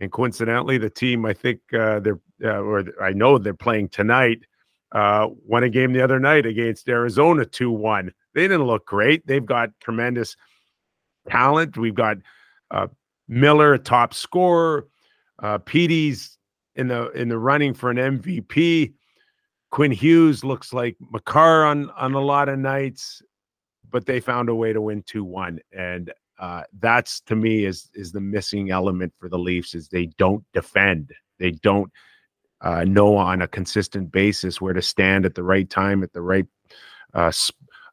And 0.01 0.11
coincidentally, 0.11 0.79
the 0.79 0.89
team 0.89 1.27
I 1.27 1.35
think 1.35 1.61
uh, 1.75 2.01
they're 2.01 2.21
uh, 2.43 2.61
or 2.63 2.85
I 3.03 3.13
know 3.13 3.37
they're 3.37 3.53
playing 3.53 3.91
tonight, 3.91 4.47
uh, 4.93 5.29
won 5.47 5.63
a 5.63 5.69
game 5.69 5.93
the 5.93 6.03
other 6.03 6.19
night 6.19 6.47
against 6.47 6.89
Arizona 6.89 7.45
2 7.45 7.71
1. 7.71 8.13
They 8.35 8.43
didn't 8.43 8.65
look 8.65 8.87
great. 8.87 9.27
They've 9.27 9.45
got 9.45 9.71
tremendous 9.81 10.37
talent. 11.29 11.77
We've 11.77 11.95
got 11.95 12.19
uh, 12.71 12.89
Miller, 13.29 13.79
top 13.79 14.15
scorer. 14.15 14.87
Uh, 15.41 15.59
Petey's 15.59 16.39
in 16.77 16.89
the 16.89 17.11
in 17.11 17.29
the 17.29 17.39
running 17.39 17.75
for 17.75 17.91
an 17.91 17.97
MVP. 17.97 18.93
Quinn 19.71 19.93
Hughes 19.93 20.45
looks 20.45 20.73
like 20.73 20.97
Makar 21.13 21.65
on 21.65 21.91
on 21.91 22.15
a 22.15 22.21
lot 22.21 22.49
of 22.49 22.59
nights, 22.59 23.23
but 23.91 24.07
they 24.07 24.21
found 24.21 24.49
a 24.49 24.55
way 24.55 24.73
to 24.73 24.81
win 24.81 25.03
two 25.05 25.25
one, 25.25 25.61
and 25.73 26.13
uh, 26.39 26.63
that's 26.81 27.21
to 27.23 27.37
me 27.37 27.65
is 27.65 27.89
is 27.95 28.13
the 28.13 28.21
missing 28.21 28.71
element 28.71 29.13
for 29.19 29.29
the 29.29 29.39
Leafs 29.39 29.75
is 29.75 29.89
they 29.89 30.07
don't 30.19 30.45
defend, 30.53 31.13
they 31.39 31.53
don't 31.53 31.91
uh, 32.63 32.85
know 32.85 33.17
on 33.17 33.43
a 33.43 33.49
consistent 33.49 34.13
basis 34.13 34.61
where 34.61 34.75
to 34.75 34.83
stand 34.83 35.25
at 35.25 35.35
the 35.35 35.43
right 35.43 35.69
time 35.69 36.03
at 36.03 36.13
the 36.13 36.23
right 36.23 36.47
uh, 37.15 37.33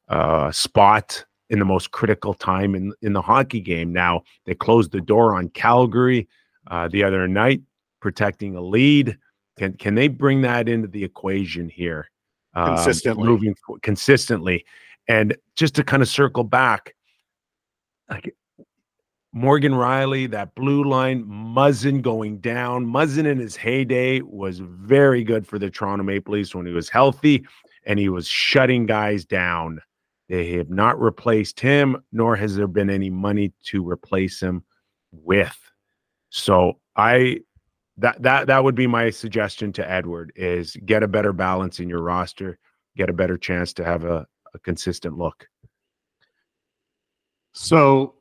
uh, 0.09 0.51
spot 0.51 1.26
in 1.49 1.59
the 1.59 1.65
most 1.65 1.91
critical 1.91 2.34
time 2.34 2.76
in 2.76 2.93
in 3.01 3.13
the 3.13 3.22
hockey 3.22 3.61
game. 3.61 3.93
Now 3.93 4.24
they 4.45 4.55
closed 4.55 4.91
the 4.91 5.01
door 5.01 5.36
on 5.36 5.49
Calgary 5.49 6.28
uh, 6.68 6.88
the 6.89 7.03
other 7.03 7.28
night, 7.28 7.61
protecting 8.01 8.55
a 8.55 8.61
lead. 8.61 9.18
Can 9.57 9.74
can 9.74 9.95
they 9.95 10.07
bring 10.07 10.41
that 10.41 10.68
into 10.68 10.88
the 10.88 11.03
equation 11.03 11.70
here? 11.70 12.09
Um, 12.53 12.76
consistently, 12.76 13.28
moving 13.28 13.55
consistently, 13.82 14.65
and 15.07 15.36
just 15.55 15.76
to 15.76 15.84
kind 15.84 16.01
of 16.01 16.09
circle 16.09 16.43
back, 16.43 16.95
like 18.09 18.36
Morgan 19.34 19.73
Rielly, 19.73 20.30
that 20.32 20.55
blue 20.55 20.84
line, 20.84 21.25
Muzzin 21.25 22.01
going 22.01 22.39
down. 22.39 22.86
Muzzin 22.86 23.25
in 23.25 23.38
his 23.38 23.55
heyday 23.55 24.21
was 24.21 24.59
very 24.59 25.23
good 25.23 25.45
for 25.45 25.59
the 25.59 25.69
Toronto 25.69 26.03
Maple 26.03 26.34
Leafs 26.34 26.55
when 26.55 26.65
he 26.65 26.73
was 26.73 26.89
healthy 26.89 27.45
and 27.86 27.99
he 27.99 28.09
was 28.09 28.28
shutting 28.28 28.86
guys 28.86 29.25
down. 29.25 29.82
They 30.30 30.53
have 30.53 30.69
not 30.69 30.99
replaced 30.99 31.59
him, 31.59 32.03
nor 32.11 32.36
has 32.36 32.55
there 32.55 32.67
been 32.67 32.89
any 32.89 33.09
money 33.09 33.53
to 33.65 33.88
replace 33.88 34.41
him 34.41 34.63
with. 35.11 35.57
So 36.30 36.80
I 36.95 37.41
that 37.97 38.21
that 38.21 38.47
that 38.47 38.63
would 38.63 38.75
be 38.75 38.88
my 38.88 39.09
suggestion 39.09 39.71
to 39.73 39.89
Edward 39.89 40.34
is 40.36 40.75
get 40.86 41.03
a 41.03 41.07
better 41.07 41.32
balance 41.32 41.80
in 41.80 41.88
your 41.88 42.01
roster, 42.01 42.59
get 42.97 43.09
a 43.09 43.13
better 43.13 43.38
chance 43.38 43.73
to 43.73 43.86
have 43.86 44.03
a, 44.03 44.28
a 44.53 44.59
consistent 44.59 45.17
look. 45.17 45.47
So 47.53 48.16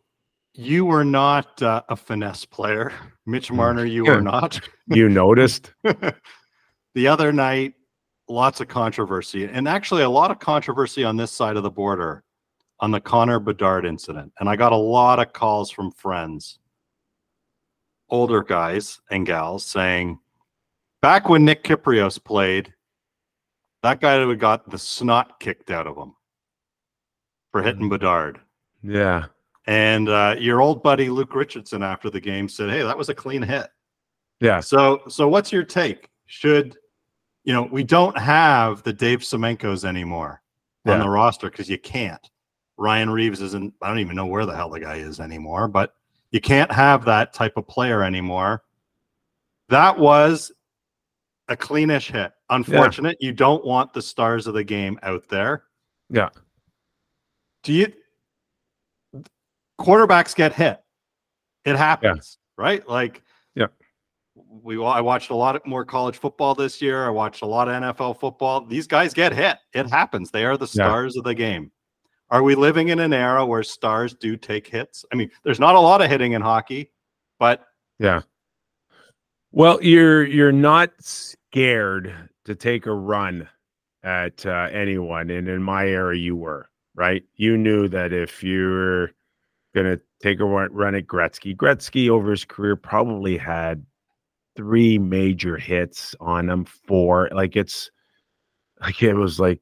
you 0.57 0.85
were 0.85 1.05
not 1.05 1.63
uh, 1.63 1.83
a 1.89 1.97
finesse 1.97 2.45
player, 2.45 2.93
Mitch 3.27 3.51
mm. 3.51 3.57
Marner. 3.57 3.85
You 3.85 4.05
were 4.05 4.21
not. 4.21 4.61
you 4.87 5.09
noticed 5.09 5.73
the 6.95 7.09
other 7.09 7.33
night 7.33 7.75
lots 8.29 8.61
of 8.61 8.69
controversy, 8.69 9.45
and 9.45 9.69
actually 9.69 10.03
a 10.03 10.11
lot 10.11 10.31
of 10.31 10.39
controversy 10.39 11.05
on 11.05 11.17
this 11.17 11.33
side 11.33 11.57
of 11.57 11.63
the 11.63 11.71
border 11.71 12.25
on 12.81 12.91
the 12.91 13.01
Connor 13.01 13.41
Bedard 13.41 13.87
incident. 13.87 14.33
And 14.39 14.49
I 14.49 14.57
got 14.57 14.73
a 14.73 14.77
lot 14.77 15.19
of 15.19 15.33
calls 15.33 15.71
from 15.71 15.93
friends, 15.93 16.59
older 18.09 18.43
guys 18.43 19.01
and 19.11 19.27
gals, 19.27 19.65
saying, 19.65 20.19
back 21.01 21.29
when 21.29 21.45
Nick 21.45 21.65
Kypreos 21.65 22.23
played, 22.23 22.73
that 23.83 24.01
guy 24.01 24.23
would 24.25 24.41
got 24.41 24.69
the 24.69 24.79
snot 24.79 25.39
kicked 25.41 25.71
out 25.71 25.87
of 25.87 25.97
him 25.97 26.15
for 27.53 27.63
hitting 27.63 27.87
mm. 27.87 27.91
Bedard. 27.91 28.41
Yeah. 28.83 29.27
And 29.67 30.09
uh, 30.09 30.37
your 30.39 30.61
old 30.61 30.83
buddy 30.83 31.09
Luke 31.09 31.35
Richardson 31.35 31.83
after 31.83 32.09
the 32.11 32.21
game 32.21 32.49
said, 32.49 32.71
"Hey, 32.71 32.83
that 32.83 32.97
was 32.97 33.09
a 33.09 33.15
clean 33.15 33.43
hit." 33.43 33.69
Yeah. 34.41 34.61
So, 34.61 35.03
so 35.09 35.27
what's 35.29 35.51
your 35.51 35.65
take? 35.65 36.11
Should 36.27 36.77
you 37.47 37.53
know, 37.53 37.63
we 37.63 37.85
don't 37.85 38.19
have 38.19 38.83
the 38.83 38.93
Dave 38.93 39.21
Semenkos 39.21 39.85
anymore 39.85 40.43
yeah. 40.85 40.95
on 40.95 41.01
the 41.01 41.09
roster 41.09 41.49
because 41.49 41.71
you 41.71 41.79
can't. 41.79 42.29
Ryan 42.77 43.09
Reaves 43.09 43.41
isn't, 43.41 43.73
I 43.81 43.89
don't 43.89 44.01
even 44.01 44.17
know 44.17 44.27
where 44.27 44.45
the 44.45 44.55
hell 44.55 44.69
the 44.69 44.81
guy 44.81 44.97
is 44.97 45.21
anymore, 45.21 45.69
but 45.69 45.95
you 46.33 46.41
can't 46.41 46.71
have 46.73 47.05
that 47.05 47.33
type 47.33 47.57
of 47.57 47.67
player 47.69 48.03
anymore. 48.03 48.65
That 49.69 49.97
was 49.97 50.51
a 51.49 51.57
cleanish 51.57 52.11
hit. 52.11 52.33
Unfortunate. 52.51 53.17
Yeah. 53.21 53.29
You 53.29 53.33
don't 53.33 53.65
want 53.65 53.93
the 53.93 54.03
stars 54.03 54.49
of 54.49 54.55
the 54.55 54.65
game 54.65 54.99
out 55.05 55.29
there. 55.29 55.63
Yeah. 56.11 56.31
Do 57.63 57.73
you 57.73 57.93
quarterbacks 59.81 60.35
get 60.35 60.53
hit? 60.53 60.79
It 61.65 61.77
happens, 61.77 62.39
yeah. 62.59 62.65
right? 62.65 62.89
Like 62.89 63.23
yeah. 63.55 63.67
we 64.35 64.83
I 64.83 65.01
watched 65.01 65.31
a 65.31 65.35
lot 65.35 65.67
more 65.67 65.85
college 65.85 66.17
football 66.17 66.55
this 66.55 66.81
year. 66.81 67.07
I 67.07 67.11
watched 67.11 67.43
a 67.43 67.47
lot 67.47 67.69
of 67.69 67.75
NFL 67.75 68.21
football. 68.21 68.65
These 68.65 68.87
guys 68.87 69.13
get 69.13 69.33
hit. 69.33 69.59
It 69.73 69.91
happens. 69.91 70.31
They 70.31 70.45
are 70.45 70.57
the 70.57 70.67
stars 70.67 71.15
yeah. 71.15 71.21
of 71.21 71.25
the 71.25 71.35
game. 71.35 71.73
Are 72.31 72.43
we 72.43 72.55
living 72.55 72.89
in 72.89 72.99
an 72.99 73.13
era 73.13 73.47
where 73.47 73.63
stars 73.63 74.15
do 74.15 74.37
take 74.37 74.67
hits? 74.67 75.05
I 75.13 75.17
mean, 75.17 75.31
there's 75.45 75.61
not 75.61 75.77
a 75.77 75.81
lot 75.81 76.03
of 76.03 76.11
hitting 76.11 76.33
in 76.33 76.43
hockey, 76.43 76.91
but 77.39 77.65
yeah. 77.99 78.23
Well, 79.53 79.83
you're 79.83 80.25
you're 80.25 80.53
not 80.53 80.91
scared 80.99 82.31
to 82.45 82.55
take 82.55 82.87
a 82.87 82.93
run 82.93 83.49
at 84.03 84.45
uh, 84.45 84.69
anyone, 84.73 85.31
and 85.31 85.49
in 85.49 85.63
my 85.63 85.87
era, 85.87 86.17
you 86.17 86.37
were 86.37 86.69
right. 86.95 87.25
You 87.37 87.57
knew 87.57 87.89
that 87.89 88.13
if 88.13 88.43
you're 88.43 89.13
going 89.77 89.95
to 89.95 90.03
take 90.23 90.41
a 90.41 90.45
run 90.45 90.95
at 90.95 91.07
Gretzky, 91.07 91.55
Gretzky 91.55 92.09
over 92.09 92.31
his 92.31 92.47
career 92.47 92.77
probably 92.77 93.37
had 93.37 93.85
three 94.57 94.99
major 94.99 95.59
hits 95.59 96.15
on 96.19 96.49
him. 96.49 96.65
Four, 96.65 97.29
like 97.33 97.57
it's 97.57 97.91
like 98.81 99.03
it 99.03 99.15
was 99.15 99.39
like, 99.39 99.61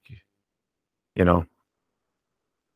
you 1.16 1.24
know, 1.24 1.44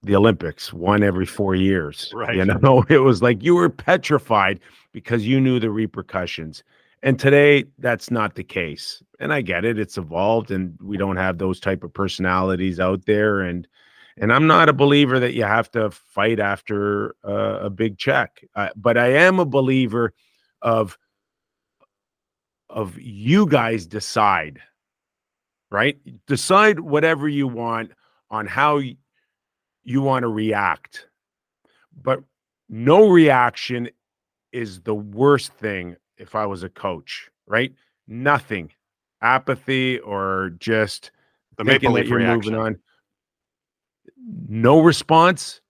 the 0.03 0.16
Olympics, 0.16 0.72
one 0.72 1.05
every 1.05 1.26
four 1.26 1.55
years. 1.55 2.12
Right. 2.12 2.34
You 2.34 2.45
know, 2.45 2.84
it 2.89 2.99
was 2.99 3.22
like 3.22 3.43
you 3.43 3.55
were 3.55 3.70
petrified 3.70 4.59
because 4.93 5.24
you 5.24 5.41
knew 5.41 5.61
the 5.61 5.70
repercussions. 5.70 6.64
And 7.05 7.20
today, 7.20 7.64
that's 7.78 8.11
not 8.11 8.34
the 8.34 8.43
case. 8.43 9.01
And 9.20 9.32
I 9.32 9.41
get 9.43 9.64
it; 9.64 9.78
it's 9.78 9.97
evolved, 9.97 10.51
and 10.51 10.76
we 10.82 10.97
don't 10.97 11.16
have 11.16 11.39
those 11.39 11.61
type 11.61 11.84
of 11.84 11.95
personalities 11.95 12.80
out 12.80 13.07
there. 13.07 13.43
And 13.43 13.68
and 14.20 14.32
I'm 14.32 14.46
not 14.46 14.68
a 14.68 14.72
believer 14.72 15.18
that 15.20 15.34
you 15.34 15.44
have 15.44 15.70
to 15.72 15.90
fight 15.90 16.40
after 16.40 17.14
uh, 17.24 17.60
a 17.62 17.70
big 17.70 17.98
check, 17.98 18.44
uh, 18.54 18.68
but 18.76 18.98
I 18.98 19.08
am 19.12 19.38
a 19.38 19.44
believer 19.44 20.12
of 20.62 20.98
of 22.70 22.98
you 22.98 23.46
guys 23.46 23.86
decide, 23.86 24.60
right? 25.70 25.98
Decide 26.26 26.80
whatever 26.80 27.28
you 27.28 27.48
want 27.48 27.92
on 28.30 28.46
how 28.46 28.80
you 29.84 30.02
want 30.02 30.24
to 30.24 30.28
react. 30.28 31.06
But 32.02 32.20
no 32.68 33.08
reaction 33.08 33.88
is 34.52 34.82
the 34.82 34.94
worst 34.94 35.52
thing 35.54 35.96
if 36.18 36.34
I 36.34 36.46
was 36.46 36.62
a 36.62 36.68
coach, 36.68 37.30
right? 37.46 37.72
Nothing. 38.06 38.70
Apathy 39.20 39.98
or 40.00 40.52
just 40.58 41.10
the 41.56 41.64
maple 41.64 41.92
leaf 41.92 42.08
you're 42.08 42.18
reaction. 42.18 42.78
No 44.48 44.80
response 44.80 45.60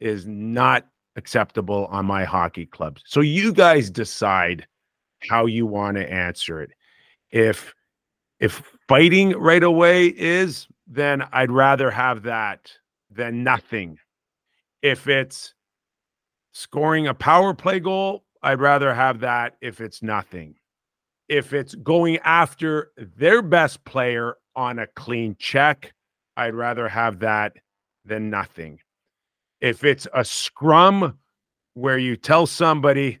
is 0.00 0.26
not 0.26 0.86
acceptable 1.16 1.86
on 1.86 2.06
my 2.06 2.24
hockey 2.24 2.66
clubs. 2.66 3.02
So 3.06 3.20
you 3.20 3.52
guys 3.52 3.90
decide 3.90 4.66
how 5.28 5.46
you 5.46 5.66
want 5.66 5.96
to 5.96 6.10
answer 6.10 6.60
it. 6.60 6.70
If 7.30 7.74
if 8.40 8.62
fighting 8.88 9.30
right 9.38 9.62
away 9.62 10.06
is, 10.06 10.66
then 10.86 11.22
I'd 11.32 11.52
rather 11.52 11.90
have 11.90 12.24
that 12.24 12.72
than 13.10 13.44
nothing. 13.44 13.98
If 14.82 15.06
it's 15.06 15.54
scoring 16.52 17.06
a 17.06 17.14
power 17.14 17.54
play 17.54 17.78
goal, 17.78 18.24
I'd 18.42 18.60
rather 18.60 18.92
have 18.92 19.20
that 19.20 19.56
if 19.60 19.80
it's 19.80 20.02
nothing. 20.02 20.56
If 21.28 21.52
it's 21.52 21.76
going 21.76 22.18
after 22.24 22.90
their 22.96 23.42
best 23.42 23.84
player 23.84 24.36
on 24.56 24.80
a 24.80 24.88
clean 24.88 25.36
check, 25.38 25.92
I'd 26.36 26.54
rather 26.54 26.88
have 26.88 27.20
that 27.20 27.52
than 28.04 28.30
nothing. 28.30 28.80
If 29.60 29.84
it's 29.84 30.06
a 30.14 30.24
scrum 30.24 31.18
where 31.74 31.98
you 31.98 32.16
tell 32.16 32.46
somebody, 32.46 33.18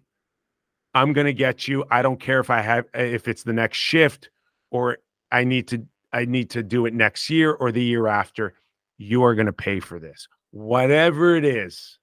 I'm 0.94 1.12
going 1.12 1.26
to 1.26 1.32
get 1.32 1.68
you. 1.68 1.84
I 1.90 2.02
don't 2.02 2.20
care 2.20 2.40
if 2.40 2.50
I 2.50 2.60
have 2.60 2.86
if 2.94 3.28
it's 3.28 3.44
the 3.44 3.52
next 3.52 3.78
shift 3.78 4.30
or 4.70 4.98
I 5.30 5.44
need 5.44 5.68
to 5.68 5.86
I 6.12 6.24
need 6.24 6.50
to 6.50 6.62
do 6.62 6.86
it 6.86 6.94
next 6.94 7.30
year 7.30 7.52
or 7.52 7.72
the 7.72 7.82
year 7.82 8.06
after. 8.06 8.54
You 8.98 9.24
are 9.24 9.34
going 9.34 9.46
to 9.46 9.52
pay 9.52 9.80
for 9.80 9.98
this. 9.98 10.28
Whatever 10.50 11.34
it 11.34 11.44
is, 11.44 11.98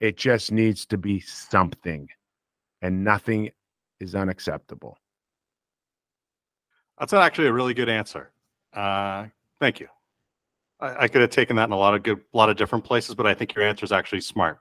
it 0.00 0.16
just 0.16 0.52
needs 0.52 0.86
to 0.86 0.98
be 0.98 1.20
something 1.20 2.08
and 2.82 3.02
nothing 3.02 3.50
is 4.00 4.14
unacceptable. 4.14 4.98
That's 6.98 7.12
actually 7.12 7.48
a 7.48 7.52
really 7.52 7.74
good 7.74 7.88
answer. 7.88 8.30
Uh, 8.72 9.26
thank 9.60 9.80
you. 9.80 9.88
I, 10.80 11.04
I, 11.04 11.08
could 11.08 11.20
have 11.20 11.30
taken 11.30 11.56
that 11.56 11.64
in 11.64 11.72
a 11.72 11.76
lot 11.76 11.94
of 11.94 12.02
good, 12.02 12.18
a 12.18 12.36
lot 12.36 12.50
of 12.50 12.56
different 12.56 12.84
places, 12.84 13.14
but 13.14 13.26
I 13.26 13.34
think 13.34 13.54
your 13.54 13.64
answer 13.64 13.84
is 13.84 13.92
actually 13.92 14.20
smart. 14.20 14.58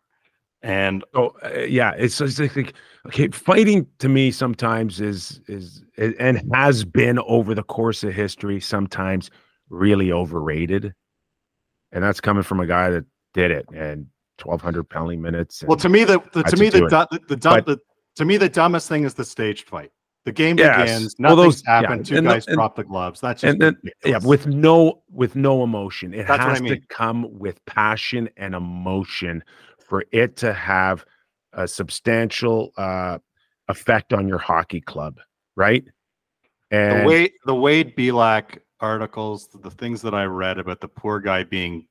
And 0.61 1.03
oh 1.13 1.33
uh, 1.43 1.59
yeah, 1.59 1.91
it's, 1.91 2.19
it's 2.21 2.39
like 2.39 2.73
okay, 3.07 3.27
fighting 3.27 3.85
to 3.99 4.09
me 4.09 4.31
sometimes 4.31 4.99
is 4.99 5.41
is 5.47 5.83
and 5.97 6.41
has 6.53 6.83
been 6.83 7.19
over 7.19 7.53
the 7.53 7.63
course 7.63 8.03
of 8.03 8.13
history 8.13 8.59
sometimes 8.59 9.29
really 9.69 10.11
overrated, 10.11 10.93
and 11.91 12.03
that's 12.03 12.19
coming 12.19 12.41
from 12.41 12.61
a 12.61 12.65
guy 12.65 12.89
that 12.89 13.05
did 13.33 13.51
it 13.51 13.67
and 13.75 14.07
1200 14.41 14.89
penalty 14.89 15.17
minutes. 15.17 15.63
Well, 15.67 15.77
to 15.77 15.89
me, 15.89 16.03
the, 16.03 16.19
the 16.33 16.43
to 16.43 16.57
me 16.57 16.69
the, 16.69 16.79
the, 16.79 17.19
the, 17.27 17.35
dumb, 17.35 17.61
the 17.65 17.79
to 18.15 18.25
me 18.25 18.37
the 18.37 18.49
dumbest 18.49 18.89
thing 18.89 19.03
is 19.03 19.13
the 19.13 19.25
staged 19.25 19.67
fight. 19.67 19.91
The 20.25 20.31
game 20.31 20.57
Yes. 20.57 20.77
begins. 20.81 21.15
Well, 21.19 21.35
Nothing's 21.35 21.55
those- 21.57 21.63
yeah, 21.67 21.81
happened. 21.81 22.05
Two 22.07 22.17
and 22.17 22.27
the- 22.27 22.31
guys 22.31 22.47
and- 22.47 22.55
drop 22.55 22.75
the 22.75 22.83
gloves. 22.83 23.21
That's 23.21 23.41
just 23.41 23.53
and 23.53 23.61
then 23.61 23.77
yeah, 24.03 24.19
with 24.23 24.47
no 24.47 25.03
with 25.11 25.35
no 25.35 25.63
emotion. 25.63 26.13
It 26.13 26.27
That's 26.27 26.39
what 26.39 26.41
I 26.41 26.49
has 26.49 26.61
to 26.61 26.79
come 26.89 27.27
with 27.39 27.63
passion 27.65 28.29
and 28.37 28.55
emotion 28.55 29.43
for 29.87 30.03
it 30.11 30.35
to 30.37 30.51
have 30.53 31.05
a 31.53 31.67
substantial 31.67 32.71
uh, 32.75 33.19
effect 33.69 34.13
on 34.13 34.27
your 34.27 34.39
hockey 34.39 34.81
club, 34.81 35.19
right? 35.55 35.85
And 36.71 37.01
the 37.03 37.07
Wade 37.07 37.31
the 37.45 37.55
Wade 37.55 37.95
Belak 37.95 38.59
articles, 38.79 39.47
the 39.47 39.69
things 39.71 40.01
that 40.01 40.13
I 40.15 40.25
read 40.25 40.57
about 40.57 40.81
the 40.81 40.87
poor 40.87 41.19
guy 41.19 41.43
being 41.43 41.87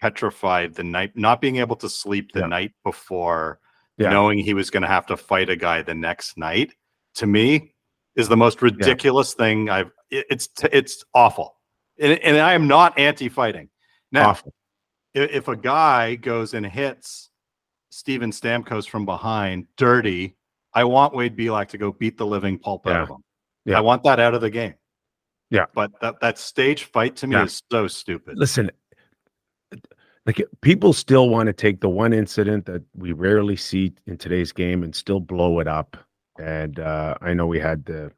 petrified 0.00 0.74
the 0.74 0.84
night, 0.84 1.12
not 1.16 1.40
being 1.40 1.56
able 1.56 1.76
to 1.76 1.88
sleep 1.88 2.32
the 2.32 2.40
Yeah. 2.40 2.46
night 2.46 2.72
before, 2.84 3.60
Yeah. 3.98 4.10
knowing 4.10 4.38
he 4.38 4.54
was 4.54 4.70
going 4.70 4.82
to 4.82 4.88
have 4.88 5.06
to 5.06 5.16
fight 5.16 5.50
a 5.50 5.56
guy 5.56 5.82
the 5.82 5.94
next 5.94 6.38
night, 6.38 6.72
to 7.16 7.26
me, 7.26 7.74
is 8.16 8.28
the 8.28 8.36
most 8.36 8.62
ridiculous 8.62 9.34
thing 9.34 9.68
I've. 9.70 9.90
it- 10.10 10.26
it's 10.30 10.48
it's 10.72 11.04
awful, 11.14 11.56
and, 11.98 12.18
and 12.20 12.36
I 12.38 12.54
am 12.54 12.66
not 12.66 12.98
anti-fighting. 12.98 13.68
Now, 14.12 14.30
awful. 14.30 14.52
if 15.14 15.46
a 15.48 15.56
guy 15.56 16.16
goes 16.16 16.54
and 16.54 16.66
hits 16.66 17.30
Steven 17.90 18.30
Stamkos 18.32 18.88
from 18.88 19.04
behind, 19.04 19.66
dirty, 19.76 20.36
I 20.74 20.84
want 20.84 21.14
Wade 21.14 21.36
Belak 21.36 21.68
to 21.68 21.78
go 21.78 21.92
beat 21.92 22.18
the 22.18 22.26
living 22.26 22.58
pulp 22.58 22.86
out 22.86 23.02
of 23.02 23.08
him. 23.08 23.24
Yeah. 23.64 23.78
I 23.78 23.80
want 23.80 24.02
that 24.04 24.18
out 24.18 24.34
of 24.34 24.40
the 24.40 24.50
game. 24.50 24.74
Yeah. 25.50 25.66
But 25.74 25.92
that, 26.00 26.20
that 26.20 26.38
stage 26.38 26.84
fight 26.84 27.16
to 27.16 27.26
me 27.26 27.34
Yeah. 27.36 27.44
is 27.44 27.62
so 27.70 27.86
stupid. 27.88 28.36
Listen, 28.38 28.70
like 30.26 30.42
people 30.60 30.92
still 30.92 31.28
want 31.28 31.46
to 31.48 31.52
take 31.52 31.80
the 31.80 31.88
one 31.88 32.12
incident 32.12 32.66
that 32.66 32.82
we 32.96 33.12
rarely 33.12 33.56
see 33.56 33.92
in 34.06 34.16
today's 34.16 34.52
game 34.52 34.82
and 34.82 34.94
still 34.94 35.20
blow 35.20 35.58
it 35.60 35.66
up. 35.68 35.96
And 36.40 36.78
uh, 36.78 37.14
I 37.20 37.34
know 37.34 37.46
we 37.46 37.60
had 37.60 37.84
the 37.84 38.12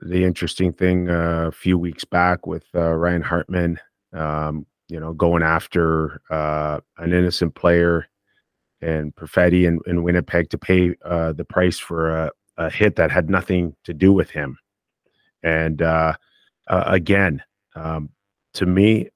the 0.00 0.24
interesting 0.24 0.72
thing 0.72 1.08
uh, 1.08 1.46
a 1.46 1.52
few 1.52 1.78
weeks 1.78 2.04
back 2.04 2.44
with 2.44 2.64
uh, 2.74 2.92
Ryan 2.92 3.22
Hartman, 3.22 3.78
um, 4.12 4.66
you 4.88 4.98
know, 4.98 5.12
going 5.12 5.44
after 5.44 6.20
uh, 6.28 6.80
an 6.98 7.12
innocent 7.12 7.54
player 7.54 8.08
and 8.80 9.14
Perfetti 9.14 9.64
in, 9.64 9.78
in 9.86 10.02
Winnipeg 10.02 10.50
to 10.50 10.58
pay 10.58 10.96
uh, 11.04 11.32
the 11.32 11.44
price 11.44 11.78
for 11.78 12.10
a, 12.10 12.30
a 12.56 12.68
hit 12.68 12.96
that 12.96 13.12
had 13.12 13.30
nothing 13.30 13.76
to 13.84 13.94
do 13.94 14.12
with 14.12 14.30
him. 14.30 14.58
And 15.44 15.80
uh, 15.80 16.14
again, 16.66 17.40
um, 17.76 18.10
to 18.54 18.66
me, 18.66 19.10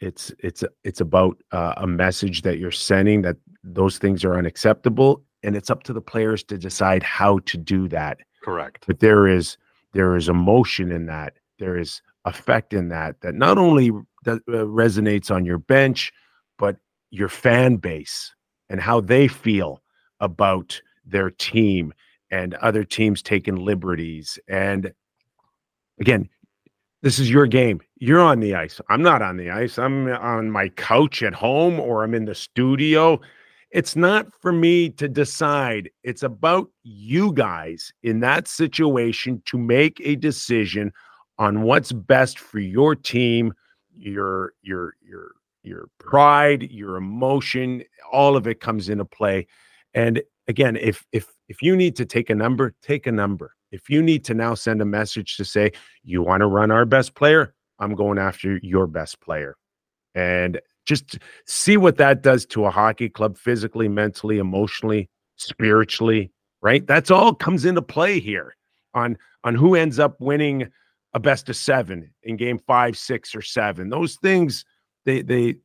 it's 0.00 0.32
it's 0.38 0.62
it's 0.84 1.00
about 1.00 1.38
a 1.50 1.86
message 1.86 2.42
that 2.42 2.58
you're 2.58 2.70
sending 2.70 3.22
that 3.22 3.36
those 3.64 3.98
things 3.98 4.24
are 4.24 4.36
unacceptable, 4.36 5.24
and 5.42 5.56
it's 5.56 5.70
up 5.70 5.82
to 5.84 5.92
the 5.92 6.00
players 6.00 6.42
to 6.44 6.58
decide 6.58 7.02
how 7.02 7.38
to 7.40 7.56
do 7.56 7.88
that. 7.88 8.18
Correct. 8.42 8.84
But 8.86 9.00
there 9.00 9.26
is 9.26 9.56
there 9.92 10.16
is 10.16 10.28
emotion 10.28 10.92
in 10.92 11.06
that. 11.06 11.34
There 11.58 11.76
is 11.76 12.02
effect 12.24 12.74
in 12.74 12.88
that 12.88 13.20
that 13.20 13.34
not 13.34 13.58
only 13.58 13.90
that 14.24 14.42
uh, 14.48 14.66
resonates 14.66 15.30
on 15.30 15.44
your 15.44 15.58
bench, 15.58 16.12
but 16.58 16.76
your 17.10 17.28
fan 17.28 17.76
base 17.76 18.34
and 18.68 18.80
how 18.80 19.00
they 19.00 19.28
feel 19.28 19.82
about 20.20 20.80
their 21.06 21.30
team 21.30 21.94
and 22.30 22.54
other 22.54 22.84
teams 22.84 23.22
taking 23.22 23.56
liberties. 23.56 24.38
And 24.48 24.92
again, 26.00 26.28
this 27.02 27.18
is 27.18 27.30
your 27.30 27.46
game. 27.46 27.80
You're 27.96 28.20
on 28.20 28.40
the 28.40 28.54
ice. 28.54 28.80
I'm 28.88 29.02
not 29.02 29.22
on 29.22 29.36
the 29.36 29.50
ice. 29.50 29.78
I'm 29.78 30.08
on 30.08 30.50
my 30.50 30.68
couch 30.70 31.22
at 31.22 31.32
home 31.32 31.78
or 31.78 32.02
I'm 32.02 32.14
in 32.14 32.24
the 32.24 32.34
studio. 32.34 33.20
It's 33.70 33.96
not 33.96 34.32
for 34.40 34.50
me 34.50 34.88
to 34.90 35.08
decide. 35.08 35.90
It's 36.02 36.22
about 36.22 36.70
you 36.84 37.32
guys 37.32 37.92
in 38.02 38.20
that 38.20 38.48
situation 38.48 39.42
to 39.46 39.58
make 39.58 40.00
a 40.02 40.16
decision 40.16 40.92
on 41.38 41.62
what's 41.62 41.92
best 41.92 42.38
for 42.38 42.58
your 42.58 42.94
team, 42.94 43.52
your 43.94 44.54
your 44.62 44.94
your 45.02 45.32
your 45.62 45.88
pride, 45.98 46.70
your 46.70 46.96
emotion, 46.96 47.82
all 48.10 48.36
of 48.36 48.46
it 48.46 48.60
comes 48.60 48.88
into 48.88 49.04
play. 49.04 49.46
And 49.94 50.22
again, 50.46 50.76
if 50.76 51.04
if 51.12 51.26
if 51.48 51.62
you 51.62 51.76
need 51.76 51.94
to 51.96 52.06
take 52.06 52.30
a 52.30 52.34
number, 52.34 52.74
take 52.82 53.06
a 53.06 53.12
number. 53.12 53.54
If 53.70 53.90
you 53.90 54.02
need 54.02 54.24
to 54.24 54.34
now 54.34 54.54
send 54.54 54.80
a 54.80 54.86
message 54.86 55.36
to 55.36 55.44
say 55.44 55.72
you 56.02 56.22
want 56.22 56.40
to 56.40 56.46
run 56.46 56.70
our 56.70 56.86
best 56.86 57.14
player, 57.14 57.54
I'm 57.78 57.94
going 57.94 58.18
after 58.18 58.58
your 58.62 58.86
best 58.86 59.20
player. 59.20 59.56
And 60.14 60.60
just 60.86 61.18
see 61.46 61.76
what 61.76 61.98
that 61.98 62.22
does 62.22 62.46
to 62.46 62.64
a 62.64 62.70
hockey 62.70 63.08
club 63.08 63.36
physically, 63.36 63.88
mentally, 63.88 64.38
emotionally, 64.38 65.10
spiritually, 65.36 66.32
right? 66.62 66.86
That's 66.86 67.10
all 67.10 67.34
comes 67.34 67.64
into 67.64 67.82
play 67.82 68.18
here 68.18 68.56
on 68.94 69.16
on 69.44 69.54
who 69.54 69.74
ends 69.74 69.98
up 69.98 70.20
winning 70.20 70.68
a 71.14 71.20
best 71.20 71.48
of 71.48 71.56
7 71.56 72.10
in 72.24 72.36
game 72.36 72.58
5, 72.66 72.96
6 72.96 73.34
or 73.34 73.42
7. 73.42 73.88
Those 73.88 74.16
things 74.16 74.64
they 75.04 75.22
they 75.22 75.56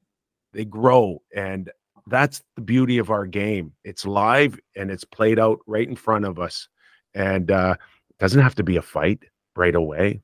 they 0.52 0.66
grow 0.66 1.22
and 1.36 1.72
that's 2.08 2.42
the 2.56 2.62
beauty 2.62 2.98
of 2.98 3.10
our 3.10 3.26
game. 3.26 3.72
It's 3.86 4.06
live 4.06 4.60
and 4.76 4.92
it's 4.92 5.06
played 5.06 5.40
out 5.40 5.60
right 5.66 5.88
in 5.88 5.96
front 5.96 6.26
of 6.26 6.38
us. 6.38 6.68
And 7.16 7.50
uh 7.50 7.76
doesn't 8.20 8.42
have 8.42 8.56
to 8.56 8.64
be 8.64 8.76
a 8.76 8.82
fight 8.82 9.24
right 9.56 9.76
away. 9.76 10.22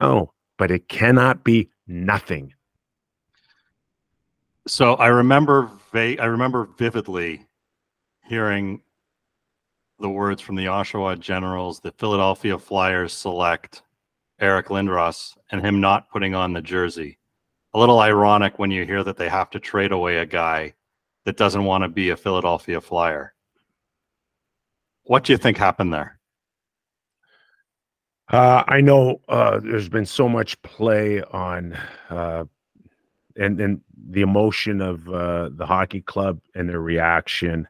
No, 0.00 0.32
but 0.58 0.70
it 0.70 0.88
cannot 0.88 1.44
be 1.44 1.70
nothing. 1.86 2.52
So 4.66 4.94
I 4.94 5.08
remember 5.08 5.70
va- 5.92 6.20
I 6.20 6.26
remember 6.26 6.68
vividly 6.78 7.46
hearing 8.24 8.80
the 9.98 10.08
words 10.08 10.40
from 10.40 10.56
the 10.56 10.66
Oshawa 10.66 11.18
Generals, 11.18 11.80
the 11.80 11.92
Philadelphia 11.92 12.58
Flyers 12.58 13.12
select 13.12 13.82
Eric 14.40 14.66
Lindros 14.66 15.36
and 15.50 15.64
him 15.64 15.80
not 15.80 16.08
putting 16.10 16.34
on 16.34 16.52
the 16.52 16.62
jersey. 16.62 17.18
A 17.74 17.78
little 17.78 18.00
ironic 18.00 18.58
when 18.58 18.70
you 18.70 18.84
hear 18.84 19.02
that 19.04 19.16
they 19.16 19.28
have 19.28 19.50
to 19.50 19.60
trade 19.60 19.92
away 19.92 20.18
a 20.18 20.26
guy 20.26 20.74
that 21.24 21.36
doesn't 21.36 21.64
want 21.64 21.82
to 21.82 21.88
be 21.88 22.10
a 22.10 22.16
Philadelphia 22.16 22.80
Flyer. 22.80 23.34
What 25.04 25.24
do 25.24 25.32
you 25.32 25.38
think 25.38 25.56
happened 25.56 25.92
there? 25.92 26.18
Uh, 28.28 28.64
I 28.66 28.80
know 28.80 29.20
uh, 29.28 29.60
there's 29.60 29.88
been 29.88 30.06
so 30.06 30.28
much 30.28 30.60
play 30.62 31.22
on 31.22 31.78
uh, 32.10 32.44
and 33.36 33.60
and 33.60 33.80
the 34.10 34.22
emotion 34.22 34.80
of 34.80 35.08
uh, 35.08 35.50
the 35.52 35.66
hockey 35.66 36.00
club 36.00 36.40
and 36.54 36.68
their 36.68 36.80
reaction, 36.80 37.66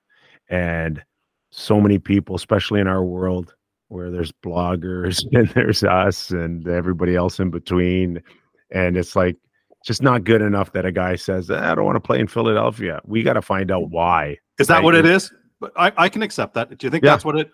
and 0.48 1.02
so 1.50 1.80
many 1.80 1.98
people, 1.98 2.34
especially 2.34 2.80
in 2.80 2.86
our 2.86 3.04
world 3.04 3.54
where 3.88 4.10
there's 4.10 4.32
bloggers 4.32 5.24
and 5.38 5.48
there's 5.50 5.84
us 5.84 6.30
and 6.30 6.66
everybody 6.66 7.14
else 7.14 7.38
in 7.40 7.50
between, 7.50 8.22
and 8.70 8.96
it's 8.96 9.14
like 9.14 9.36
just 9.84 10.00
not 10.02 10.24
good 10.24 10.40
enough 10.42 10.72
that 10.72 10.86
a 10.86 10.92
guy 10.92 11.16
says 11.16 11.50
"Eh, 11.50 11.58
I 11.58 11.74
don't 11.74 11.84
want 11.84 11.96
to 11.96 12.00
play 12.00 12.18
in 12.20 12.26
Philadelphia. 12.28 13.00
We 13.04 13.22
got 13.22 13.34
to 13.34 13.42
find 13.42 13.70
out 13.70 13.90
why. 13.90 14.38
Is 14.58 14.68
that 14.68 14.76
Right. 14.76 14.84
what 14.84 14.94
it 14.94 15.04
is? 15.06 15.32
But 15.60 15.72
I, 15.76 15.92
I 15.96 16.08
can 16.08 16.22
accept 16.22 16.54
that. 16.54 16.76
Do 16.76 16.86
you 16.86 16.90
think 16.90 17.04
Yeah. 17.04 17.10
that's 17.12 17.24
what 17.24 17.36
it 17.36 17.50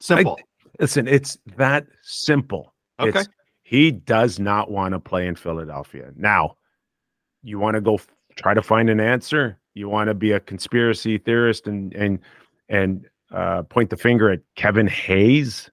simple? 0.00 0.38
Listen, 0.78 1.06
it's 1.08 1.36
that 1.56 1.86
simple. 2.02 2.74
Okay. 2.98 3.20
It's, 3.20 3.28
he 3.62 3.90
does 3.92 4.38
not 4.40 4.70
want 4.70 4.92
to 4.94 5.00
play 5.00 5.26
in 5.26 5.34
Philadelphia. 5.36 6.10
Now, 6.16 6.56
you 7.42 7.58
want 7.58 7.74
to 7.74 7.80
go 7.80 7.94
f- 7.94 8.08
try 8.36 8.54
to 8.54 8.62
find 8.62 8.90
an 8.90 9.00
answer. 9.00 9.58
You 9.74 9.88
want 9.88 10.08
to 10.08 10.14
be 10.14 10.32
a 10.32 10.40
conspiracy 10.40 11.18
theorist 11.18 11.66
and 11.66 11.92
and 11.94 12.18
and 12.68 13.06
uh, 13.30 13.62
point 13.62 13.90
the 13.90 13.96
finger 13.96 14.30
at 14.30 14.40
Kevin 14.56 14.86
Hayes 14.86 15.70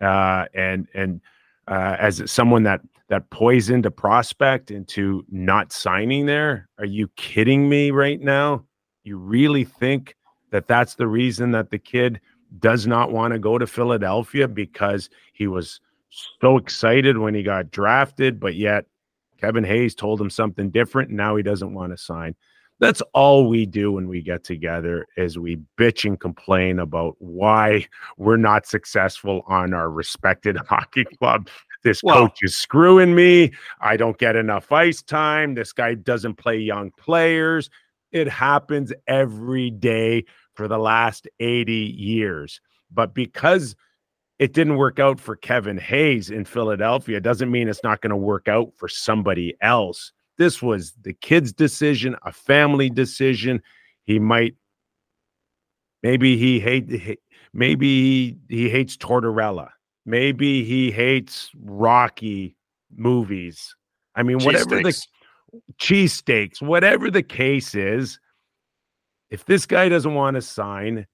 uh, 0.00 0.46
and 0.54 0.86
and 0.94 1.20
uh, 1.68 1.96
as 1.98 2.22
someone 2.30 2.62
that 2.64 2.80
that 3.08 3.28
poisoned 3.30 3.84
a 3.84 3.90
prospect 3.90 4.70
into 4.70 5.24
not 5.30 5.72
signing 5.72 6.26
there. 6.26 6.68
Are 6.78 6.86
you 6.86 7.08
kidding 7.16 7.68
me 7.68 7.90
right 7.90 8.20
now? 8.20 8.64
You 9.04 9.18
really 9.18 9.64
think 9.64 10.16
that 10.50 10.66
that's 10.66 10.94
the 10.94 11.06
reason 11.06 11.50
that 11.52 11.70
the 11.70 11.78
kid 11.78 12.20
does 12.58 12.86
not 12.86 13.12
want 13.12 13.32
to 13.32 13.38
go 13.38 13.58
to 13.58 13.66
Philadelphia 13.66 14.48
because 14.48 15.10
he 15.32 15.46
was 15.46 15.80
so 16.40 16.56
excited 16.56 17.18
when 17.18 17.34
he 17.34 17.42
got 17.42 17.70
drafted, 17.70 18.38
but 18.38 18.54
yet 18.54 18.86
Kevin 19.42 19.64
Hayes 19.64 19.96
told 19.96 20.20
him 20.20 20.30
something 20.30 20.70
different 20.70 21.08
and 21.08 21.16
now 21.16 21.34
he 21.34 21.42
doesn't 21.42 21.74
want 21.74 21.90
to 21.90 21.98
sign. 21.98 22.36
That's 22.78 23.02
all 23.12 23.48
we 23.48 23.66
do 23.66 23.90
when 23.90 24.06
we 24.06 24.22
get 24.22 24.44
together 24.44 25.04
is 25.16 25.36
we 25.36 25.58
bitch 25.76 26.04
and 26.04 26.18
complain 26.18 26.78
about 26.78 27.16
why 27.18 27.88
we're 28.16 28.36
not 28.36 28.66
successful 28.66 29.42
on 29.48 29.74
our 29.74 29.90
respected 29.90 30.56
hockey 30.68 31.04
club. 31.04 31.48
This 31.82 32.04
Well- 32.04 32.28
coach 32.28 32.38
is 32.42 32.56
screwing 32.56 33.16
me. 33.16 33.50
I 33.80 33.96
don't 33.96 34.16
get 34.16 34.36
enough 34.36 34.70
ice 34.70 35.02
time. 35.02 35.54
This 35.54 35.72
guy 35.72 35.94
doesn't 35.94 36.36
play 36.36 36.58
young 36.58 36.92
players. 36.92 37.68
It 38.12 38.28
happens 38.28 38.92
every 39.08 39.70
day 39.70 40.24
for 40.54 40.68
the 40.68 40.78
last 40.78 41.26
80 41.40 41.72
years. 41.72 42.60
But 42.92 43.12
because 43.12 43.74
it 44.42 44.54
didn't 44.54 44.74
work 44.74 44.98
out 44.98 45.20
for 45.20 45.36
Kevin 45.36 45.78
Hayes 45.78 46.28
in 46.28 46.44
Philadelphia, 46.44 47.20
doesn't 47.20 47.48
mean 47.48 47.68
it's 47.68 47.84
not 47.84 48.00
going 48.00 48.10
to 48.10 48.16
work 48.16 48.48
out 48.48 48.72
for 48.74 48.88
somebody 48.88 49.54
else. 49.60 50.10
This 50.36 50.60
was 50.60 50.94
the 51.02 51.12
kid's 51.12 51.52
decision, 51.52 52.16
a 52.24 52.32
family 52.32 52.90
decision. 52.90 53.62
He 54.02 54.18
might, 54.18 54.56
maybe 56.02 56.36
he 56.36 56.58
hate, 56.58 56.90
he- 56.90 57.20
maybe 57.52 58.36
he 58.48 58.68
hates 58.68 58.96
Tortorella. 58.96 59.68
Maybe 60.04 60.64
he 60.64 60.90
hates 60.90 61.52
Rocky 61.62 62.56
movies. 62.96 63.76
I 64.16 64.24
mean, 64.24 64.40
Cheese 64.40 64.46
whatever 64.46 64.80
steaks. 64.80 65.06
the 65.52 65.60
cheesesteaks, 65.78 66.60
whatever 66.60 67.12
the 67.12 67.22
case 67.22 67.76
is, 67.76 68.18
if 69.30 69.44
this 69.44 69.66
guy 69.66 69.88
doesn't 69.88 70.14
want 70.14 70.34
to 70.34 70.42
sign, 70.42 71.06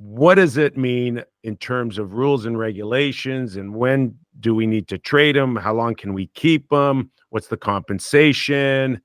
what 0.00 0.36
does 0.36 0.56
it 0.56 0.78
mean 0.78 1.22
in 1.42 1.58
terms 1.58 1.98
of 1.98 2.14
rules 2.14 2.46
and 2.46 2.58
regulations? 2.58 3.56
And 3.56 3.74
when 3.74 4.16
do 4.40 4.54
we 4.54 4.66
need 4.66 4.88
to 4.88 4.96
trade 4.96 5.36
them 5.36 5.56
How 5.56 5.74
long 5.74 5.94
can 5.94 6.14
we 6.14 6.28
keep 6.28 6.70
them 6.70 7.10
What's 7.28 7.48
the 7.48 7.58
compensation? 7.58 9.02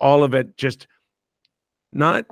All 0.00 0.24
of 0.24 0.34
it 0.34 0.56
just 0.56 0.88
not, 1.92 2.26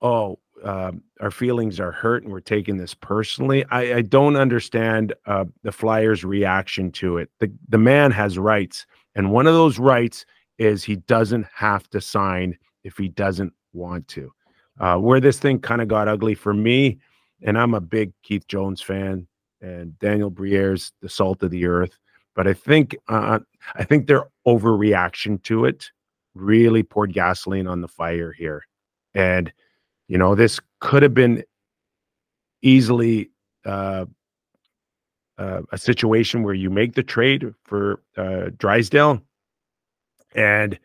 oh, 0.00 0.38
um, 0.64 1.02
our 1.20 1.30
feelings 1.30 1.78
are 1.78 1.92
hurt 1.92 2.24
and 2.24 2.32
we're 2.32 2.40
taking 2.40 2.78
this 2.78 2.94
personally. 2.94 3.66
I, 3.70 3.96
I 3.96 4.02
don't 4.02 4.36
understand 4.36 5.14
uh, 5.26 5.44
the 5.62 5.72
Flyers' 5.72 6.24
reaction 6.24 6.90
to 6.92 7.18
it. 7.18 7.30
The, 7.38 7.52
the 7.68 7.78
man 7.78 8.10
has 8.12 8.38
rights. 8.38 8.86
And 9.14 9.30
one 9.30 9.46
of 9.46 9.54
those 9.54 9.78
rights 9.78 10.24
is 10.58 10.82
he 10.82 10.96
doesn't 10.96 11.46
have 11.54 11.88
to 11.90 12.00
sign 12.00 12.56
if 12.82 12.96
he 12.96 13.08
doesn't 13.08 13.52
want 13.74 14.08
to. 14.08 14.32
Uh, 14.80 14.96
where 14.96 15.20
this 15.20 15.38
thing 15.38 15.60
kind 15.60 15.82
of 15.82 15.88
got 15.88 16.08
ugly 16.08 16.34
for 16.34 16.54
me, 16.54 16.98
and 17.42 17.58
I'm 17.58 17.74
a 17.74 17.80
big 17.80 18.12
Keith 18.22 18.46
Jones 18.48 18.82
fan, 18.82 19.26
and 19.60 19.98
Daniel 19.98 20.30
Briere's 20.30 20.92
the 21.00 21.08
salt 21.08 21.42
of 21.42 21.50
the 21.50 21.66
earth. 21.66 21.98
But 22.34 22.46
I 22.46 22.52
think 22.54 22.96
uh, 23.08 23.40
I 23.74 23.84
think 23.84 24.06
their 24.06 24.28
overreaction 24.46 25.42
to 25.44 25.64
it 25.64 25.90
really 26.34 26.82
poured 26.82 27.12
gasoline 27.12 27.66
on 27.66 27.80
the 27.80 27.88
fire 27.88 28.32
here, 28.32 28.64
and 29.14 29.52
you 30.08 30.18
know 30.18 30.34
this 30.34 30.60
could 30.80 31.02
have 31.02 31.14
been 31.14 31.44
easily 32.62 33.30
uh, 33.64 34.06
uh, 35.38 35.62
a 35.72 35.78
situation 35.78 36.42
where 36.42 36.54
you 36.54 36.70
make 36.70 36.94
the 36.94 37.02
trade 37.02 37.52
for 37.64 38.02
uh, 38.16 38.50
Drysdale, 38.58 39.20
and 40.34 40.78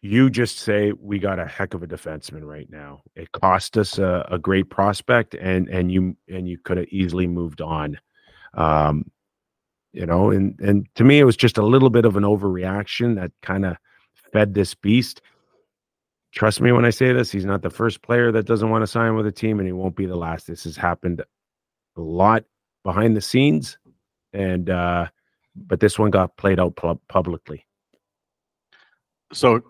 you 0.00 0.30
just 0.30 0.58
say 0.58 0.92
we 0.92 1.18
got 1.18 1.38
a 1.38 1.46
heck 1.46 1.74
of 1.74 1.82
a 1.82 1.86
defenseman 1.86 2.42
right 2.44 2.68
now. 2.70 3.02
It 3.16 3.32
cost 3.32 3.76
us 3.76 3.98
a, 3.98 4.26
a 4.30 4.38
great 4.38 4.70
prospect, 4.70 5.34
and 5.34 5.68
and 5.68 5.90
you 5.90 6.16
and 6.28 6.48
you 6.48 6.58
could 6.58 6.76
have 6.76 6.88
easily 6.88 7.26
moved 7.26 7.60
on. 7.60 7.98
Um, 8.54 9.10
you 9.92 10.06
know, 10.06 10.30
and 10.30 10.58
and 10.60 10.86
to 10.94 11.04
me, 11.04 11.18
it 11.18 11.24
was 11.24 11.36
just 11.36 11.58
a 11.58 11.66
little 11.66 11.90
bit 11.90 12.04
of 12.04 12.16
an 12.16 12.22
overreaction 12.22 13.16
that 13.16 13.32
kind 13.42 13.66
of 13.66 13.76
fed 14.32 14.54
this 14.54 14.74
beast. 14.74 15.20
Trust 16.32 16.60
me 16.60 16.70
when 16.72 16.84
I 16.84 16.90
say 16.90 17.12
this, 17.12 17.32
he's 17.32 17.46
not 17.46 17.62
the 17.62 17.70
first 17.70 18.02
player 18.02 18.30
that 18.32 18.46
doesn't 18.46 18.70
want 18.70 18.82
to 18.82 18.86
sign 18.86 19.16
with 19.16 19.26
a 19.26 19.32
team, 19.32 19.58
and 19.58 19.66
he 19.66 19.72
won't 19.72 19.96
be 19.96 20.06
the 20.06 20.16
last. 20.16 20.46
This 20.46 20.64
has 20.64 20.76
happened 20.76 21.22
a 21.96 22.00
lot 22.00 22.44
behind 22.84 23.16
the 23.16 23.20
scenes, 23.20 23.78
and 24.32 24.70
uh, 24.70 25.08
but 25.56 25.80
this 25.80 25.98
one 25.98 26.10
got 26.10 26.36
played 26.36 26.60
out 26.60 26.76
pu- 26.76 27.00
publicly. 27.08 27.66
So, 29.32 29.62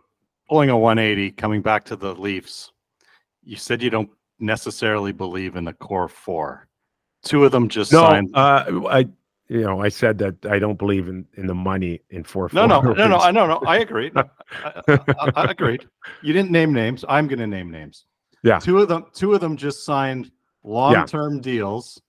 pulling 0.48 0.70
a 0.70 0.76
180, 0.78 1.32
coming 1.32 1.62
back 1.62 1.84
to 1.86 1.96
the 1.96 2.14
Leafs, 2.14 2.72
you 3.42 3.56
said 3.56 3.82
you 3.82 3.90
don't 3.90 4.10
necessarily 4.38 5.12
believe 5.12 5.56
in 5.56 5.64
the 5.64 5.72
core 5.72 6.08
four. 6.08 6.68
Two 7.24 7.44
of 7.44 7.52
them 7.52 7.68
just 7.68 7.92
No, 7.92 8.00
signed. 8.06 8.30
uh, 8.34 8.64
I 8.88 9.08
you 9.48 9.62
know 9.62 9.80
I 9.82 9.88
said 9.88 10.18
that 10.18 10.46
I 10.46 10.58
don't 10.58 10.78
believe 10.78 11.08
in 11.08 11.26
in 11.36 11.46
the 11.46 11.54
money 11.54 12.00
in 12.10 12.22
four. 12.22 12.48
no, 12.52 12.66
no, 12.66 12.80
no, 12.80 13.08
no. 13.08 13.18
I 13.18 13.30
no, 13.30 13.46
no. 13.46 13.58
I 13.66 13.78
agree. 13.78 14.10
I, 14.14 14.24
I, 14.88 15.32
I 15.34 15.50
agreed. 15.50 15.86
You 16.22 16.32
didn't 16.32 16.50
name 16.50 16.72
names. 16.72 17.04
I'm 17.08 17.26
going 17.26 17.40
to 17.40 17.46
name 17.46 17.70
names. 17.70 18.04
Yeah. 18.44 18.58
Two 18.60 18.78
of 18.78 18.88
them. 18.88 19.06
Two 19.12 19.34
of 19.34 19.40
them 19.40 19.56
just 19.56 19.84
signed 19.84 20.30
long-term 20.62 21.40
deals 21.40 22.00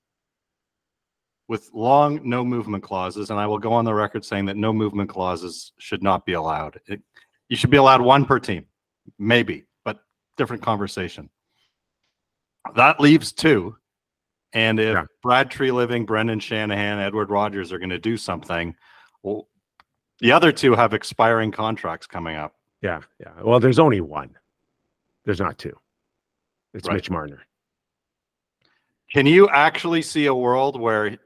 with 1.47 1.69
long 1.73 2.19
no 2.23 2.45
movement 2.45 2.83
clauses, 2.83 3.31
and 3.31 3.39
I 3.39 3.47
will 3.47 3.57
go 3.57 3.73
on 3.73 3.83
the 3.83 3.93
record 3.93 4.23
saying 4.23 4.45
that 4.45 4.57
no 4.57 4.71
movement 4.71 5.09
clauses 5.09 5.71
should 5.79 6.03
not 6.03 6.25
be 6.25 6.33
allowed. 6.33 6.79
It, 6.87 7.01
you 7.49 7.57
should 7.57 7.69
be 7.69 7.77
allowed 7.77 8.01
one 8.01 8.25
per 8.25 8.39
team, 8.39 8.65
maybe, 9.17 9.65
but 9.83 9.99
different 10.37 10.63
conversation. 10.63 11.29
That 12.75 12.99
leaves 12.99 13.31
two. 13.31 13.75
And 14.53 14.79
if 14.79 14.93
Yeah. 14.93 15.05
Brad 15.21 15.51
Treliving, 15.51 16.05
Brendan 16.05 16.39
Shanahan, 16.39 16.99
Edward 16.99 17.29
Rogers 17.29 17.71
are 17.71 17.77
going 17.79 17.89
to 17.89 17.99
do 17.99 18.17
something, 18.17 18.75
well, 19.23 19.47
the 20.19 20.31
other 20.31 20.51
two 20.51 20.73
have 20.75 20.93
expiring 20.93 21.51
contracts 21.51 22.07
coming 22.07 22.35
up. 22.35 22.55
Yeah, 22.81 23.01
yeah. 23.19 23.33
Well, 23.41 23.59
there's 23.59 23.79
only 23.79 24.01
one. 24.01 24.37
There's 25.25 25.39
not 25.39 25.57
two. 25.57 25.77
It's 26.73 26.87
Right. 26.87 26.95
Mitch 26.95 27.09
Marner. 27.09 27.41
Can 29.11 29.25
you 29.25 29.49
actually 29.49 30.01
see 30.01 30.27
a 30.27 30.35
world 30.35 30.79
where 30.79 31.17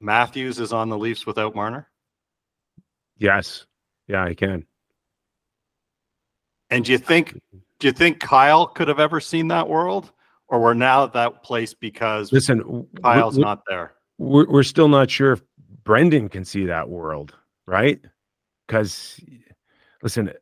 Matthews 0.00 0.60
is 0.60 0.72
on 0.72 0.88
the 0.88 0.98
Leafs 0.98 1.26
without 1.26 1.54
Marner? 1.54 1.88
Yes. 3.18 3.66
Yeah, 4.06 4.24
I 4.24 4.34
can. 4.34 4.66
And 6.70 6.84
do 6.84 6.92
you 6.92 6.98
think 6.98 7.40
do 7.78 7.86
you 7.86 7.92
think 7.92 8.20
Kyle 8.20 8.66
could 8.66 8.88
have 8.88 9.00
ever 9.00 9.20
seen 9.20 9.48
that 9.48 9.68
world? 9.68 10.12
Or 10.48 10.60
we're 10.60 10.74
now 10.74 11.04
at 11.04 11.12
that 11.12 11.42
place 11.42 11.74
because 11.74 12.32
Listen, 12.32 12.86
Kyle's 13.02 13.34
w- 13.34 13.44
not 13.44 13.62
there. 13.68 13.92
we're, 14.16 14.46
we're 14.48 14.62
still 14.62 14.88
not 14.88 15.10
sure 15.10 15.32
if 15.32 15.42
Brendan 15.84 16.30
can 16.30 16.44
see 16.44 16.64
that 16.64 16.88
world, 16.88 17.34
right? 17.66 18.00
Because, 18.66 19.20
listen, 20.02 20.32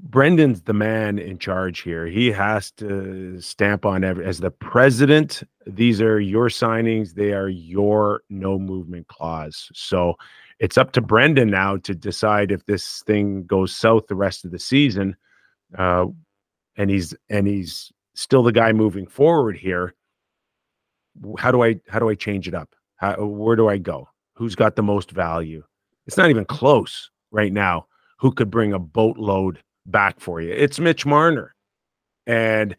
Brendan's 0.00 0.62
the 0.62 0.72
man 0.72 1.18
in 1.18 1.38
charge 1.38 1.80
here. 1.80 2.06
He 2.06 2.30
has 2.32 2.70
to 2.72 3.38
stamp 3.42 3.84
on 3.84 4.04
every 4.04 4.24
as 4.24 4.38
the 4.38 4.50
president. 4.50 5.42
These 5.66 6.00
are 6.00 6.18
your 6.18 6.48
signings. 6.48 7.12
They 7.14 7.32
are 7.34 7.48
your 7.48 8.22
no 8.30 8.58
movement 8.58 9.06
clause. 9.08 9.70
So 9.74 10.14
it's 10.58 10.78
up 10.78 10.92
to 10.92 11.00
Brendan 11.00 11.50
now 11.50 11.76
to 11.78 11.94
decide 11.94 12.50
if 12.50 12.64
this 12.66 13.02
thing 13.06 13.44
goes 13.44 13.74
south 13.74 14.06
the 14.08 14.14
rest 14.14 14.44
of 14.44 14.50
the 14.50 14.58
season. 14.58 15.16
Uh, 15.76 16.06
and 16.76 16.90
he's 16.90 17.14
and 17.28 17.46
he's 17.46 17.92
still 18.14 18.42
the 18.42 18.52
guy 18.52 18.72
moving 18.72 19.06
forward 19.06 19.56
here. 19.56 19.94
How 21.38 21.50
do 21.50 21.62
I 21.62 21.80
how 21.88 21.98
do 21.98 22.08
I 22.08 22.14
change 22.14 22.48
it 22.48 22.54
up? 22.54 22.74
How, 22.96 23.24
where 23.24 23.56
do 23.56 23.68
I 23.68 23.78
go? 23.78 24.08
Who's 24.34 24.54
got 24.54 24.76
the 24.76 24.82
most 24.82 25.10
value? 25.10 25.62
It's 26.06 26.16
not 26.16 26.30
even 26.30 26.44
close 26.44 27.10
right 27.30 27.52
now. 27.52 27.86
Who 28.18 28.32
could 28.32 28.50
bring 28.50 28.72
a 28.72 28.78
boatload 28.78 29.62
back 29.86 30.20
for 30.20 30.40
you? 30.40 30.52
It's 30.52 30.80
Mitch 30.80 31.06
Marner. 31.06 31.54
And 32.26 32.76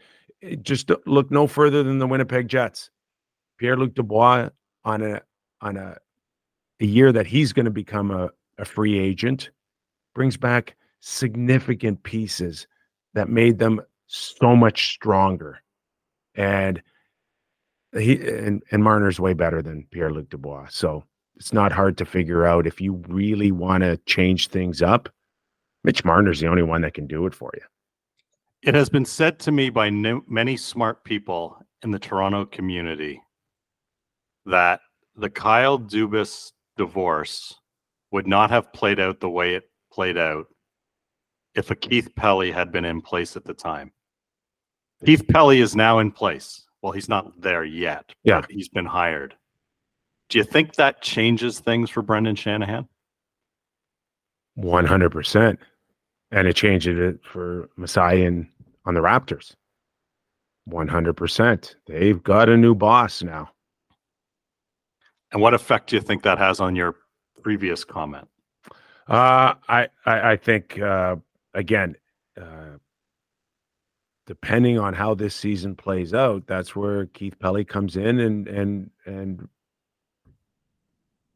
just 0.61 0.91
look 1.05 1.31
no 1.31 1.47
further 1.47 1.83
than 1.83 1.99
the 1.99 2.07
Winnipeg 2.07 2.47
Jets. 2.47 2.89
Pierre 3.57 3.77
Luc 3.77 3.93
Dubois 3.93 4.49
on 4.83 5.01
a 5.01 5.21
on 5.61 5.77
a 5.77 5.97
a 6.79 6.85
year 6.85 7.11
that 7.11 7.27
he's 7.27 7.53
going 7.53 7.65
to 7.65 7.71
become 7.71 8.11
a, 8.11 8.29
a 8.57 8.65
free 8.65 8.97
agent 8.97 9.51
brings 10.15 10.37
back 10.37 10.75
significant 11.01 12.03
pieces 12.03 12.67
that 13.13 13.29
made 13.29 13.59
them 13.59 13.81
so 14.07 14.55
much 14.55 14.93
stronger. 14.93 15.61
And 16.35 16.81
he 17.93 18.15
and, 18.27 18.63
and 18.71 18.83
Marner's 18.83 19.19
way 19.19 19.33
better 19.33 19.61
than 19.61 19.87
Pierre 19.91 20.11
Luc 20.11 20.29
Dubois. 20.29 20.67
So 20.69 21.03
it's 21.35 21.53
not 21.53 21.71
hard 21.71 21.97
to 21.97 22.05
figure 22.05 22.45
out 22.45 22.67
if 22.67 22.81
you 22.81 23.03
really 23.07 23.51
want 23.51 23.83
to 23.83 23.97
change 24.05 24.47
things 24.49 24.81
up. 24.81 25.09
Mitch 25.83 26.03
Marner's 26.03 26.39
the 26.39 26.47
only 26.47 26.63
one 26.63 26.81
that 26.81 26.93
can 26.93 27.07
do 27.07 27.25
it 27.25 27.33
for 27.33 27.51
you. 27.55 27.61
It 28.61 28.75
has 28.75 28.89
been 28.89 29.05
said 29.05 29.39
to 29.39 29.51
me 29.51 29.69
by 29.69 29.89
many 29.89 30.57
smart 30.57 31.05
people 31.05 31.57
in 31.81 31.91
the 31.91 31.99
Toronto 31.99 32.45
community 32.45 33.21
that 34.45 34.81
the 35.15 35.29
Kyle 35.29 35.79
Dubas 35.79 36.51
divorce 36.79 37.53
would 38.11 38.25
not 38.25 38.49
have 38.49 38.71
played 38.71 39.01
out 39.01 39.19
the 39.19 39.29
way 39.29 39.53
it 39.53 39.69
played 39.91 40.17
out 40.17 40.47
if 41.53 41.69
a 41.69 41.75
Keith 41.75 42.15
Pelley 42.15 42.51
had 42.51 42.71
been 42.71 42.85
in 42.85 43.01
place 43.01 43.35
at 43.35 43.43
the 43.43 43.53
time. 43.53 43.91
Keith 45.05 45.27
Pelley 45.27 45.59
is 45.59 45.75
now 45.75 45.99
in 45.99 46.09
place. 46.09 46.65
Well, 46.81 46.93
he's 46.93 47.09
not 47.09 47.39
there 47.41 47.65
yet. 47.65 48.05
Yeah. 48.23 48.39
but 48.39 48.49
he's 48.49 48.69
been 48.69 48.85
hired. 48.85 49.35
Do 50.29 50.37
you 50.37 50.45
think 50.45 50.75
that 50.75 51.01
changes 51.01 51.59
things 51.59 51.89
for 51.89 52.01
Brendan 52.01 52.35
Shanahan? 52.35 52.87
100%. 54.57 55.57
And 56.31 56.47
it 56.47 56.55
changed 56.55 56.87
it 56.87 57.19
for 57.29 57.69
Masai 57.75 58.23
and 58.23 58.47
on 58.85 58.93
the 58.93 59.01
Raptors. 59.01 59.53
100%. 60.69 61.75
They've 61.87 62.23
got 62.23 62.47
a 62.47 62.55
new 62.55 62.73
boss 62.73 63.21
now. 63.21 63.49
And 65.31 65.41
what 65.41 65.53
effect 65.53 65.89
do 65.89 65.95
you 65.95 66.01
think 66.01 66.23
that 66.23 66.37
has 66.37 66.59
on 66.59 66.75
your 66.75 66.95
previous 67.41 67.83
comment? 67.83 68.27
Uh, 69.07 69.53
I, 69.67 69.87
I, 70.05 70.31
I 70.31 70.35
think, 70.37 70.79
uh, 70.79 71.15
again, 71.53 71.95
uh, 72.39 72.77
depending 74.27 74.77
on 74.77 74.93
how 74.93 75.15
this 75.15 75.35
season 75.35 75.75
plays 75.75 76.13
out, 76.13 76.45
that's 76.47 76.75
where 76.75 77.07
Keith 77.07 77.37
Pelley 77.39 77.65
comes 77.65 77.95
in 77.95 78.19
and, 78.19 78.47
and, 78.47 78.89
and 79.05 79.47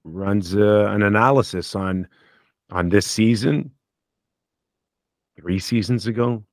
runs 0.04 0.56
uh, 0.56 0.88
an 0.90 1.02
analysis 1.02 1.76
on, 1.76 2.08
on 2.72 2.90
this 2.90 3.08
season, 3.08 3.72
three 5.40 5.60
seasons 5.60 6.06
ago, 6.08 6.44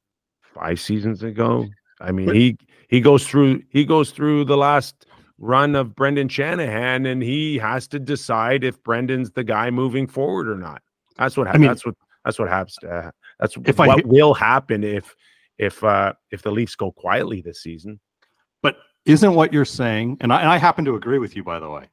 five 0.55 0.80
seasons 0.80 1.22
ago, 1.22 1.68
I 2.01 2.12
mean, 2.12 2.34
he 2.34 2.57
he 2.88 3.01
goes 3.01 3.26
through 3.26 3.62
he 3.68 3.84
goes 3.84 4.11
through 4.11 4.47
the 4.47 4.57
last 4.57 5.07
run 5.41 5.74
of 5.74 5.97
Brendan 5.97 6.28
Shanahan, 6.28 7.07
and 7.07 7.22
he 7.22 7.59
has 7.59 7.88
to 7.88 7.99
decide 7.99 8.62
if 8.62 8.80
Brendan's 8.82 9.32
the 9.32 9.43
guy 9.43 9.70
moving 9.70 10.07
forward 10.07 10.49
or 10.49 10.57
not. 10.57 10.82
That's 11.16 11.36
what 11.36 11.49
I 11.49 11.57
mean, 11.57 11.68
that's 11.68 11.84
what 11.84 11.97
that's 12.24 12.38
what 12.38 12.49
happens. 12.49 12.78
Uh, 12.78 13.11
that's 13.41 13.57
if 13.64 13.78
what 13.78 13.91
I, 13.91 14.03
will 14.05 14.34
happen 14.34 14.84
if 14.84 15.16
if 15.59 15.82
uh 15.82 16.12
if 16.30 16.43
the 16.43 16.51
Leafs 16.51 16.76
go 16.76 16.93
quietly 16.93 17.41
this 17.41 17.62
season. 17.62 17.99
But 18.62 18.76
isn't 19.07 19.34
what 19.34 19.53
you're 19.53 19.64
saying, 19.64 20.18
and 20.20 20.32
I, 20.32 20.41
and 20.41 20.49
I 20.49 20.59
happen 20.59 20.84
to 20.84 20.95
agree 20.95 21.18
with 21.18 21.34
you, 21.34 21.43
by 21.43 21.59
the 21.59 21.68
way. 21.68 21.88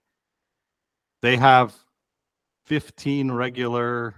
They 1.21 1.37
have 1.37 1.73
15 2.67 3.31
regular 3.31 4.13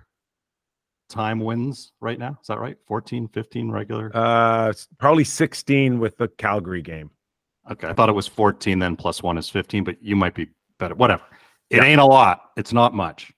time 1.08 1.40
wins 1.40 1.92
right 2.02 2.20
now. 2.20 2.38
Is 2.42 2.48
that 2.48 2.60
right? 2.60 2.78
14, 2.88 3.28
15 3.30 3.72
regular? 3.72 4.12
Uh, 4.14 4.74
probably 4.98 5.24
16 5.24 6.00
with 6.00 6.18
the 6.18 6.28
Calgary 6.28 6.82
game. 6.82 7.12
Okay. 7.72 7.88
I 7.88 7.94
thought 7.94 8.10
it 8.10 8.14
was 8.14 8.28
14, 8.28 8.80
then 8.80 8.96
plus 8.96 9.22
one 9.22 9.38
is 9.38 9.50
15, 9.50 9.84
but 9.84 10.02
you 10.02 10.16
might 10.16 10.34
be 10.34 10.48
better. 10.80 10.96
Whatever. 10.96 11.24
It 11.70 11.78
yeah. 11.78 11.84
ain't 11.84 12.02
a 12.02 12.06
lot. 12.06 12.52
It's 12.58 12.74
not 12.74 12.94
much. 12.94 13.32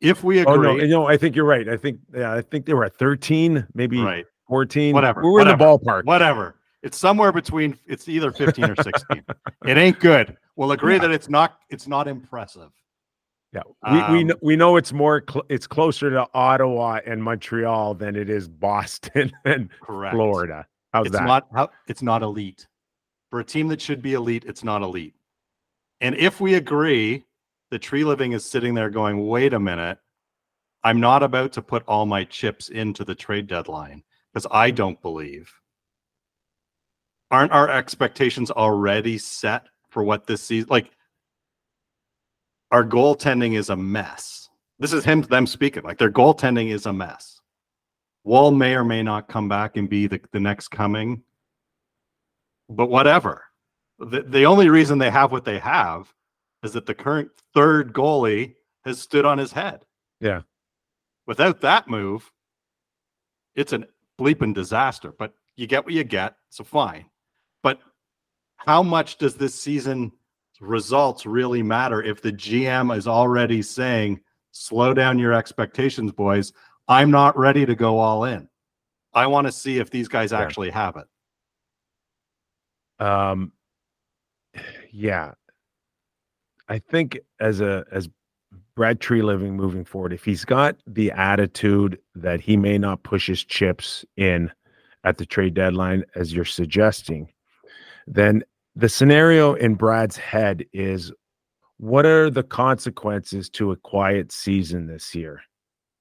If 0.00 0.24
we 0.24 0.40
agree. 0.40 0.52
Oh, 0.52 0.56
no, 0.56 0.76
you 0.76 0.88
know, 0.88 1.06
I 1.06 1.16
think 1.16 1.36
you're 1.36 1.44
right. 1.44 1.68
I 1.68 1.76
think, 1.76 2.00
yeah, 2.14 2.32
I 2.32 2.42
think 2.42 2.66
they 2.66 2.74
were 2.74 2.84
at 2.84 2.96
13, 2.96 3.66
maybe 3.74 4.00
right. 4.00 4.26
14. 4.48 4.92
Whatever. 4.92 5.22
We 5.22 5.28
were 5.28 5.38
whatever, 5.38 5.52
in 5.52 5.58
the 5.58 5.64
ballpark. 5.64 6.04
Whatever. 6.04 6.56
It's 6.82 6.98
somewhere 6.98 7.32
between, 7.32 7.78
it's 7.86 8.08
either 8.08 8.32
15 8.32 8.64
or 8.64 8.76
16. 8.82 9.22
it 9.66 9.78
ain't 9.78 9.98
good. 10.00 10.36
We'll 10.56 10.72
agree 10.72 10.94
yeah. 10.94 11.02
that 11.02 11.10
it's 11.12 11.28
not, 11.28 11.60
it's 11.70 11.86
not 11.86 12.08
impressive. 12.08 12.70
Yeah, 13.54 13.62
we 13.88 14.00
um, 14.00 14.12
we, 14.12 14.24
know, 14.24 14.34
we 14.42 14.56
know 14.56 14.76
it's 14.76 14.92
more 14.92 15.22
cl- 15.30 15.44
it's 15.48 15.68
closer 15.68 16.10
to 16.10 16.26
Ottawa 16.34 16.98
and 17.06 17.22
Montreal 17.22 17.94
than 17.94 18.16
it 18.16 18.28
is 18.28 18.48
Boston 18.48 19.30
and 19.44 19.70
correct. 19.80 20.12
Florida. 20.12 20.66
How's 20.92 21.06
it's 21.06 21.16
that? 21.16 21.24
Not 21.24 21.46
how 21.54 21.70
it's 21.86 22.02
not 22.02 22.24
elite 22.24 22.66
for 23.34 23.40
a 23.40 23.44
team 23.44 23.66
that 23.66 23.80
should 23.80 24.00
be 24.00 24.14
elite. 24.14 24.44
It's 24.46 24.62
not 24.62 24.80
elite. 24.80 25.16
And 26.00 26.14
if 26.14 26.40
we 26.40 26.54
agree, 26.54 27.24
the 27.72 27.80
Treliving 27.80 28.32
is 28.32 28.48
sitting 28.48 28.74
there 28.74 28.90
going, 28.90 29.26
"Wait 29.26 29.52
a 29.52 29.58
minute, 29.58 29.98
I'm 30.84 31.00
not 31.00 31.24
about 31.24 31.52
to 31.54 31.60
put 31.60 31.82
all 31.88 32.06
my 32.06 32.22
chips 32.22 32.68
into 32.68 33.04
the 33.04 33.16
trade 33.16 33.48
deadline 33.48 34.04
because 34.32 34.46
I 34.52 34.70
don't 34.70 35.02
believe." 35.02 35.52
Aren't 37.32 37.50
our 37.50 37.68
expectations 37.68 38.52
already 38.52 39.18
set 39.18 39.66
for 39.90 40.04
what 40.04 40.28
this 40.28 40.40
season 40.40 40.68
like? 40.70 40.92
our 42.70 42.84
goaltending 42.84 43.56
is 43.56 43.68
a 43.68 43.76
mess. 43.76 44.48
This 44.78 44.92
is 44.92 45.04
him, 45.04 45.22
them 45.22 45.48
speaking. 45.48 45.82
Like 45.82 45.98
their 45.98 46.12
goaltending 46.12 46.70
is 46.70 46.86
a 46.86 46.92
mess. 46.92 47.40
Woll 48.22 48.52
may 48.52 48.76
or 48.76 48.84
may 48.84 49.02
not 49.02 49.26
come 49.26 49.48
back 49.48 49.76
and 49.76 49.88
be 49.88 50.06
the, 50.06 50.20
the 50.30 50.38
next 50.38 50.68
coming, 50.68 51.24
but 52.68 52.88
whatever. 52.88 53.44
The, 53.98 54.22
the 54.22 54.44
only 54.44 54.68
reason 54.68 54.98
they 54.98 55.10
have 55.10 55.32
what 55.32 55.44
they 55.44 55.58
have 55.58 56.12
is 56.62 56.72
that 56.72 56.86
the 56.86 56.94
current 56.94 57.30
third 57.54 57.92
goalie 57.92 58.54
has 58.84 59.00
stood 59.00 59.24
on 59.24 59.38
his 59.38 59.52
head. 59.52 59.84
Yeah. 60.20 60.42
Without 61.26 61.60
that 61.60 61.88
move, 61.88 62.30
it's 63.54 63.72
a 63.72 63.84
bleeping 64.18 64.54
disaster, 64.54 65.12
but 65.16 65.34
you 65.56 65.66
get 65.66 65.84
what 65.84 65.94
you 65.94 66.04
get. 66.04 66.36
So 66.50 66.64
fine. 66.64 67.06
But 67.62 67.80
how 68.56 68.82
much 68.82 69.18
does 69.18 69.36
this 69.36 69.54
season 69.54 70.12
results 70.60 71.26
really 71.26 71.62
matter 71.62 72.02
if 72.02 72.22
the 72.22 72.32
GM 72.32 72.96
is 72.96 73.06
already 73.06 73.62
saying, 73.62 74.20
slow 74.52 74.94
down 74.94 75.18
your 75.18 75.32
expectations, 75.32 76.12
boys. 76.12 76.52
I'm 76.88 77.10
not 77.10 77.36
ready 77.38 77.66
to 77.66 77.74
go 77.74 77.98
all 77.98 78.24
in. 78.24 78.48
I 79.12 79.26
want 79.26 79.46
to 79.46 79.52
see 79.52 79.78
if 79.78 79.90
these 79.90 80.08
guys 80.08 80.32
actually 80.32 80.70
have 80.70 80.96
it. 80.96 81.06
Um, 82.98 83.52
yeah, 84.92 85.32
I 86.68 86.78
think 86.78 87.18
as 87.40 87.60
a 87.60 87.84
as 87.92 88.08
Brad 88.74 89.00
Treliving 89.00 89.52
moving 89.52 89.84
forward, 89.84 90.12
if 90.12 90.24
he's 90.24 90.44
got 90.44 90.76
the 90.86 91.10
attitude 91.12 91.98
that 92.14 92.40
he 92.40 92.56
may 92.56 92.78
not 92.78 93.02
push 93.02 93.26
his 93.26 93.44
chips 93.44 94.04
in 94.16 94.50
at 95.04 95.18
the 95.18 95.26
trade 95.26 95.54
deadline, 95.54 96.04
as 96.14 96.32
you're 96.32 96.44
suggesting, 96.44 97.30
then 98.06 98.42
the 98.74 98.88
scenario 98.88 99.54
in 99.54 99.74
Brad's 99.74 100.16
head 100.16 100.64
is 100.72 101.12
what 101.78 102.06
are 102.06 102.30
the 102.30 102.42
consequences 102.42 103.48
to 103.50 103.72
a 103.72 103.76
quiet 103.76 104.32
season 104.32 104.86
this 104.86 105.14
year? 105.14 105.40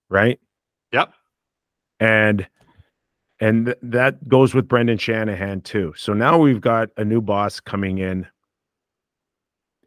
Right? 0.09 0.39
Yep. 0.91 1.13
And 1.99 2.47
and 3.39 3.67
th- 3.67 3.77
that 3.81 4.27
goes 4.27 4.53
with 4.53 4.67
Brendan 4.67 4.97
Shanahan 4.97 5.61
too. 5.61 5.93
So 5.97 6.13
now 6.13 6.38
we've 6.38 6.61
got 6.61 6.89
a 6.97 7.05
new 7.05 7.21
boss 7.21 7.59
coming 7.59 7.97
in 7.97 8.27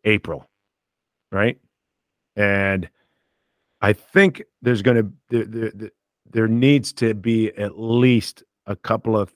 April, 0.04 0.48
right? 1.32 1.58
And 2.34 2.88
I 3.80 3.92
think 3.92 4.42
there's 4.62 4.82
going 4.82 4.96
to 4.96 5.12
there, 5.30 5.70
there, 5.70 5.90
there 6.30 6.48
needs 6.48 6.92
to 6.94 7.14
be 7.14 7.52
at 7.56 7.78
least 7.78 8.42
a 8.66 8.76
couple 8.76 9.16
of 9.16 9.32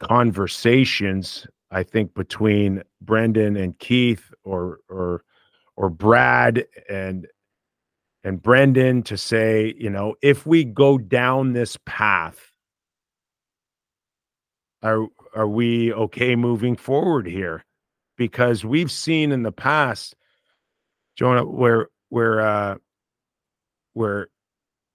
conversations 0.00 1.46
I 1.70 1.82
think 1.82 2.14
between 2.14 2.82
Brendan 3.00 3.56
and 3.56 3.78
Keith 3.78 4.32
or 4.44 4.80
or 4.88 5.24
or 5.76 5.88
Brad 5.88 6.66
and 6.88 7.26
and 8.24 8.42
Brendan 8.42 9.02
to 9.04 9.16
say, 9.16 9.74
you 9.78 9.88
know, 9.88 10.14
if 10.20 10.46
we 10.46 10.64
go 10.64 10.98
down 10.98 11.52
this 11.52 11.78
path, 11.86 12.49
are 14.82 15.06
are 15.34 15.48
we 15.48 15.92
okay 15.92 16.36
moving 16.36 16.76
forward 16.76 17.26
here? 17.26 17.64
Because 18.16 18.64
we've 18.64 18.90
seen 18.90 19.32
in 19.32 19.42
the 19.42 19.52
past, 19.52 20.14
Jonah, 21.16 21.44
where 21.44 21.88
where 22.08 22.40
uh 22.40 22.76
where 23.94 24.28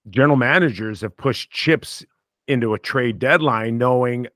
general 0.09 0.38
managers 0.38 1.01
have 1.01 1.15
pushed 1.15 1.51
chips 1.51 2.05
into 2.47 2.73
a 2.73 2.79
trade 2.79 3.19
deadline 3.19 3.77
knowing 3.77 4.27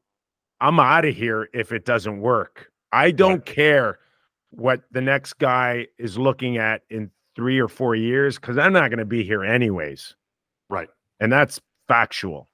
I'm 0.61 0.79
out 0.79 1.05
of 1.05 1.15
here 1.15 1.49
if 1.53 1.71
it 1.71 1.85
doesn't 1.85 2.19
work. 2.19 2.71
I 2.91 3.11
don't 3.11 3.35
right. 3.35 3.45
care 3.45 3.99
what 4.51 4.81
the 4.91 5.01
next 5.01 5.33
guy 5.33 5.87
is 5.97 6.17
looking 6.17 6.57
at 6.57 6.81
in 6.89 7.11
three 7.35 7.59
or 7.59 7.67
four 7.67 7.95
years 7.95 8.37
because 8.37 8.57
I'm 8.57 8.73
not 8.73 8.89
going 8.89 8.99
to 8.99 9.05
be 9.05 9.23
here 9.23 9.43
anyways. 9.43 10.15
Right. 10.69 10.89
And 11.19 11.31
that's 11.31 11.61
factual. 11.87 12.49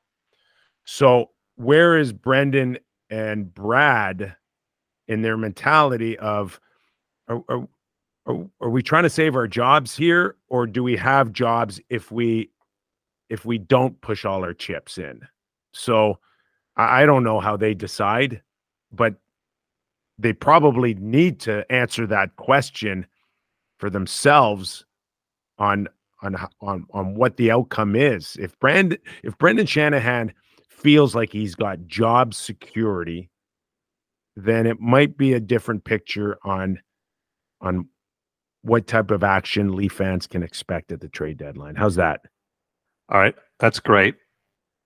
So, 0.86 1.32
where 1.56 1.98
is 1.98 2.14
Brendan 2.14 2.78
and 3.10 3.54
Brad 3.54 4.36
in 5.08 5.22
their 5.22 5.38
mentality 5.38 6.18
of 6.18 6.60
are, 7.28 7.44
are, 7.50 7.68
are, 8.26 8.48
are 8.62 8.70
we 8.70 8.82
trying 8.82 9.04
to 9.04 9.10
save 9.10 9.36
our 9.36 9.48
jobs 9.48 9.96
here 9.96 10.36
or 10.50 10.68
do 10.68 10.84
we 10.84 10.96
have 10.98 11.32
jobs 11.32 11.80
if 11.90 12.12
we 12.12 12.50
if 13.30 13.46
we 13.46 13.58
don't 13.58 14.00
push 14.02 14.26
all 14.26 14.44
our 14.44 14.54
chips 14.54 14.98
in? 14.98 15.22
So, 15.74 16.20
I 16.78 17.06
don't 17.06 17.24
know 17.24 17.40
how 17.40 17.56
they 17.56 17.74
decide, 17.74 18.42
but 18.92 19.16
they 20.18 20.34
probably 20.34 20.94
need 20.96 21.40
to 21.42 21.70
answer 21.72 22.06
that 22.08 22.36
question 22.36 23.06
for 23.78 23.90
themselves 23.90 24.86
on 25.58 25.88
on 26.22 26.36
on 26.62 26.86
on 26.92 27.16
what 27.16 27.38
the 27.38 27.52
outcome 27.52 27.96
is. 27.96 28.38
If 28.40 28.58
Brand 28.60 28.98
if 29.24 29.38
Brendan 29.38 29.66
Shanahan 29.66 30.34
feels 30.86 31.16
like 31.16 31.32
he's 31.32 31.56
got 31.56 31.88
job 31.88 32.32
security, 32.32 33.32
then 34.36 34.68
it 34.68 34.80
might 34.80 35.18
be 35.18 35.34
a 35.34 35.40
different 35.40 35.84
picture 35.84 36.38
on 36.44 36.80
on 37.60 37.90
what 38.62 38.86
type 38.86 39.10
of 39.10 39.24
action 39.24 39.76
Leaf 39.76 39.94
fans 39.94 40.28
can 40.28 40.44
expect 40.44 40.92
at 40.92 41.02
the 41.02 41.10
trade 41.10 41.38
deadline. 41.38 41.74
How's 41.74 41.96
that? 41.96 42.22
All 43.10 43.18
right, 43.20 43.34
that's 43.58 43.80
great. 43.80 44.14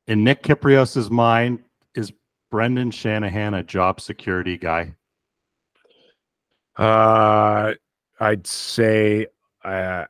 In 0.07 0.23
Nick 0.23 0.41
Kypreos's 0.41 1.11
mind, 1.11 1.59
is 1.95 2.13
Brendan 2.49 2.91
Shanahan 2.91 3.53
a 3.55 3.63
job 3.63 3.99
security 3.99 4.57
guy? 4.57 4.95
Uh, 6.77 7.73
I'd 8.21 8.47
say 8.47 9.27
uh, 9.65 10.05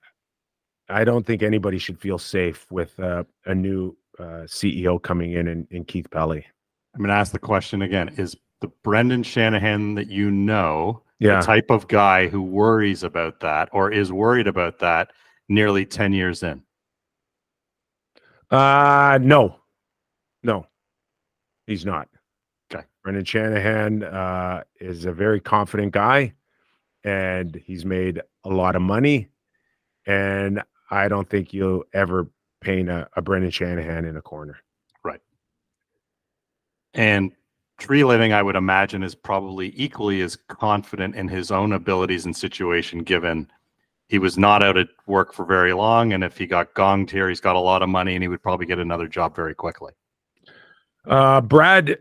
I 0.87 1.03
don't 1.03 1.25
think 1.25 1.41
anybody 1.41 1.79
should 1.79 1.99
feel 1.99 2.19
safe 2.19 2.67
with 2.69 2.99
uh, 2.99 3.23
a 3.47 3.55
new 3.55 3.97
uh, 4.19 4.43
CEO 4.45 5.01
coming 5.01 5.33
in 5.33 5.47
and, 5.47 5.67
and 5.71 5.87
Keith 5.87 6.09
Pelley. 6.11 6.45
I'm 6.93 6.99
going 6.99 7.09
to 7.09 7.15
ask 7.15 7.31
the 7.31 7.39
question 7.39 7.81
again: 7.81 8.09
Is 8.17 8.35
the 8.61 8.67
Brendan 8.83 9.23
Shanahan 9.23 9.95
that 9.95 10.09
you 10.09 10.31
know 10.31 11.03
yeah. 11.19 11.39
the 11.39 11.45
type 11.45 11.69
of 11.69 11.87
guy 11.87 12.27
who 12.27 12.41
worries 12.41 13.03
about 13.03 13.39
that 13.41 13.69
or 13.71 13.91
is 13.91 14.11
worried 14.11 14.47
about 14.47 14.79
that 14.79 15.11
nearly 15.47 15.85
10 15.85 16.13
years 16.13 16.43
in? 16.43 16.61
Uh 18.51 19.19
no. 19.21 19.55
No. 20.43 20.65
He's 21.67 21.85
not. 21.85 22.09
Okay. 22.73 22.83
Brendan 23.03 23.25
Shanahan 23.25 24.03
uh, 24.03 24.63
is 24.79 25.05
a 25.05 25.11
very 25.11 25.39
confident 25.39 25.93
guy, 25.93 26.33
and 27.03 27.55
he's 27.63 27.85
made 27.85 28.21
a 28.43 28.49
lot 28.49 28.75
of 28.75 28.81
money. 28.81 29.27
And 30.07 30.63
I 30.89 31.07
don't 31.07 31.29
think 31.29 31.53
you'll 31.53 31.83
ever 31.93 32.27
paint 32.61 32.89
a, 32.89 33.07
a 33.15 33.21
Brendan 33.21 33.51
Shanahan 33.51 34.05
in 34.05 34.17
a 34.17 34.21
corner. 34.21 34.57
Right. 35.03 35.21
And 36.93 37.31
Treliving, 37.79 38.33
I 38.33 38.43
would 38.43 38.57
imagine, 38.57 39.03
is 39.03 39.15
probably 39.15 39.73
equally 39.75 40.21
as 40.21 40.35
confident 40.35 41.15
in 41.15 41.27
his 41.27 41.49
own 41.49 41.71
abilities 41.71 42.25
and 42.25 42.35
situation, 42.35 43.03
given 43.03 43.49
he 44.09 44.19
was 44.19 44.37
not 44.37 44.63
out 44.63 44.77
at 44.77 44.89
work 45.07 45.33
for 45.33 45.45
very 45.45 45.71
long. 45.71 46.13
And 46.13 46.23
if 46.23 46.37
he 46.37 46.45
got 46.45 46.73
gonged 46.73 47.09
here, 47.09 47.29
he's 47.29 47.39
got 47.39 47.55
a 47.55 47.59
lot 47.59 47.81
of 47.81 47.89
money 47.89 48.15
and 48.15 48.23
he 48.23 48.27
would 48.27 48.43
probably 48.43 48.65
get 48.65 48.79
another 48.79 49.07
job 49.07 49.35
very 49.35 49.55
quickly. 49.55 49.93
Uh, 51.05 51.41
Brad 51.41 51.99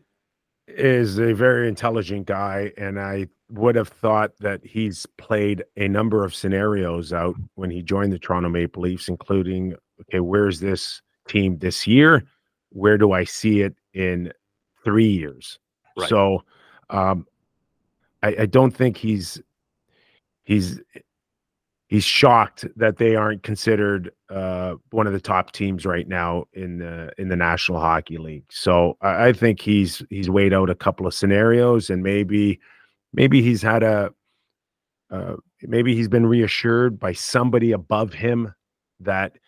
is 0.66 1.18
a 1.18 1.32
very 1.32 1.68
intelligent 1.68 2.26
guy, 2.26 2.72
and 2.76 2.98
I 3.00 3.28
would 3.50 3.76
have 3.76 3.88
thought 3.88 4.32
that 4.40 4.64
he's 4.64 5.06
played 5.16 5.64
a 5.76 5.88
number 5.88 6.24
of 6.24 6.34
scenarios 6.34 7.12
out 7.12 7.36
when 7.54 7.70
he 7.70 7.82
joined 7.82 8.12
the 8.12 8.18
Toronto 8.18 8.48
Maple 8.48 8.82
Leafs, 8.82 9.09
including 9.09 9.74
okay, 10.01 10.20
where's 10.20 10.61
this 10.61 11.03
team 11.28 11.59
this 11.59 11.86
year? 11.86 12.24
Where 12.70 12.99
do 12.99 13.12
I 13.12 13.24
see 13.24 13.61
it 13.61 13.74
in 13.94 14.32
three 14.84 15.09
years? 15.09 15.59
Right. 15.96 16.09
So 16.09 16.44
um, 16.90 17.26
I, 18.22 18.36
I 18.40 18.46
don't 18.46 18.70
think 18.70 18.96
he's 18.96 19.40
he's 20.44 20.80
he's 21.88 22.05
shocked 22.05 22.66
that 22.76 22.99
they 22.99 23.16
aren't 23.16 23.42
considered 23.42 24.12
uh, 24.30 24.74
one 24.90 25.07
of 25.07 25.12
the 25.12 25.20
top 25.20 25.53
teams 25.53 25.86
right 25.86 26.07
now 26.07 26.44
in 26.53 26.78
the 26.78 27.12
in 27.18 27.28
the 27.28 27.36
National 27.36 27.80
Hockey 27.80 28.18
League. 28.18 28.44
So 28.51 28.96
I, 29.01 29.28
I, 29.28 29.32
think 29.32 29.61
he's 29.61 30.03
he's 30.11 30.30
weighed 30.30 30.53
out 30.53 30.70
a 30.70 30.74
couple 30.74 31.07
of 31.07 31.14
scenarios, 31.14 31.90
and 31.90 32.03
maybe 32.03 32.61
maybe 33.12 33.42
he's 33.42 33.62
had 33.62 33.82
a 33.82 34.12
uh, 35.11 35.36
maybe 35.62 35.94
he's 35.94 36.09
been 36.09 36.26
reassured 36.26 36.99
by 36.99 37.12
somebody 37.12 37.72
above 37.72 38.12
him 38.12 38.55
that 39.01 39.38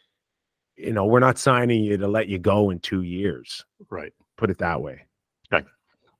you 0.81 0.93
know 0.93 1.05
we're 1.07 1.21
not 1.21 1.39
signing 1.39 1.85
you 1.85 1.97
to 1.97 2.09
let 2.09 2.29
you 2.29 2.39
go 2.39 2.71
in 2.71 2.79
two 2.79 3.03
years. 3.03 3.65
Right. 3.91 4.13
Put 4.37 4.51
it 4.51 4.59
that 4.59 4.81
way. 4.81 5.07
Okay. 5.53 5.67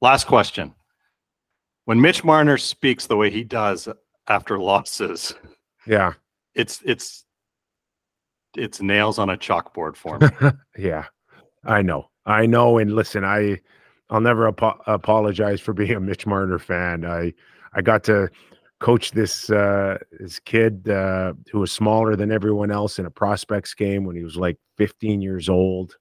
Last 0.01 0.27
question. 0.27 0.75
When 1.85 2.01
Mitch 2.01 2.23
Marner 2.23 2.59
speaks 2.59 3.07
the 3.07 3.17
way 3.17 3.31
he 3.31 3.43
does 3.43 3.89
after 4.29 4.59
losses, 4.59 5.35
yeah, 5.87 6.13
it's 6.55 6.81
it's 6.85 7.25
it's 8.57 8.81
nails 8.81 9.19
on 9.19 9.31
a 9.31 9.37
chalkboard 9.37 9.97
for 9.97 10.19
me. 10.19 10.51
yeah, 10.79 11.07
I 11.65 11.83
know, 11.83 12.11
I 12.27 12.47
know. 12.47 12.79
And 12.79 12.95
listen, 12.95 13.25
I 13.25 13.61
I'll 14.11 14.21
never 14.21 14.49
ap- 14.49 14.83
apologize 14.87 15.61
for 15.61 15.73
being 15.73 15.93
a 15.93 16.01
Mitch 16.01 16.27
Marner 16.27 16.59
fan. 16.59 17.05
I 17.05 17.33
I 17.73 17.83
got 17.83 18.05
to 18.05 18.29
coach 18.81 19.13
this 19.13 19.51
uh, 19.51 19.99
this 20.19 20.41
kid 20.41 20.89
uh, 20.89 21.35
who 21.53 21.61
was 21.61 21.71
smaller 21.71 22.17
than 22.17 22.33
everyone 22.33 22.71
else 22.71 22.99
in 22.99 23.07
a 23.07 23.11
prospects 23.11 23.75
game 23.75 24.05
when 24.05 24.17
he 24.17 24.25
was 24.25 24.37
like 24.37 24.57
15 24.79 25.23
years 25.23 25.49
old, 25.49 25.97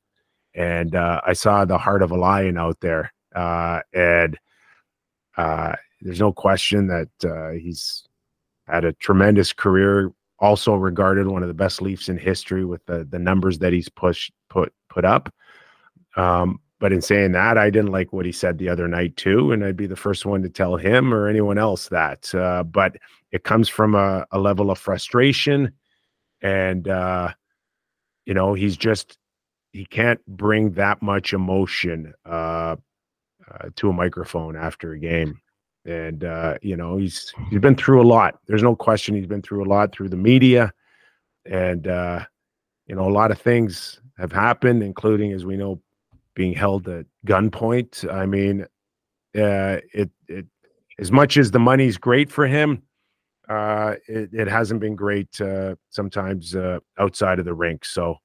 and 0.56 0.96
uh, 0.96 1.22
I 1.26 1.34
saw 1.34 1.66
the 1.66 1.78
heart 1.78 2.02
of 2.02 2.12
a 2.12 2.18
lion 2.18 2.58
out 2.58 2.80
there. 2.80 3.14
Uh, 3.36 3.82
and 3.94 4.38
uh, 5.38 5.74
there's 6.02 6.20
no 6.20 6.32
question 6.32 6.88
that 6.88 7.10
uh, 7.24 7.52
he's 7.52 8.06
had 8.68 8.86
a 8.86 8.94
tremendous 8.94 9.54
career. 9.54 10.12
Also 10.40 10.74
regarded 10.74 11.28
one 11.28 11.44
of 11.44 11.50
the 11.50 11.54
best 11.54 11.82
Leafs 11.82 12.08
in 12.08 12.18
history 12.18 12.64
with 12.64 12.86
the 12.86 13.04
the 13.04 13.20
numbers 13.20 13.60
that 13.60 13.74
he's 13.74 13.90
pushed 13.90 14.32
put 14.50 14.74
put 14.90 15.04
up. 15.04 15.32
Um, 16.16 16.62
but 16.80 16.94
in 16.94 17.02
saying 17.02 17.34
that, 17.34 17.58
I 17.58 17.70
didn't 17.70 17.92
like 17.92 18.14
what 18.14 18.26
he 18.26 18.32
said 18.32 18.58
the 18.58 18.70
other 18.70 18.88
night 18.88 19.18
too, 19.18 19.52
and 19.52 19.64
I'd 19.64 19.78
be 19.78 19.88
the 19.88 19.96
first 19.96 20.26
one 20.26 20.42
to 20.44 20.50
tell 20.50 20.78
him 20.78 21.14
or 21.14 21.28
anyone 21.28 21.58
else 21.58 21.90
that. 21.90 22.34
Uh, 22.34 22.64
but 22.64 22.98
it 23.32 23.44
comes 23.44 23.70
from 23.70 23.96
a, 23.96 24.26
a 24.32 24.40
level 24.40 24.72
of 24.72 24.80
frustration, 24.80 25.74
and 26.42 26.88
uh, 26.88 27.34
you 28.26 28.34
know 28.34 28.54
he's 28.54 28.78
just 28.78 29.18
he 29.74 29.86
can't 29.86 30.26
bring 30.26 30.72
that 30.72 31.02
much 31.02 31.34
emotion 31.34 32.14
uh, 32.26 32.76
uh, 33.50 33.70
to 33.76 33.90
a 33.90 33.94
microphone 33.94 34.56
after 34.56 34.94
a 34.94 35.00
game. 35.00 35.40
And 35.86 36.24
uh, 36.24 36.58
you 36.62 36.76
know, 36.76 36.98
he's 36.98 37.34
he's 37.50 37.60
been 37.60 37.76
through 37.76 38.02
a 38.02 38.08
lot. 38.08 38.40
There's 38.48 38.64
no 38.64 38.76
question 38.76 39.16
he's 39.16 39.28
been 39.28 39.42
through 39.42 39.64
a 39.64 39.70
lot 39.70 39.92
through 39.92 40.10
the 40.10 40.18
media. 40.18 40.74
And 41.46 41.88
uh, 41.88 42.26
you 42.88 42.96
know, 42.96 43.08
a 43.08 43.12
lot 43.12 43.32
of 43.32 43.40
things 43.40 44.02
have 44.18 44.32
happened, 44.32 44.84
including 44.84 45.32
as 45.32 45.46
we 45.46 45.58
know, 45.58 45.82
being 46.40 46.54
held 46.54 46.88
at 46.88 47.06
gunpoint. 47.28 48.10
I 48.10 48.26
mean, 48.26 48.62
uh, 49.36 49.80
it 49.94 50.10
it 50.30 50.46
as 50.98 51.12
much 51.12 51.36
as 51.36 51.52
the 51.52 51.60
money's 51.60 51.98
great 51.98 52.32
for 52.32 52.48
him, 52.48 52.82
uh, 53.50 53.96
it, 54.08 54.30
it 54.32 54.48
hasn't 54.48 54.80
been 54.80 54.96
great 54.96 55.42
uh, 55.42 55.76
sometimes 55.90 56.56
uh, 56.56 56.80
outside 56.98 57.40
of 57.40 57.46
the 57.46 57.54
rink. 57.54 57.84
So 57.84 58.16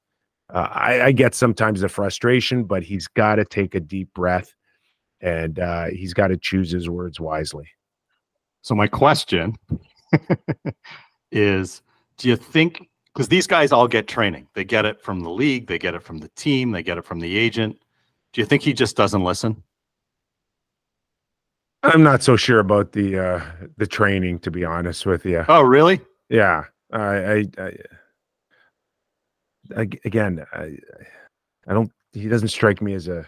uh, 0.49 0.69
I, 0.71 1.01
I, 1.07 1.11
get 1.11 1.35
sometimes 1.35 1.81
the 1.81 1.89
frustration, 1.89 2.63
but 2.63 2.83
he's 2.83 3.05
got 3.07 3.35
to 3.35 3.43
take 3.43 3.75
a 3.75 3.81
deep 3.81 4.13
breath 4.13 4.55
and 5.19 5.59
uh, 5.59 5.87
he's 5.87 6.13
got 6.13 6.27
to 6.27 6.37
choose 6.37 6.71
his 6.71 6.89
words 6.89 7.19
wisely. 7.19 7.67
So 8.61 8.75
my 8.75 8.87
question 8.87 9.55
is: 11.33 11.81
Do 12.17 12.29
you 12.29 12.37
think 12.37 12.87
because 13.13 13.27
these 13.27 13.45
guys 13.45 13.73
all 13.73 13.89
get 13.89 14.07
training, 14.07 14.47
they 14.53 14.63
get 14.63 14.85
it 14.85 15.01
from 15.01 15.19
the 15.19 15.29
league, 15.29 15.67
they 15.67 15.79
get 15.79 15.95
it 15.95 16.03
from 16.03 16.19
the 16.19 16.29
team, 16.29 16.71
they 16.71 16.83
get 16.83 16.97
it 16.97 17.03
from 17.03 17.19
the 17.19 17.35
agent. 17.35 17.77
Do 18.35 18.41
you 18.41 18.45
think 18.45 18.63
he 18.63 18.73
just 18.73 18.97
doesn't 18.97 19.23
listen? 19.23 19.63
I'm 21.83 22.03
not 22.03 22.21
so 22.21 22.35
sure 22.35 22.59
about 22.59 22.91
the 22.91 23.17
uh, 23.17 23.41
the 23.77 23.87
training, 23.87 24.39
to 24.39 24.51
be 24.51 24.65
honest 24.65 25.05
with 25.05 25.25
you. 25.25 25.45
Oh, 25.47 25.61
really? 25.61 26.01
Yeah. 26.27 26.65
I, 26.91 26.99
I, 26.99 27.45
I, 27.57 27.71
I 29.77 29.81
again, 30.03 30.45
I, 30.51 30.75
I 31.65 31.73
don't. 31.73 31.89
He 32.11 32.27
doesn't 32.27 32.49
strike 32.49 32.81
me 32.81 32.93
as 32.93 33.07
a 33.07 33.25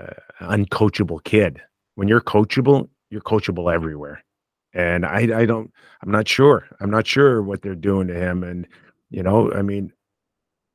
uh, 0.00 0.06
uncoachable 0.40 1.22
kid. 1.22 1.60
When 1.96 2.08
you're 2.08 2.22
coachable, 2.22 2.88
you're 3.10 3.20
coachable 3.20 3.70
everywhere. 3.70 4.24
And 4.72 5.04
I, 5.04 5.40
I 5.40 5.44
don't, 5.44 5.70
I'm 6.02 6.10
not 6.10 6.26
sure. 6.26 6.66
I'm 6.80 6.90
not 6.90 7.06
sure 7.06 7.42
what 7.42 7.60
they're 7.60 7.74
doing 7.74 8.06
to 8.06 8.14
him. 8.14 8.44
And, 8.44 8.66
you 9.10 9.22
know, 9.22 9.52
I 9.52 9.60
mean, 9.60 9.92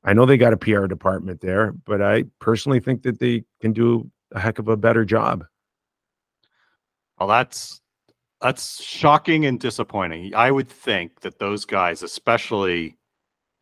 I 0.06 0.14
know 0.14 0.26
they 0.26 0.38
got 0.38 0.54
a 0.54 0.58
PR 0.58 0.86
department 0.86 1.42
there, 1.42 1.72
but 1.72 2.02
I 2.02 2.26
personally 2.40 2.80
think 2.80 3.02
that 3.04 3.20
they 3.20 3.44
can 3.60 3.74
do 3.74 4.10
a 4.32 4.40
heck 4.40 4.60
of 4.60 4.68
a 4.68 4.78
better 4.78 5.04
job. 5.04 5.46
Well, 7.20 7.28
that's 7.28 7.82
that's 8.42 8.84
shocking 8.84 9.46
and 9.46 9.60
disappointing. 9.60 10.36
I 10.36 10.52
would 10.52 10.70
think 10.70 11.22
that 11.22 11.40
those 11.40 11.66
guys, 11.66 12.04
especially 12.04 12.98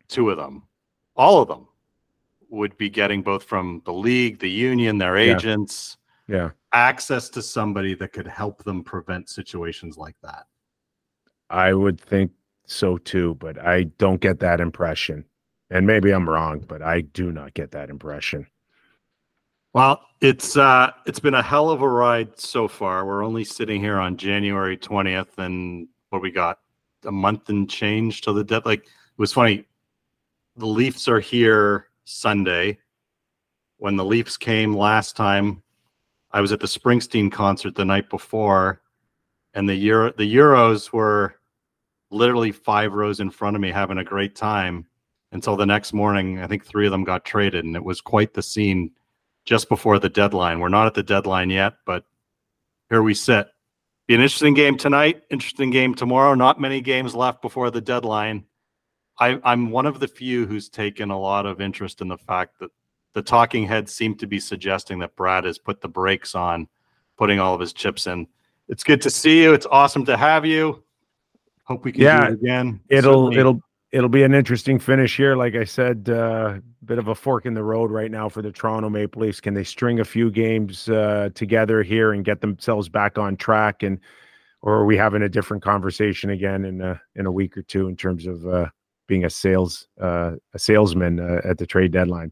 two 0.09 0.29
of 0.29 0.37
them, 0.37 0.63
all 1.15 1.41
of 1.41 1.47
them, 1.47 1.67
would 2.49 2.75
be 2.77 2.89
getting 2.89 3.21
both 3.21 3.43
from 3.43 3.81
the 3.85 3.93
league, 3.93 4.39
the 4.39 4.49
union, 4.49 4.97
their 4.97 5.15
agents, 5.15 5.97
yeah. 6.27 6.35
yeah. 6.35 6.49
access 6.73 7.29
to 7.29 7.41
somebody 7.41 7.93
that 7.95 8.11
could 8.11 8.27
help 8.27 8.63
them 8.63 8.83
prevent 8.83 9.29
situations 9.29 9.97
like 9.97 10.15
that. 10.23 10.45
I 11.49 11.73
would 11.73 11.99
think 11.99 12.31
so 12.65 12.97
too, 12.97 13.35
but 13.35 13.57
I 13.63 13.83
don't 13.83 14.19
get 14.19 14.39
that 14.39 14.59
impression. 14.59 15.23
And 15.74 15.88
maybe 15.88 16.11
I'm 16.11 16.30
wrong, 16.30 16.59
but 16.59 16.84
I 16.84 17.01
do 17.01 17.32
not 17.32 17.55
get 17.55 17.71
that 17.71 17.89
impression. 17.89 18.45
Well, 19.74 20.05
it's 20.21 20.55
uh 20.55 20.91
it's 21.07 21.19
been 21.19 21.34
a 21.34 21.41
hell 21.41 21.71
of 21.71 21.82
a 21.82 21.89
ride 21.89 22.39
so 22.39 22.67
far. 22.67 23.07
We're 23.07 23.26
only 23.26 23.43
sitting 23.43 23.82
here 23.82 23.97
on 23.97 24.15
January 24.15 24.78
20th 24.78 25.39
and 25.39 25.88
what 26.11 26.21
we 26.21 26.30
got 26.30 26.59
a 27.05 27.11
month 27.11 27.49
and 27.49 27.67
change 27.67 28.21
till 28.21 28.36
the 28.36 28.43
dead 28.43 28.67
like 28.67 28.82
it 28.84 28.88
was 29.17 29.34
funny. 29.34 29.65
The 30.57 30.67
Leafs 30.67 31.07
are 31.07 31.19
here 31.19 31.88
Sunday. 32.05 32.78
When 33.78 33.95
the 33.95 34.05
Leafs 34.05 34.38
came 34.38 34.78
last 34.78 35.17
time, 35.17 35.63
I 36.32 36.39
was 36.39 36.51
at 36.51 36.59
the 36.59 36.67
Springsteen 36.67 37.32
concert 37.32 37.74
the 37.74 37.84
night 37.84 38.11
before, 38.11 38.80
and 39.55 39.67
the 39.67 39.74
Euro 39.74 40.13
the 40.15 40.36
Euros 40.36 40.93
were 40.93 41.39
literally 42.11 42.51
five 42.51 42.93
rows 42.93 43.19
in 43.19 43.32
front 43.32 43.55
of 43.55 43.61
me 43.61 43.71
having 43.71 43.97
a 43.97 44.03
great 44.03 44.36
time 44.36 44.86
until 45.34 45.57
the 45.57 45.65
next 45.65 45.93
morning. 45.93 46.39
I 46.39 46.47
think 46.47 46.65
three 46.65 46.86
of 46.86 46.91
them 46.91 47.03
got 47.03 47.25
traded, 47.25 47.65
and 47.65 47.75
it 47.75 47.84
was 47.84 47.99
quite 47.99 48.34
the 48.34 48.41
scene 48.41 48.91
just 49.45 49.67
before 49.67 49.99
the 49.99 50.09
deadline. 50.09 50.59
We're 50.59 50.69
not 50.69 50.88
at 50.88 50.93
the 50.93 51.03
deadline 51.03 51.49
yet, 51.49 51.73
but 51.86 52.05
here 52.89 53.03
we 53.03 53.13
sit. 53.13 53.47
Be 54.07 54.15
an 54.15 54.21
interesting 54.21 54.53
game 54.53 54.77
tonight, 54.77 55.23
interesting 55.29 55.71
game 55.71 55.95
tomorrow. 55.95 56.36
Not 56.36 56.61
many 56.61 56.81
games 56.81 57.15
left 57.15 57.41
before 57.41 57.71
the 57.71 57.81
deadline. 57.81 58.45
I, 59.19 59.39
I'm 59.43 59.69
one 59.69 59.86
of 59.86 59.99
the 59.99 60.07
few 60.07 60.45
who's 60.45 60.69
taken 60.69 61.09
a 61.09 61.19
lot 61.19 61.45
of 61.45 61.61
interest 61.61 62.01
in 62.01 62.07
the 62.07 62.17
fact 62.17 62.59
that 62.59 62.71
the 63.13 63.21
talking 63.21 63.65
heads 63.65 63.93
seem 63.93 64.15
to 64.15 64.27
be 64.27 64.39
suggesting 64.39 64.99
that 64.99 65.15
Brad 65.15 65.45
has 65.45 65.57
put 65.57 65.81
the 65.81 65.88
brakes 65.88 66.36
on 66.36 66.67
putting 67.17 67.39
all 67.39 67.53
of 67.53 67.59
his 67.59 67.73
chips 67.73 68.07
in. 68.07 68.27
It's 68.69 68.84
good 68.84 69.01
to 69.03 69.09
see 69.09 69.43
you. 69.43 69.53
It's 69.53 69.67
awesome 69.69 70.05
to 70.05 70.17
have 70.17 70.45
you. 70.45 70.84
Hope 71.63 71.86
we 71.86 71.91
can 71.91 72.01
yeah, 72.01 72.27
do 72.27 72.34
it 72.34 72.41
again. 72.41 72.79
It'll 72.89 73.27
Certainly. 73.27 73.38
it'll 73.39 73.61
it'll 73.93 74.09
be 74.09 74.23
an 74.23 74.33
interesting 74.33 74.79
finish 74.79 75.15
here. 75.15 75.35
Like 75.35 75.55
I 75.55 75.63
said, 75.63 76.09
uh, 76.09 76.59
bit 76.83 76.97
of 76.97 77.07
a 77.07 77.15
fork 77.15 77.45
in 77.45 77.53
the 77.53 77.63
road 77.63 77.91
right 77.91 78.11
now 78.11 78.27
for 78.27 78.41
the 78.41 78.51
Toronto 78.51 78.89
Maple 78.89 79.21
Leafs. 79.21 79.39
Can 79.39 79.53
they 79.53 79.63
string 79.63 80.01
a 80.01 80.05
few 80.05 80.29
games 80.29 80.89
uh, 80.89 81.29
together 81.33 81.83
here 81.83 82.11
and 82.11 82.25
get 82.25 82.41
themselves 82.41 82.89
back 82.89 83.17
on 83.17 83.37
track? 83.37 83.83
And 83.83 83.99
or 84.61 84.73
are 84.73 84.85
we 84.85 84.97
having 84.97 85.21
a 85.21 85.29
different 85.29 85.63
conversation 85.63 86.29
again 86.29 86.65
in 86.65 86.81
a, 86.81 86.99
in 87.15 87.25
a 87.25 87.31
week 87.31 87.55
or 87.57 87.61
two 87.61 87.87
in 87.87 87.95
terms 87.95 88.25
of 88.25 88.45
uh, 88.47 88.67
being 89.07 89.25
a 89.25 89.29
sales 89.29 89.87
uh, 90.01 90.31
a 90.53 90.59
salesman 90.59 91.19
uh, 91.19 91.41
at 91.43 91.57
the 91.57 91.65
trade 91.65 91.91
deadline. 91.91 92.31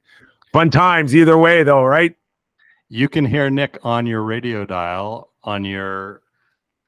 Fun 0.51 0.70
times 0.70 1.16
either 1.16 1.38
way, 1.38 1.64
though, 1.64 1.84
right? 1.84 2.16
you 2.93 3.07
can 3.07 3.24
hear 3.24 3.49
Nick 3.49 3.80
on 3.84 4.05
your 4.05 4.22
radio 4.22 4.66
dial, 4.66 5.32
on 5.45 5.64
your 5.64 6.24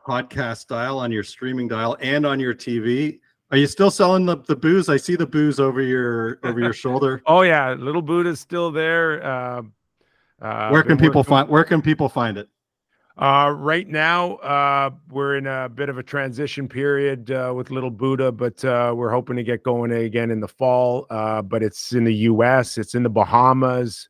podcast 0.06 0.68
dial, 0.68 1.00
on 1.00 1.14
your 1.14 1.24
streaming 1.24 1.70
dial, 1.70 1.96
and 2.02 2.26
on 2.26 2.42
your 2.42 2.54
TV. 2.54 3.22
Are 3.54 3.58
you 3.58 3.68
still 3.68 3.92
selling 3.92 4.26
the, 4.26 4.38
the 4.38 4.56
booze? 4.56 4.90
I 4.90 4.98
see 4.98 5.16
the 5.16 5.28
booze 5.28 5.60
over 5.60 5.80
your 5.80 6.40
over 6.42 6.60
your 6.60 6.74
shoulder. 6.84 7.22
oh 7.28 7.44
yeah, 7.44 7.74
little 7.74 8.02
Buddha's 8.02 8.40
still 8.40 8.72
there. 8.72 9.24
Uh, 9.24 9.62
uh, 10.42 10.70
where 10.70 10.82
can 10.82 10.98
people 10.98 11.24
find 11.24 11.48
Where 11.48 11.64
can 11.64 11.80
people 11.80 12.10
find 12.10 12.40
it? 12.40 12.50
Uh, 13.16 13.54
right 13.56 13.88
now, 13.88 14.38
uh, 14.38 14.90
we're 15.12 15.38
in 15.38 15.46
a 15.46 15.70
bit 15.70 15.88
of 15.88 16.00
a 16.00 16.04
transition 16.04 16.68
period 16.68 17.30
uh, 17.30 17.54
with 17.56 17.70
Little 17.70 17.92
Buddha, 17.92 18.32
but 18.32 18.66
uh, 18.66 18.92
we're 18.96 19.12
hoping 19.12 19.36
to 19.36 19.44
get 19.44 19.62
going 19.62 19.92
again 19.92 20.32
in 20.32 20.40
the 20.40 20.48
fall. 20.48 21.06
Uh, 21.12 21.44
but 21.44 21.62
it's 21.62 21.94
in 21.94 22.06
the 22.06 22.16
U.S., 22.32 22.80
it's 22.80 22.96
in 22.96 23.04
the 23.04 23.10
Bahamas. 23.10 24.10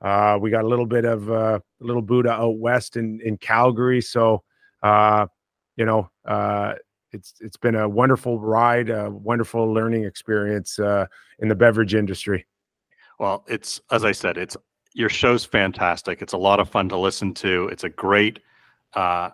Uh, 0.00 0.36
we 0.40 0.50
got 0.50 0.64
a 0.64 0.66
little 0.66 0.84
bit 0.84 1.04
of 1.04 1.30
uh, 1.30 1.60
Little 1.78 2.02
Buddha 2.02 2.30
out 2.30 2.58
west 2.58 2.96
in 2.96 3.20
in 3.20 3.36
Calgary. 3.36 4.00
So, 4.00 4.42
uh, 4.82 5.28
you 5.76 5.84
know, 5.84 6.10
uh, 6.24 6.74
it's 7.12 7.34
it's 7.40 7.56
been 7.56 7.74
a 7.74 7.88
wonderful 7.88 8.38
ride, 8.38 8.90
a 8.90 9.10
wonderful 9.10 9.72
learning 9.72 10.04
experience 10.04 10.78
uh, 10.78 11.06
in 11.40 11.48
the 11.48 11.54
beverage 11.54 11.94
industry. 11.94 12.46
Well, 13.18 13.44
it's 13.48 13.80
as 13.90 14.04
I 14.04 14.12
said, 14.12 14.36
it's 14.36 14.56
your 14.94 15.08
show's 15.08 15.44
fantastic. 15.44 16.22
It's 16.22 16.32
a 16.32 16.38
lot 16.38 16.60
of 16.60 16.68
fun 16.68 16.88
to 16.88 16.96
listen 16.96 17.34
to. 17.34 17.68
It's 17.68 17.84
a 17.84 17.88
great. 17.88 18.40
Uh, 18.94 19.30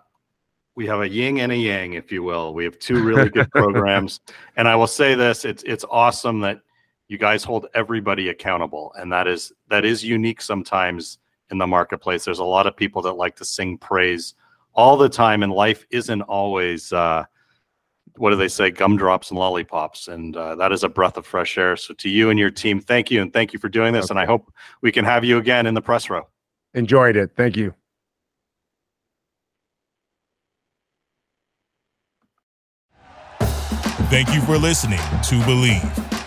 we 0.75 0.85
have 0.85 1.01
a 1.01 1.09
yin 1.09 1.39
and 1.39 1.51
a 1.51 1.55
yang, 1.55 1.93
if 1.93 2.11
you 2.11 2.21
will. 2.21 2.53
We 2.53 2.63
have 2.63 2.77
two 2.77 3.03
really 3.03 3.29
good 3.29 3.49
programs, 3.51 4.19
and 4.55 4.67
I 4.67 4.75
will 4.75 4.87
say 4.87 5.15
this: 5.15 5.45
it's 5.45 5.63
it's 5.63 5.85
awesome 5.89 6.39
that 6.41 6.61
you 7.07 7.17
guys 7.17 7.43
hold 7.43 7.67
everybody 7.73 8.29
accountable, 8.29 8.93
and 8.97 9.11
that 9.11 9.27
is 9.27 9.51
that 9.69 9.85
is 9.85 10.03
unique 10.03 10.41
sometimes 10.41 11.19
in 11.49 11.57
the 11.57 11.67
marketplace. 11.67 12.25
There's 12.25 12.39
a 12.39 12.43
lot 12.43 12.67
of 12.67 12.75
people 12.75 13.01
that 13.03 13.13
like 13.13 13.35
to 13.37 13.45
sing 13.45 13.77
praise 13.77 14.35
all 14.73 14.97
the 14.97 15.09
time, 15.09 15.43
and 15.43 15.51
life 15.51 15.85
isn't 15.89 16.21
always. 16.23 16.91
Uh, 16.91 17.25
what 18.17 18.31
do 18.31 18.35
they 18.35 18.47
say? 18.47 18.71
Gumdrops 18.71 19.29
and 19.29 19.39
lollipops, 19.39 20.07
and 20.07 20.35
uh, 20.35 20.55
that 20.55 20.71
is 20.71 20.83
a 20.83 20.89
breath 20.89 21.17
of 21.17 21.25
fresh 21.25 21.57
air. 21.57 21.75
So 21.75 21.93
to 21.95 22.09
you 22.09 22.29
and 22.29 22.39
your 22.39 22.51
team, 22.51 22.79
thank 22.79 23.11
you, 23.11 23.21
and 23.21 23.31
thank 23.31 23.53
you 23.53 23.59
for 23.59 23.69
doing 23.69 23.93
this. 23.93 24.05
Okay. 24.05 24.13
And 24.13 24.19
I 24.19 24.25
hope 24.25 24.51
we 24.81 24.91
can 24.91 25.05
have 25.05 25.23
you 25.23 25.37
again 25.37 25.65
in 25.65 25.73
the 25.73 25.81
press 25.81 26.09
row. 26.09 26.27
Enjoyed 26.73 27.15
it. 27.15 27.31
Thank 27.35 27.57
you. 27.57 27.73
Thank 34.09 34.33
you 34.33 34.41
for 34.41 34.57
listening 34.57 34.99
to 34.99 35.35
Bleav. 35.45 36.16